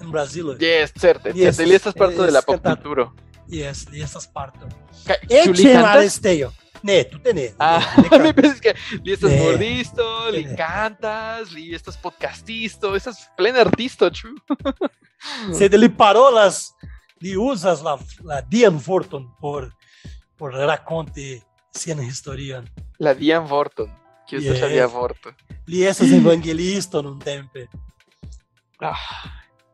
em 0.00 0.10
Brasil. 0.10 0.56
Yes, 0.60 0.92
certe, 0.96 1.32
Yes, 1.34 1.56
certe. 1.56 1.66
Li 1.66 1.74
estas 1.74 1.94
parto 1.94 2.22
de 2.24 2.30
la 2.32 2.38
es 2.40 2.44
cantante. 2.44 2.82
popkulturo. 2.82 3.14
Yes, 3.48 3.86
li 3.90 4.02
estas 4.02 4.26
parto. 4.26 4.66
Kaj- 5.06 5.20
ĉu 5.26 5.34
Et 5.34 5.56
li 5.56 5.68
en 5.70 5.74
kantas? 5.76 5.96
aresteio. 5.96 6.52
Ne, 6.82 7.04
tute 7.04 7.32
ne. 7.34 7.52
Ah, 7.58 7.80
ne, 7.96 8.02
ne 8.02 8.18
mi 8.18 8.32
canto. 8.32 8.42
pensis 8.42 8.60
que 8.60 8.74
li 9.04 9.12
estas 9.12 9.30
Ne. 9.30 9.38
mordisto, 9.42 10.28
li 10.30 10.44
Ne. 10.44 10.56
cantas, 10.56 11.50
li 11.52 11.74
estas 11.74 11.96
podcastisto, 11.96 12.94
estas 12.94 13.28
plena 13.36 13.60
artisto, 13.60 14.10
ĉu? 14.10 14.28
Sed 15.58 15.74
li 15.74 15.88
parolas, 15.88 16.72
li 17.22 17.36
uzas 17.36 17.82
la, 17.82 17.96
la 18.24 18.40
Dian 18.40 18.78
vorton 18.86 19.26
por, 19.40 19.70
por 20.38 20.54
rakonti 20.54 21.40
sian 21.74 22.02
historion. 22.02 22.66
La 22.98 23.14
Dian 23.14 23.46
vorton. 23.46 23.90
Kiu 24.28 24.38
estas 24.38 24.60
la 24.60 24.66
Yes. 24.68 24.72
Dia 24.74 24.86
vorto? 24.86 25.32
Li 25.66 25.84
estas 25.88 26.12
evangelisto 26.12 27.02
nun 27.02 27.18
tempe. 27.18 27.66
Ah, 28.80 29.00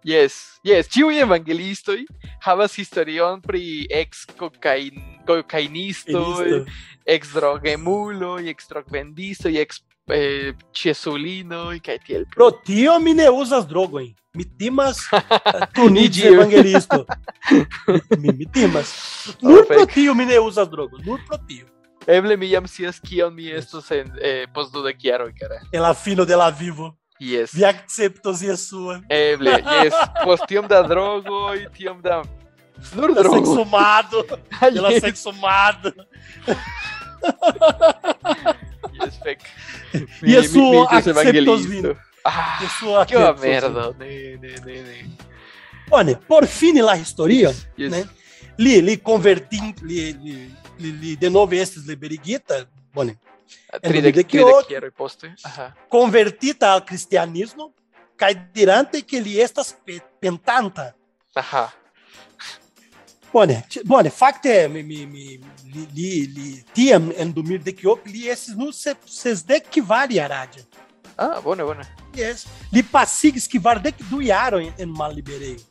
yes, 0.06 0.60
yes, 0.64 0.88
ĉiuj 0.88 1.18
evangelistoj 1.26 1.98
havas 2.46 2.76
historion 2.78 3.42
pri 3.42 3.84
ex 3.90 4.24
kokain 4.38 5.02
kokainistoj, 5.26 6.46
Listo. 6.46 6.72
ex 7.06 7.34
drogemuloj, 7.34 8.48
ex 8.52 8.70
drogvendistoj, 8.70 9.56
ex 9.60 9.82
eh, 10.12 10.52
ĉesulinoj 10.72 11.80
kaj 11.84 11.98
tiel 12.06 12.24
plu. 12.24 12.34
Pro 12.36 12.50
tio 12.66 12.98
mi 12.98 13.14
ne 13.14 13.30
uzas 13.30 13.66
drogojn. 13.66 14.14
Mi 14.34 14.44
timas 14.58 14.98
tuniĝi 15.76 16.20
Idio. 16.20 16.32
evangelisto. 16.34 17.04
mi, 18.18 18.32
mi 18.32 18.52
timas. 18.52 18.90
Nur 19.40 19.66
pro 19.68 19.86
tio 19.86 20.14
mi 20.14 20.24
ne 20.26 20.40
uzas 20.40 20.68
drogon. 20.70 21.00
Nur 21.06 21.20
pro 21.28 21.38
tio. 21.48 21.66
Eble 22.06 22.36
mi 22.36 22.50
jam 22.50 22.66
scias 22.66 23.00
kion 23.00 23.34
mi 23.34 23.50
estos 23.52 23.90
en 23.90 24.10
eh, 24.20 24.46
post 24.54 24.72
dudek 24.74 24.96
jaroj, 25.00 25.32
kara. 25.38 25.60
En 25.72 25.82
la 25.82 25.94
fino 25.94 26.24
de 26.24 26.36
la 26.36 26.50
vivo. 26.50 26.96
Yes. 27.20 27.54
Vi 27.54 27.64
akceptos 27.64 28.40
Jesua. 28.42 29.00
Eble, 29.08 29.50
yes. 29.84 29.94
Post 30.24 30.42
tiom 30.48 30.66
da 30.68 30.82
drogoj, 30.82 31.66
tiom 31.76 32.02
da 32.02 32.22
nur 32.96 33.14
drogo. 33.14 33.36
sexumado. 33.36 34.24
Pela 34.60 34.90
yes, 34.92 35.00
sexumado. 35.00 35.92
yes. 39.00 39.18
Jesu 40.22 40.60
evangelisto. 41.10 41.68
vin. 41.68 41.96
Ah, 42.24 42.58
que 43.06 43.16
uma 43.16 43.32
merda. 43.34 43.92
Ne, 43.98 44.36
ne, 44.36 44.54
ne, 44.64 44.82
ne. 44.82 45.16
Bone, 45.88 46.16
por 46.16 46.46
fine 46.46 46.80
la 46.82 46.96
historion, 46.96 47.52
Yes. 47.76 47.90
né? 47.92 48.04
Li, 48.56 48.80
li 48.80 48.96
convertin, 48.96 49.74
li, 49.82 50.12
li, 50.14 50.48
li, 50.78 50.92
li 50.92 51.16
denove 51.16 51.58
estis 51.60 51.84
liberigita, 51.86 52.64
bone, 52.94 53.18
ok. 54.62 54.70
jaroj 54.70 54.90
poste. 54.96 55.34
Aha. 55.44 55.74
convertita 55.90 56.72
al 56.72 56.84
cristianismo, 56.84 57.72
kaj 58.16 58.32
dirante 58.54 59.02
que 59.02 59.20
li 59.20 59.38
estas 59.40 59.74
pe- 59.84 60.00
pentanta. 60.20 60.94
Aha. 61.36 61.68
Bone, 63.34 63.64
bone, 63.84 64.10
fakte 64.10 64.68
mi, 64.68 64.82
mi, 64.82 65.06
mi, 65.06 65.40
li, 65.74 65.86
li, 65.94 66.10
li 66.36 66.50
tiam 66.72 67.08
en 67.18 67.32
2018 67.34 68.06
li 68.12 68.28
estis 68.30 68.54
nur 68.54 68.70
se, 68.70 68.92
sesdek 69.10 69.72
kvar 69.74 70.12
jaraĝa. 70.14 70.62
Ah, 71.18 71.40
bone, 71.42 71.64
bone. 71.66 71.82
Yes. 72.14 72.44
Li 72.70 72.84
pasigis 72.86 73.48
kvardek 73.50 73.98
du 74.06 74.20
jarojn 74.22 74.70
en 74.78 74.92
malliberejo. 74.94 75.66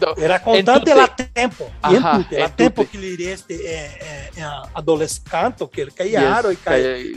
Do, 0.00 0.14
Era 0.16 0.40
contante 0.42 0.94
la 0.94 1.06
tempo, 1.06 1.68
Aha, 1.80 2.16
entute, 2.16 2.38
la 2.40 2.48
tempo 2.48 2.82
que 2.88 2.98
li 2.98 3.12
resti 3.20 3.54
eh, 3.54 3.84
eh, 4.00 4.30
eh, 4.36 4.48
adolescanto, 4.72 5.68
que 5.68 5.84
yes, 5.84 6.10
jaroj 6.10 6.56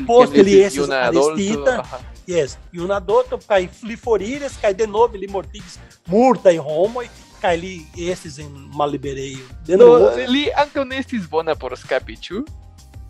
poste 0.05 0.35
kiam 0.35 0.45
li 0.45 0.59
estis 0.59 0.67
estis 0.67 0.83
juna 0.83 0.99
adolto, 1.07 1.31
arestita. 1.31 1.79
aha. 1.79 1.99
Yes, 2.27 2.57
e 2.73 2.81
un 2.83 2.91
adulto 2.91 3.39
kaj 3.47 3.63
li 3.87 3.95
foriris 3.95 4.59
kaj 4.61 4.73
denove 4.75 5.17
li 5.17 5.31
mortigis 5.31 5.79
multaj 6.11 6.57
homoj 6.59 7.07
kaj 7.07 7.26
li 7.43 7.85
estis 8.09 8.39
en 8.39 8.53
malliberejo. 8.75 9.45
No, 9.77 9.91
li 10.27 10.47
ankaŭ 10.57 10.83
ne 10.83 11.01
estis 11.03 11.27
bona 11.29 11.55
por 11.55 11.75
skapi, 11.77 12.17
ĉu? 12.17 12.45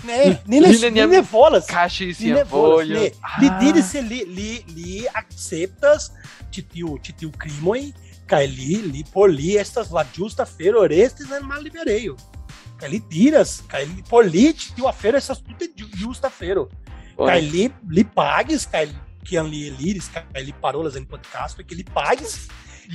Ne, 0.06 0.38
ni 0.46 0.60
ne 0.60 0.70
ni 0.92 1.06
ne 1.06 1.22
volas. 1.22 1.66
Kashi 1.66 2.12
volas. 2.14 2.50
vojo. 2.50 3.10
Ah. 3.24 3.42
Li 3.42 3.50
diris 3.60 3.94
li, 3.94 4.24
li, 4.26 4.64
li 4.76 5.08
acceptas 5.14 6.12
titiu, 6.52 6.98
titiu 7.02 7.32
crimoi, 7.32 7.94
kai 8.28 8.46
li, 8.48 8.82
li 8.92 9.04
por 9.14 9.30
li 9.30 9.58
estas 9.58 9.92
la 9.92 10.06
justa 10.18 10.46
fero 10.46 10.86
restes 10.88 11.32
en 11.32 11.46
mallibereio. 11.48 12.16
Kai 12.78 12.92
li 12.94 13.02
diras, 13.10 13.62
kai 13.68 13.86
li, 13.86 14.04
por 14.10 14.26
li 14.26 14.52
titiu 14.54 14.88
afero 14.88 15.18
estas 15.18 15.42
tute 15.42 15.72
justa 15.98 16.30
fero. 16.30 16.68
Kai 17.18 17.42
li, 17.42 17.70
li 17.90 18.04
pagis, 18.04 18.68
kai 18.70 18.86
kiam 19.26 19.50
li 19.50 19.68
eliris, 19.72 20.12
kai 20.14 20.44
li 20.44 20.54
parolas 20.62 20.96
en 20.96 21.06
podcast, 21.06 21.58
que 21.58 21.76
li 21.76 21.84
pagis, 21.84 22.48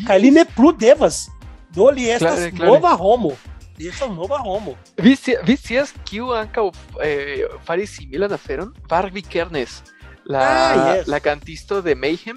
kai 0.07 0.19
li 0.21 0.31
ne 0.31 0.45
plu 0.45 0.73
devas. 0.73 1.29
Do 1.75 1.91
li 1.91 2.09
estas 2.11 2.35
Claro, 2.39 2.57
claro. 2.57 2.73
nova 2.75 2.93
homo. 2.97 3.33
Li 3.79 3.89
estas 3.89 4.11
nova 4.11 4.39
homo. 4.45 4.75
Vi 4.99 5.17
vi 5.47 5.57
scias 5.57 5.95
kiu 6.05 6.33
ankaŭ 6.37 6.71
eh, 7.03 7.45
faris 7.65 7.97
similan 7.97 8.33
aferon? 8.33 8.75
Barbie 8.89 9.23
Kernes, 9.23 9.83
la, 10.25 10.41
Ah, 10.43 10.97
yes. 10.97 11.07
la 11.09 11.21
cantisto 11.21 11.81
de 11.83 11.95
Mayhem. 11.95 12.37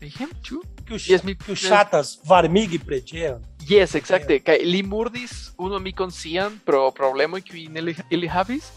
Mayhem? 0.00 0.30
Que 0.42 0.54
o, 0.94 0.98
Yes, 1.06 1.22
mi- 1.24 1.36
que 1.36 1.54
chatas 1.54 2.18
varmigi 2.24 2.78
preĝejon. 2.78 3.42
Yes, 3.68 3.94
exacte. 3.94 4.40
Kaj 4.40 4.58
li 4.64 4.82
murdis 4.82 5.52
unu 5.58 5.76
amikon 5.76 6.10
sian 6.10 6.58
pro 6.64 6.90
problemoj 6.90 7.42
kiujn 7.42 7.76
ili, 7.76 7.94
ili 8.10 8.26
havis. 8.26 8.70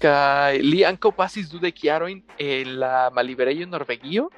Kaj 0.00 0.58
li 0.62 0.84
ankaŭ 0.84 1.10
pasis 1.12 1.50
dudek 1.50 1.84
jarojn 1.84 2.22
en 2.38 2.78
la 2.80 3.10
malliberejo 3.12 3.66
Norvegio. 3.66 4.30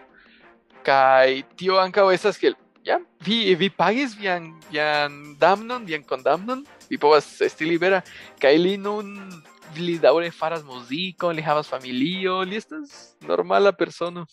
Kaj 0.83 1.43
tio 1.57 1.79
ankaŭ 1.79 2.11
estas 2.13 2.39
kiel 2.39 2.55
ja, 2.85 2.99
vi, 3.25 3.55
vi 3.55 3.71
pagis 3.71 4.17
vian, 4.19 4.51
vian 4.71 5.37
damnon, 5.39 5.85
vian 5.87 6.03
kondamnon, 6.03 6.65
vi 6.91 6.99
povas 6.99 7.41
esti 7.41 7.67
libera, 7.69 8.03
kaj 8.43 8.57
li 8.59 8.77
nun 8.77 9.15
li 9.79 9.99
daŭre 9.99 10.31
faras 10.35 10.65
muzikon, 10.67 11.37
li 11.37 11.43
havas 11.43 11.71
familio, 11.71 12.43
li 12.45 12.59
estas 12.61 13.15
normala 13.25 13.73
persono. 13.73 14.27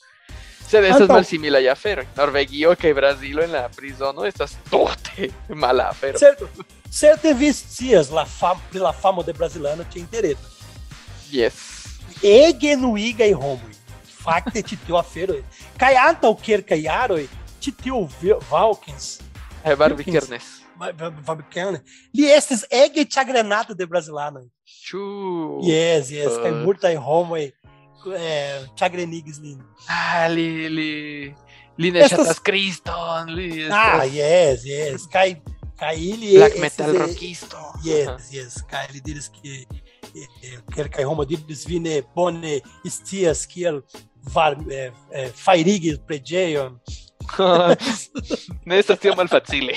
Sed 0.70 0.84
estas 0.84 1.08
Antaŭ- 1.08 1.16
malsimilaj 1.16 1.70
aferoj. 1.72 2.06
Norvegio 2.18 2.76
kaj 2.78 2.92
Brazilo 2.94 3.42
en 3.42 3.56
la 3.56 3.64
prizono 3.74 4.26
estas 4.28 4.58
tute 4.70 5.30
mala 5.64 5.88
afero. 5.90 6.20
Certo, 6.20 6.50
certe 6.92 7.34
vi 7.34 7.54
scias 7.54 8.12
la 8.12 8.26
fam, 8.26 8.60
pri 8.70 8.80
la 8.84 8.92
famo 8.94 9.24
de 9.24 9.34
brasiliano 9.34 9.86
te 9.94 10.00
interesa. 10.00 10.46
Yes. 11.32 11.56
Ege 12.22 12.76
nuigaj 12.78 13.32
homoj. 13.34 13.74
Fakte 14.20 14.62
ĉi 14.62 14.78
tio 14.86 14.98
afero. 15.00 15.40
Kaj 15.80 15.96
antaŭ 16.04 16.36
kelkaj 16.44 16.82
jaroj 16.84 17.24
Vi- 18.22 18.34
Valkins 18.50 19.20
É 19.64 19.76
Barbie 19.76 19.98
Wilkins. 20.06 20.26
Kernes. 20.28 20.44
Va- 20.80 20.94
Va- 20.96 21.12
Fabricane, 21.26 21.82
li 22.16 22.26
estis 22.32 22.64
ege 22.72 23.04
ĉagrenata 23.06 23.74
de 23.76 23.86
brazilanoj. 23.86 24.46
Ĉu? 24.88 25.02
Yes, 25.68 26.10
yes, 26.12 26.38
kaj 26.40 26.52
Uh. 26.52 26.62
multaj 26.64 26.96
homoj 26.96 27.52
eh, 28.16 28.62
ĉagrenigis 28.80 29.40
lin. 29.44 29.60
Ah, 29.90 30.28
li, 30.32 30.70
li, 30.70 31.36
li 31.78 31.92
Estas- 32.00 32.40
li 33.28 33.68
Ah, 33.72 34.06
yes, 34.08 34.64
yes. 34.64 35.06
Kaj 35.12 35.36
kaj 35.80 35.96
ili 35.98 36.38
black 36.38 36.58
metal 36.60 36.94
rockisto. 36.96 37.58
Yes, 37.84 38.32
yes, 38.32 38.62
kaj 38.72 38.88
li 38.94 39.02
diris 39.02 39.28
ke 39.30 39.66
eh, 40.16 40.28
eh, 40.44 40.58
kelkaj 40.76 41.04
homoj 41.04 41.26
diris 41.28 41.66
vi 41.68 41.80
ne 41.80 42.02
bone 42.16 42.62
scias 42.88 43.46
kiel 43.46 43.82
var, 44.34 44.56
eh, 44.72 44.92
eh, 45.12 45.32
fajrigi 47.38 47.74
preĝejon. 47.80 48.50
ne 48.66 48.80
estas 48.80 49.00
tiom 49.00 49.16
malfacile. 49.18 49.74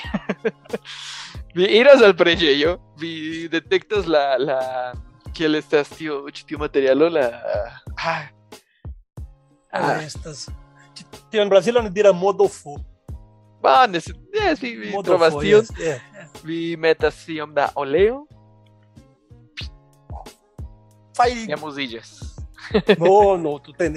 vi 1.55 1.65
iras 1.81 2.03
al 2.03 2.15
preĝejo, 2.17 2.77
vi 2.99 3.49
detektas 3.49 4.07
la, 4.07 4.37
la, 4.39 4.59
kiel 5.35 5.55
estas 5.57 5.89
tio, 5.89 6.23
ĉi 6.31 6.47
tiu 6.47 6.59
materialo, 6.59 7.09
la, 7.09 7.27
ah, 7.29 7.81
Ah. 8.05 8.23
ah, 9.73 10.03
Estas. 10.05 10.49
Ĉi 10.95 11.05
Tio 11.31 11.43
en 11.43 11.49
Brazilo 11.49 11.81
oni 11.81 11.91
diras 11.91 12.15
modofo. 12.15 12.77
bone, 13.63 14.01
se- 14.01 14.13
yes, 14.35 14.61
vi, 14.61 14.75
vi 14.77 14.91
Modofo, 14.91 15.03
trovas 15.05 15.33
tion, 15.41 15.63
yes, 15.63 15.71
yeah. 15.79 16.01
vi 16.45 16.77
metas 16.77 17.29
iom 17.29 17.55
da 17.55 17.71
oleo, 17.75 18.27
Fajrigi. 21.17 21.53
e 21.53 21.57
muziĝas. 21.57 22.11
No, 22.99 23.37
no, 23.37 23.59
tu 23.59 23.73
te 23.73 23.89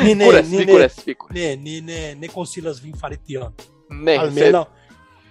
ne. 0.00 0.04
Ni 0.04 0.14
ne, 0.14 0.24
Kuras, 0.24 0.48
ni 0.48 0.64
vi 0.64 0.72
ne, 0.72 0.88
ne, 1.30 1.56
ni 1.56 1.80
ne, 1.80 2.14
ne 2.14 2.28
consilas 2.28 2.80
vin 2.80 2.94
fari 2.96 3.18
tion. 3.26 3.52
Ne, 3.90 4.14
sed 4.16 4.26
Almeno. 4.26 4.66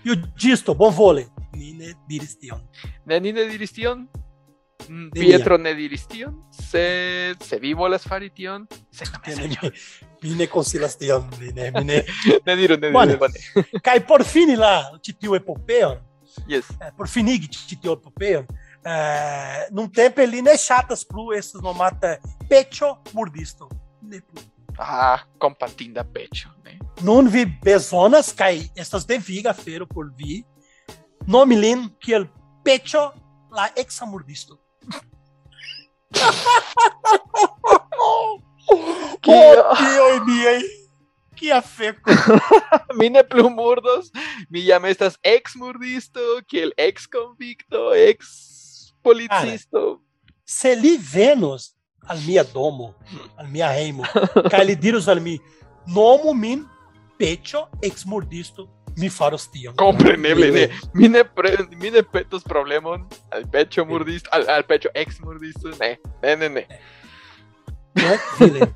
Io 0.06 0.16
giusto, 0.36 0.76
buon 0.76 0.94
vole. 0.94 1.28
Ni 1.54 1.74
ne 1.74 1.94
diris 2.08 2.38
tion. 2.40 2.62
Ne, 3.06 3.20
ni 3.20 3.32
ne 3.32 3.46
diris 3.50 3.72
tion. 3.74 4.08
Mm, 4.88 5.10
Nenia. 5.14 5.38
Pietro 5.38 5.58
ne 5.58 5.74
diris 5.76 6.08
tion. 6.08 6.34
Se, 6.52 7.36
se 7.40 7.60
vi 7.60 7.74
volas 7.74 8.06
fari 8.08 8.30
tion, 8.34 8.66
sendome 8.92 9.28
Ne, 9.28 9.36
señor. 9.36 9.74
mi 10.24 10.36
ne 10.36 10.48
consilas 10.48 10.98
tion. 10.98 11.28
Mi 11.40 11.52
ne, 11.54 11.72
mi 11.72 11.84
ne. 11.86 12.04
Ne 12.46 12.56
diru, 12.56 12.78
ne 12.78 12.90
diru, 12.92 13.18
bone. 13.18 13.18
Kai 13.84 14.00
por 14.06 14.24
fini 14.26 14.56
la 14.56 14.92
ĉi 15.02 15.14
tiu 15.20 15.36
epopeon, 15.36 15.98
Yes. 16.48 16.70
eh, 16.80 16.92
por 16.98 17.10
finigi 17.10 17.48
ĉi 17.52 17.76
tiu 17.82 17.92
epopeon, 17.94 18.46
eh, 18.86 19.68
num 19.72 19.90
tempo 19.92 20.24
li 20.26 20.42
ne 20.42 20.54
ŝatas 20.58 21.04
plu 21.06 21.32
estas 21.36 21.62
nomata 21.62 22.16
peĉo 22.50 22.96
murdisto. 23.14 23.70
Ne 24.02 24.22
plu. 24.22 24.42
Ah, 24.80 25.24
compatinda 25.40 26.04
pecho, 26.04 26.50
ne? 26.64 26.80
Nun 27.02 27.28
vi 27.30 27.46
bezonas 27.64 28.32
kaj 28.34 28.70
estas 28.76 29.06
deviga 29.06 29.50
afero 29.52 29.86
por 29.86 30.12
vi 30.18 30.44
nomi 31.28 31.56
lin 31.56 31.90
kiel 32.00 32.28
peĉo 32.66 33.12
la 33.52 33.70
murdisto. 34.06 34.58
Que- 39.22 39.58
Oh, 40.02 40.24
miaj! 40.26 40.62
Kia 41.36 41.62
feko! 41.62 42.12
Mi 42.98 43.10
ne 43.10 43.24
plu 43.24 43.50
murdos, 43.50 44.12
mi 44.50 44.62
jam 44.66 44.86
estas 44.86 45.18
ex 45.24 45.56
murdisto, 45.56 46.22
kiel 46.48 46.72
ex 46.78 47.08
convicto, 47.08 47.92
ex 47.94 48.94
policisto. 49.04 50.02
Se 50.46 50.76
li 50.76 50.98
venos 50.98 51.74
al 52.08 52.20
mia 52.26 52.44
domo, 52.44 52.94
al 53.38 53.48
mia 53.48 53.72
hejmo, 53.74 54.04
kaj 54.52 54.64
li 54.66 54.76
dirus 54.76 55.08
al 55.12 55.22
mi, 55.22 55.38
nomu 55.88 56.34
min 56.34 56.66
peĉo 57.20 57.68
ex 57.82 58.06
murdisto, 58.06 58.68
mi 58.98 59.10
faros 59.10 59.48
tion. 59.52 59.76
Compreneble, 59.76 60.52
ne. 60.52 60.70
Mi 60.94 61.08
ne, 61.08 61.24
pre, 61.24 61.56
mi 61.78 61.92
ne 61.92 62.04
petos 62.04 62.44
problemon 62.44 63.06
al 63.32 63.46
pecho 63.48 63.86
murdisto, 63.86 64.30
al, 64.34 64.48
al 64.50 64.66
pecho 64.68 64.90
ex 64.94 65.22
murdisto, 65.22 65.72
ne. 65.80 65.98
Ne, 66.24 66.36
ne, 66.36 66.50
ne. 66.50 66.66
Né, 67.96 68.18
Vile? 68.40 68.72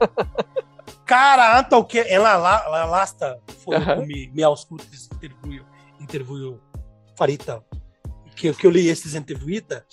Cara, 1.05 1.55
antaŭ 1.59 1.83
ke 1.87 2.03
en 2.09 2.23
la, 2.23 2.35
la, 2.41 2.55
la 2.71 2.83
lasta 2.89 3.35
Aha. 3.71 3.99
uh 3.99 4.05
mi, 4.05 4.25
mi 4.33 4.43
aŭskultis 4.43 5.07
intervjuo, 5.13 5.63
intervjuo 6.01 6.55
farita, 7.17 7.61
que, 8.35 8.51
que 8.53 8.67
eu 8.67 8.73
li 8.73 8.87
estis 8.91 9.15
intervjuita, 9.15 9.83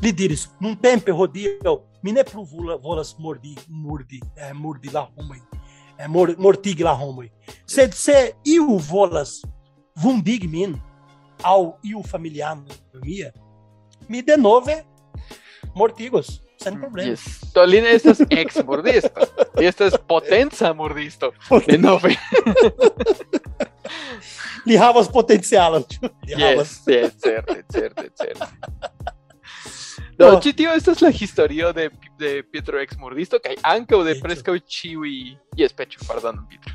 li 0.00 0.12
diris, 0.16 0.48
nuntempe 0.62 1.12
hodiaŭ 1.12 1.76
mi 2.02 2.12
ne 2.12 2.24
plu 2.24 2.44
vola- 2.44 2.78
volas 2.82 3.14
mordi, 3.18 3.56
murdi, 3.68 4.20
eh, 4.36 4.52
murdi 4.54 4.90
la 4.92 5.06
homoj, 5.16 5.38
eh, 5.98 6.08
mor, 6.08 6.34
mortigi 6.38 6.82
la 6.82 6.94
homoj. 6.94 7.28
Sed 7.66 7.92
se 7.94 8.32
iu 8.44 8.78
volas 8.90 9.42
vundigi 10.02 10.48
min 10.48 10.76
aŭ 11.44 11.72
iu 11.84 12.02
familiano 12.02 12.64
mia, 13.04 13.32
mi 14.08 14.22
denove 14.22 14.84
mortigos, 15.74 16.40
sen 16.62 16.80
problema. 16.80 17.10
Yes. 17.10 17.52
Do 17.54 17.64
li 17.64 17.80
ne 17.80 17.94
estas 17.94 18.20
ex 18.30 18.58
murdisto. 18.66 19.26
Li 19.58 19.66
estas 19.72 19.94
potenza 20.08 20.72
murdisto. 20.74 21.32
De 21.66 21.78
nove. 21.78 22.16
Li 24.66 24.76
havas 24.76 25.08
potencialon. 25.08 25.84
Li 26.26 26.34
havas. 26.36 26.74
Yes, 26.86 26.86
yes, 26.86 27.14
certe, 27.22 27.62
certe, 27.72 28.10
certe. 28.14 28.46
Do, 30.20 30.26
No. 30.34 30.40
ĉi 30.44 30.50
tio 30.52 30.72
estas 30.76 31.00
la 31.00 31.08
historio 31.10 31.70
de, 31.72 31.86
de 32.20 32.42
Pietro 32.52 32.76
ex 32.82 32.98
murdisto 33.00 33.38
kaj 33.40 33.54
ankaŭ 33.64 34.02
de 34.04 34.12
Pecho. 34.12 34.24
preskaŭ 34.26 34.54
ĉiuj, 34.74 35.12
yes, 35.56 35.72
pecho, 35.72 36.02
pardon, 36.06 36.42
Pietro. 36.50 36.74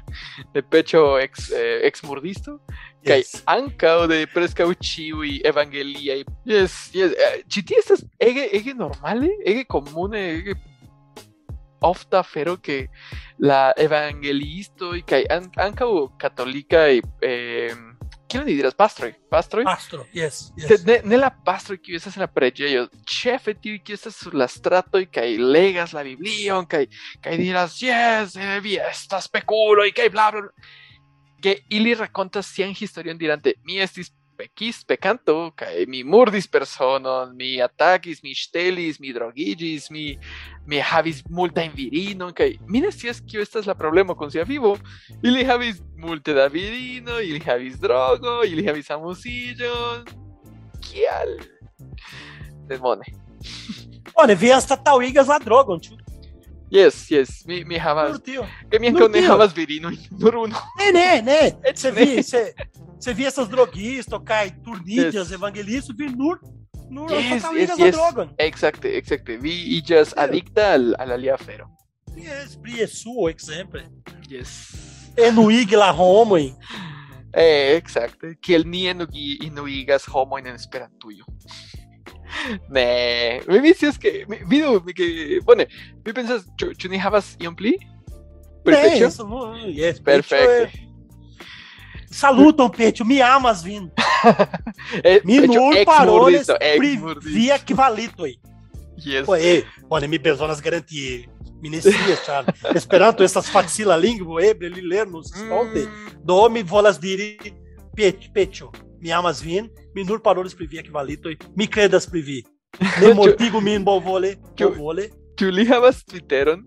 De 0.56 0.64
pecho 0.64 1.04
ex 1.22 1.52
eh, 1.54 1.86
ex 1.86 2.02
murdisto 2.04 2.58
kaj 3.06 3.20
Yes. 3.22 3.44
ankaŭ 3.46 4.08
de 4.10 4.24
preskaŭ 4.34 4.72
ĉiuj 4.82 5.36
evangeliaj. 5.46 6.24
Yes, 6.50 6.90
yes, 6.98 7.14
eh, 7.14 7.44
ĉi 7.48 7.66
tie 7.70 7.78
estas 7.84 8.02
ege 8.20 8.48
ege 8.52 8.74
normale, 8.74 9.30
ege 9.46 9.64
komune, 9.70 10.24
ege 10.40 10.58
ofta 11.86 12.20
afero 12.26 12.58
que 12.58 12.88
la 13.38 13.72
evangeliistoj 13.78 15.04
kaj 15.06 15.22
an, 15.30 15.52
ankaŭ 15.68 15.92
katolikaj 16.18 16.98
eh, 17.22 17.76
kiel 18.30 18.46
ni 18.46 18.56
diras 18.58 18.76
pastroj, 18.78 19.12
pastroj 19.30 19.66
Pastro, 19.68 20.06
yes, 20.14 20.52
yes. 20.58 20.84
Ne, 20.88 21.00
ne 21.04 21.20
la 21.20 21.30
pastroj 21.46 21.78
kiuj 21.82 22.00
estas 22.00 22.18
en 22.18 22.26
la 22.26 22.30
preĝejo, 22.32 22.88
ĉefe 23.10 23.54
tiuj 23.62 23.80
kiuj 23.86 24.00
estas 24.00 24.18
sur 24.22 24.38
la 24.38 24.48
stratoj 24.52 25.06
kaj 25.14 25.28
legas 25.42 25.94
la 25.96 26.04
Biblion 26.08 26.66
kaj 26.70 26.86
kaj 27.22 27.38
diras, 27.42 27.78
"Jes, 27.82 28.36
eh, 28.36 28.60
vi 28.64 28.78
estas 28.82 29.30
spekuloj 29.30 29.92
kaj 29.94 30.10
bla 30.10 30.32
bla 30.32 30.42
bla." 30.42 30.52
Que 31.42 31.60
ili 31.70 31.94
rakontas 31.94 32.48
sian 32.48 32.74
historion 32.74 33.18
dirante, 33.18 33.54
mi 33.64 33.80
estis 33.80 34.12
pekis 34.38 34.84
pecanto, 34.84 35.52
kai 35.56 35.86
mi 35.88 36.04
murdis 36.04 36.48
personon, 36.48 37.36
mi 37.36 37.62
atakis, 37.62 38.22
mi 38.24 38.36
stelis, 38.36 39.00
mi 39.00 39.14
drogigis, 39.14 39.90
mi 39.92 40.18
mi 40.68 40.80
havis 40.80 41.24
multa 41.30 41.64
in 41.64 41.72
virino, 41.76 42.32
kai 42.34 42.60
mi 42.68 42.82
ne 42.82 42.92
scias 42.92 43.22
kio 43.22 43.42
estas 43.42 43.66
la 43.66 43.76
problemo 43.76 44.16
kun 44.16 44.32
sia 44.32 44.44
vivo. 44.44 44.78
Ili 45.24 45.44
havis 45.46 45.82
multe 45.98 46.34
da 46.34 46.48
virino, 46.48 47.20
ili 47.20 47.40
havis 47.40 47.80
drogo, 47.80 48.44
ili 48.44 48.66
havis 48.68 48.92
amusilon. 48.92 50.06
Kial? 50.82 51.38
Demone. 52.68 53.06
Bone, 54.16 54.36
vi 54.36 54.52
anstataŭigas 54.52 55.28
la 55.28 55.40
drogon, 55.44 55.80
ĉu? 55.80 55.98
Yes, 56.72 57.12
yes, 57.12 57.46
mi 57.46 57.64
mi 57.64 57.78
havas, 57.78 58.10
Nur 58.12 58.22
tio. 58.22 58.46
ke 58.70 58.80
mi 58.80 58.90
ankaŭ 58.90 59.08
ne 59.08 59.22
havas 59.22 59.54
nur 60.20 60.36
unu. 60.36 60.56
Ne, 60.80 60.92
ne, 60.92 61.22
ne. 61.22 61.42
Ne. 61.62 61.92
vi, 61.92 62.24
você, 62.24 62.54
você 63.00 63.14
vi 63.14 63.26
essas 63.26 63.48
droguistas, 63.48 64.20
cai 64.26 64.52
turnídeas, 64.64 65.14
Yes. 65.30 65.32
evangelistas, 65.32 65.96
vi 65.98 66.08
nur, 66.16 66.40
nur 66.90 67.10
Yes, 67.12 67.32
anstataŭigas 67.44 67.70
yes, 67.70 67.80
la 67.80 67.86
yes. 67.86 67.96
drogon. 67.96 68.30
Exacte, 68.38 68.88
exacte. 68.98 69.38
Vi 69.38 69.54
iĝas 69.80 70.14
adikta 70.18 70.74
al 70.74 70.96
al 71.00 71.12
alia 71.12 71.34
afero. 71.36 71.68
Yes, 72.16 72.56
pri 72.62 72.88
suo, 72.88 73.30
exemple. 73.30 73.84
Yes. 74.30 74.52
Enuig 75.18 75.72
la 75.72 75.92
homoj. 75.92 76.54
Eh, 77.34 77.76
exacte. 77.78 78.36
Kiel 78.42 78.64
ni 78.66 78.86
enugi 78.88 79.38
inuigas 79.44 80.06
homojn 80.08 80.48
en 80.48 80.56
Esperantujo. 80.56 81.26
Ne, 82.70 83.42
mi 83.48 83.74
scias 83.74 83.98
ke 83.98 84.26
mi 84.28 84.38
vidu 84.50 84.82
mi 84.86 84.94
ke 84.94 85.06
bone, 85.46 85.68
mi 86.06 86.14
pensas 86.14 86.44
ĉu 86.60 86.74
ĉu 86.76 86.90
ni 86.92 86.98
havas 87.00 87.36
iom 87.42 87.56
pli? 87.56 87.72
Ne, 87.80 87.86
Perfection? 88.66 89.10
isso 89.10 89.24
não- 89.24 89.56
yes, 89.70 90.00
Pecho 90.00 90.04
Perfekte. 90.04 90.64
é- 90.64 90.85
Salutam, 92.20 92.70
Pecho, 92.70 93.04
me 93.06 93.22
amas, 93.22 93.62
vindo. 93.64 93.92
Eh, 95.04 95.22
Minur 95.24 95.76
ex 95.76 95.86
paroles 95.86 96.48
murdisto, 96.48 96.58
ex 96.62 96.78
pri 96.78 96.98
murdisto. 96.98 97.30
via 97.30 97.56
equivalito 97.56 98.24
aí. 98.24 98.40
Yes. 99.06 99.26
Pô, 99.26 99.36
e, 99.36 99.66
bone, 99.90 100.08
mi 100.08 100.18
bezonas 100.18 100.60
garantie. 100.62 101.28
Minesias, 101.62 102.24
Charles. 102.26 102.54
Esperanto 102.76 103.24
estas 103.24 103.50
facila 103.50 103.98
lingvo 103.98 104.40
ebre 104.40 104.70
li 104.70 104.82
lernos 104.82 105.28
stonte. 105.30 105.86
Mm, 105.88 106.24
Do 106.24 106.50
mi 106.50 106.64
volas 106.64 106.98
diri 107.00 107.38
Pecho, 107.96 108.30
Pecho, 108.34 108.72
mi 109.02 109.12
amas 109.12 109.42
vin, 109.42 109.70
mi 109.96 110.04
nur 110.04 110.22
paroles 110.22 110.54
pri 110.54 110.68
via 110.68 110.82
equivalito 110.82 111.30
mi 111.56 111.68
credas 111.68 112.06
pri 112.08 112.22
vi. 112.22 112.44
Ne 113.02 113.14
mortigu 113.14 113.62
min 113.62 113.84
bonvole, 113.84 114.36
Ĉu- 114.56 114.70
bonvole. 114.70 115.10
Ĉu 115.38 115.52
li 115.52 115.66
havas 115.66 116.04
Twitteron? 116.06 116.64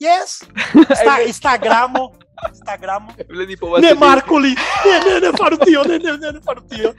Yes. 0.00 0.42
Insta, 0.74 1.20
Instagramo, 1.26 2.12
Instagramo. 2.48 3.14
Eble 3.18 3.46
ni 3.46 3.56
povas 3.56 3.82
Ne 3.82 3.88
sedi- 3.92 3.98
marco 3.98 4.38
li. 4.38 4.54
Ne, 4.86 4.96
ne, 5.06 5.20
ne 5.20 5.30
faru 5.36 5.56
tio, 5.58 5.82
ne, 5.84 5.98
ne, 5.98 6.16
ne, 6.16 6.32
ne 6.32 6.40
faru 6.40 6.62
tio. 6.68 6.94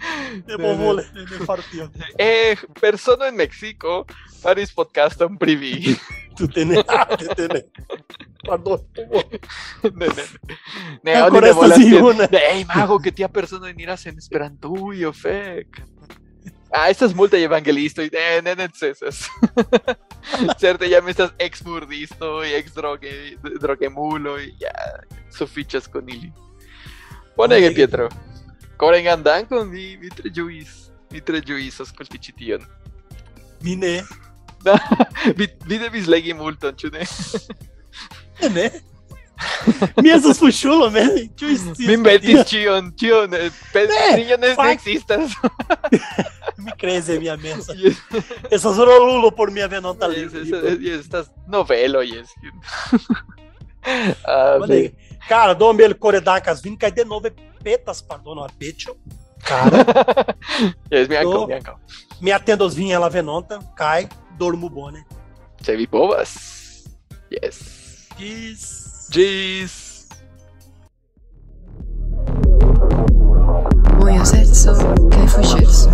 Ne 0.48 0.58
bonvole, 0.58 1.06
ne, 1.16 1.22
ne 1.22 1.46
faru 1.46 1.64
tio. 1.72 1.89
Eh, 2.18 2.56
persono 2.80 3.26
en 3.26 3.36
Mexico 3.36 4.06
faris 4.42 4.72
podcaston 4.74 5.38
pri 5.38 5.56
vi. 5.56 5.96
Tu 6.38 6.48
ne, 6.66 6.84
tu 7.36 7.48
ne. 7.54 7.62
Pardon. 8.48 8.80
ne, 9.84 10.08
ne. 10.08 10.24
Ne, 11.04 11.14
Ancora 11.14 11.28
oni 11.28 11.42
ne 11.42 11.50
estas 11.50 11.56
volas 11.56 11.78
tiel- 11.78 12.00
iune. 12.00 12.28
Ne, 12.32 12.39
Ey, 12.54 12.66
mago, 12.66 13.00
que 13.00 13.12
tia 13.12 13.28
persona 13.30 13.70
eniras 13.70 14.06
en 14.06 14.18
Esperantujo, 14.18 15.12
fek. 15.14 15.82
Ah, 16.72 16.88
estas 16.88 17.12
multaj 17.16 17.44
evangelistoj, 17.44 18.08
ne, 18.14 18.42
ne 18.46 18.56
necesas. 18.56 19.26
Certe 20.62 20.88
jam 20.88 21.08
estas 21.12 21.34
ex-murdistoj, 21.40 22.54
ex-droge, 22.56 23.12
drogemuloj, 23.60 24.46
ja, 24.62 24.72
sufiĉas 25.36 25.90
kun 25.92 26.08
ili. 26.10 26.32
Bonege, 27.36 27.68
Bonege. 27.68 27.76
Pietro. 27.76 28.08
Korengan 28.80 29.24
dankon, 29.24 29.68
mi, 29.70 29.98
mi 29.98 30.10
tre 30.10 30.32
ĝuis. 30.32 30.78
Mi 31.12 31.20
tre 31.20 31.42
ĝuis 31.44 31.82
aŭskulti 31.84 32.22
ĉi 32.24 32.38
tion. 32.40 32.64
Mi 33.66 33.76
ne. 33.76 33.98
vi, 35.36 35.50
vi 35.70 35.82
devis 35.82 36.08
legi 36.08 36.34
multon, 36.34 36.78
ĉu 36.80 36.94
ne? 36.96 37.04
Ne, 38.56 38.70
fuŝulo, 40.39 40.89
ne. 40.94 41.04
Ĉu 41.38 41.46
estis- 41.56 41.80
Mi 41.88 41.98
Ne, 43.89 44.24
tio 44.24 44.38
ne 44.38 44.56
fak- 44.56 44.72
ekzistas. 44.74 45.32
Mi 46.58 46.72
creze 46.78 47.20
minha 47.20 47.36
mensa. 47.38 47.74
Yes. 47.74 47.98
Essas 48.52 48.78
rolulo 48.78 49.32
por 49.32 49.50
minha 49.52 49.68
venonta 49.68 50.08
Yes, 50.08 50.34
livre. 50.34 50.60
yes, 50.60 50.80
yes, 50.82 51.00
estas 51.06 51.28
novelo, 51.48 52.02
yes. 52.04 52.30
Ah, 54.28 54.58
Cara, 55.28 55.54
dom 55.56 55.80
ele 55.80 55.94
coredacas 55.96 56.62
vindo, 56.62 56.78
cai 56.78 56.92
de 56.92 57.04
novo 57.04 57.28
e 57.28 57.32
petas, 57.64 58.00
pardon, 58.02 58.44
a 58.44 58.48
pecho. 58.60 58.96
Cara, 59.44 59.72
yes, 60.92 61.08
mi 61.10 61.16
ankaŭ, 61.18 61.32
Do- 61.34 61.48
mi 61.48 61.54
ankaŭ. 61.54 61.76
me 62.22 62.32
atendo 62.32 62.66
as 62.66 62.76
vinhas 62.76 62.96
ela 62.96 63.10
venonta, 63.10 63.58
cai, 63.76 64.08
dormo 64.38 64.70
bone. 64.70 65.04
Se 65.64 65.76
vi 65.76 65.88
povas. 65.88 66.84
Yes. 67.32 67.58
Diz. 69.12 70.07
Moja 73.99 74.24
serco 74.26 74.74
kaj 75.12 75.26
fuŝirso. 75.34 75.91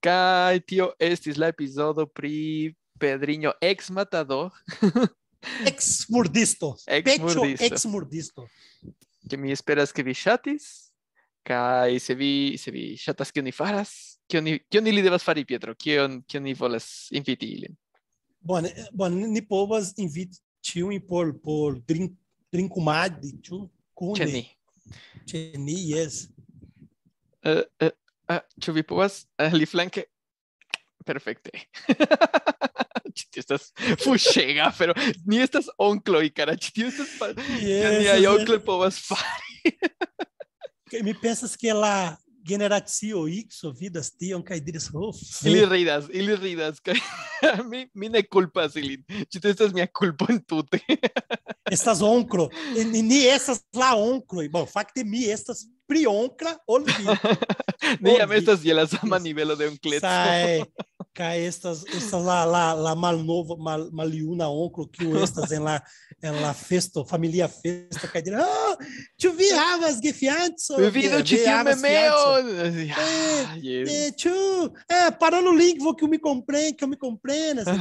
Kaj 0.00 0.60
tio 0.66 0.92
estis 0.98 1.36
la 1.36 1.50
epizodo 1.52 2.06
pri 2.06 2.74
Pedriño 3.00 3.52
ex 3.60 3.90
matador, 3.90 4.50
Ex 5.66 6.04
murdisto. 6.08 6.76
Ex 6.86 7.04
Pecho 7.04 7.24
murdisto. 7.24 7.64
ex 7.64 7.84
murdisto. 7.86 8.46
que 9.28 9.36
mi 9.36 9.52
esperas 9.52 9.92
ke 9.92 10.02
vi 10.02 10.14
ŝatis. 10.14 10.92
Kaj 11.44 11.98
se 11.98 12.14
vi 12.14 12.58
se 12.58 12.70
vi 12.70 12.96
ŝatas 12.96 13.32
kion 13.32 13.44
ni 13.48 13.52
faras, 13.52 14.19
kion 14.30 14.46
ni 14.46 14.58
kion 14.70 14.86
ili 14.86 15.02
devas 15.02 15.24
fari, 15.26 15.44
Pietro? 15.44 15.74
Kion 15.74 16.20
kion 16.28 16.46
ni 16.46 16.54
volas 16.54 16.86
inviti 17.16 17.50
ilin? 17.56 17.76
Bom, 18.40 18.62
né, 18.64 18.70
bom, 18.96 19.16
ni 19.34 19.42
povas 19.44 19.92
inviti 20.00 20.40
tiun 20.64 21.00
por 21.08 21.34
por 21.42 21.78
drink 21.88 22.14
drinkumadi, 22.52 23.36
Ĉe 23.42 23.58
kune. 23.94 24.26
ni. 24.26 24.44
Ĉe 25.28 25.42
ni, 25.58 25.76
yes. 25.92 26.24
Eh, 27.46 27.62
eh, 27.80 27.92
ah, 28.28 28.42
ĉu 28.60 28.74
vi 28.76 28.82
povas 28.82 29.24
aliflanke? 29.38 30.04
Perfekte. 31.06 31.50
Ĉi 33.14 33.24
tio 33.32 33.40
estas 33.44 33.70
fuŝega, 34.02 34.70
pero 34.78 34.94
ni 35.26 35.40
estas 35.40 35.70
onkloj, 35.78 36.26
kara. 36.36 36.56
Ĉi 36.56 36.74
tio 36.76 36.90
estas 36.90 37.14
Yes, 37.62 38.00
niaj 38.02 38.18
yes, 38.20 38.28
onkloj 38.34 38.60
povas 38.66 38.98
fari. 39.06 39.76
Me 41.04 41.14
pensas 41.14 41.56
que 41.56 41.72
la 41.72 42.18
generacio 42.46 43.26
X 43.28 43.62
vidas 43.78 44.10
tion 44.16 44.42
kaj 44.44 44.60
diris, 44.64 44.88
oh, 44.94 45.14
Ili 45.44 45.64
ridas, 45.66 46.04
ili 46.12 46.36
ridas. 46.36 46.80
kaj 46.80 46.94
mi, 47.70 47.86
mi 47.94 48.08
ne 48.08 48.22
kulpas 48.22 48.76
ilin. 48.76 49.04
Ĉi 49.30 49.40
tio 49.40 49.50
estas 49.50 49.74
mia 49.76 49.86
kulpo 49.86 50.26
entute. 50.32 50.80
estas 51.74 52.02
oncro, 52.02 52.48
e 52.76 52.84
ni 52.84 53.02
ni 53.02 53.24
estas 53.26 53.62
la 53.76 53.94
oncro. 53.96 54.44
Bom, 54.50 54.66
fakte 54.66 55.04
mi 55.04 55.24
estas 55.30 55.66
pri 55.90 56.06
oncra 56.06 56.54
ol 56.66 56.86
vi. 56.86 57.06
Ni 58.04 58.12
jam 58.14 58.32
estas 58.32 58.60
je 58.62 58.74
la 58.74 58.84
sama 58.86 59.18
nivelo 59.18 59.56
de 59.56 59.66
onkleco. 59.66 60.06
Sai, 60.06 60.60
kaj 61.16 61.36
estas 61.46 61.82
estas 61.96 62.22
la 62.24 62.44
la 62.44 62.72
la 62.74 62.94
malnova 62.94 63.56
mal, 63.58 63.88
maliuna 63.92 64.48
oncro 64.48 64.86
kiu 64.86 65.16
estas 65.22 65.50
en 65.52 65.64
la 65.64 65.80
en 66.22 66.36
la 66.42 66.52
festo, 66.54 67.04
familia 67.04 67.48
festa 67.48 68.08
kaj 68.12 68.22
diras, 68.22 68.44
oh, 68.44 68.76
ĉu 69.20 69.32
vi 69.38 69.48
havas 69.56 70.00
gefianco? 70.04 70.78
Mi 70.78 70.90
vidu 70.90 71.22
Vi- 71.24 71.46
havas 71.46 71.80
fianco?" 71.80 72.42
memeon. 72.44 72.90
Ah, 72.96 73.56
yes. 73.62 73.88
É, 73.88 74.10
tio, 74.12 74.72
é, 74.88 75.10
parando 75.10 75.50
o 75.50 75.56
lingvo 75.56 75.94
que 75.94 76.04
eu 76.04 76.08
me 76.08 76.18
compreendo, 76.18 76.76
que 76.76 76.84
eu 76.84 76.88
me 76.88 76.96
compreendo, 76.96 77.60
assim, 77.62 77.78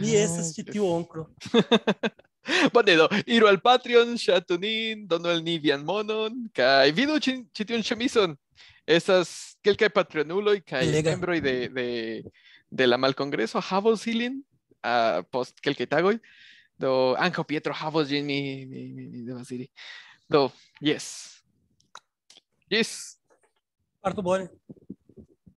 mi, 0.00 0.06
mi 0.06 0.16
Ah, 0.16 0.20
estas 0.24 0.52
que 0.52 0.62
tio 0.64 0.84
oncro. 0.86 1.26
Bone 2.72 2.96
do, 2.96 3.08
iru 3.26 3.46
al 3.46 3.58
Patreon, 3.60 4.14
ŝatu 4.16 4.56
nin, 4.58 5.06
donu 5.06 5.28
al 5.28 5.42
ni 5.44 5.58
vian 5.58 5.82
monon, 5.84 6.32
kaj 6.56 6.90
vidu 6.96 7.18
tiun 7.20 7.82
ĉemison. 7.84 8.36
Estas 8.88 9.56
kelkaj 9.64 9.90
patronuloj 9.92 10.62
kaj 10.64 10.86
membroj 11.04 11.40
de, 11.44 11.54
de, 11.68 11.86
de 12.70 12.86
la 12.86 12.98
malkongreso 13.00 13.60
havos 13.70 14.06
ilin 14.06 14.40
uh, 14.84 15.24
post 15.32 15.60
kelkaj 15.64 15.88
tagoj. 15.90 16.18
Do 16.78 17.16
ankaŭ 17.18 17.42
Pietro 17.48 17.74
havos 17.74 18.06
ĝin, 18.06 18.26
mi, 18.26 18.66
mi, 18.70 18.84
mi, 18.94 19.08
mi 19.10 19.24
devas 19.26 19.48
diri. 19.50 19.66
Do, 20.30 20.46
yes. 20.84 21.08
Yes. 22.70 23.18
Parto 24.04 24.22
bone. 24.22 24.46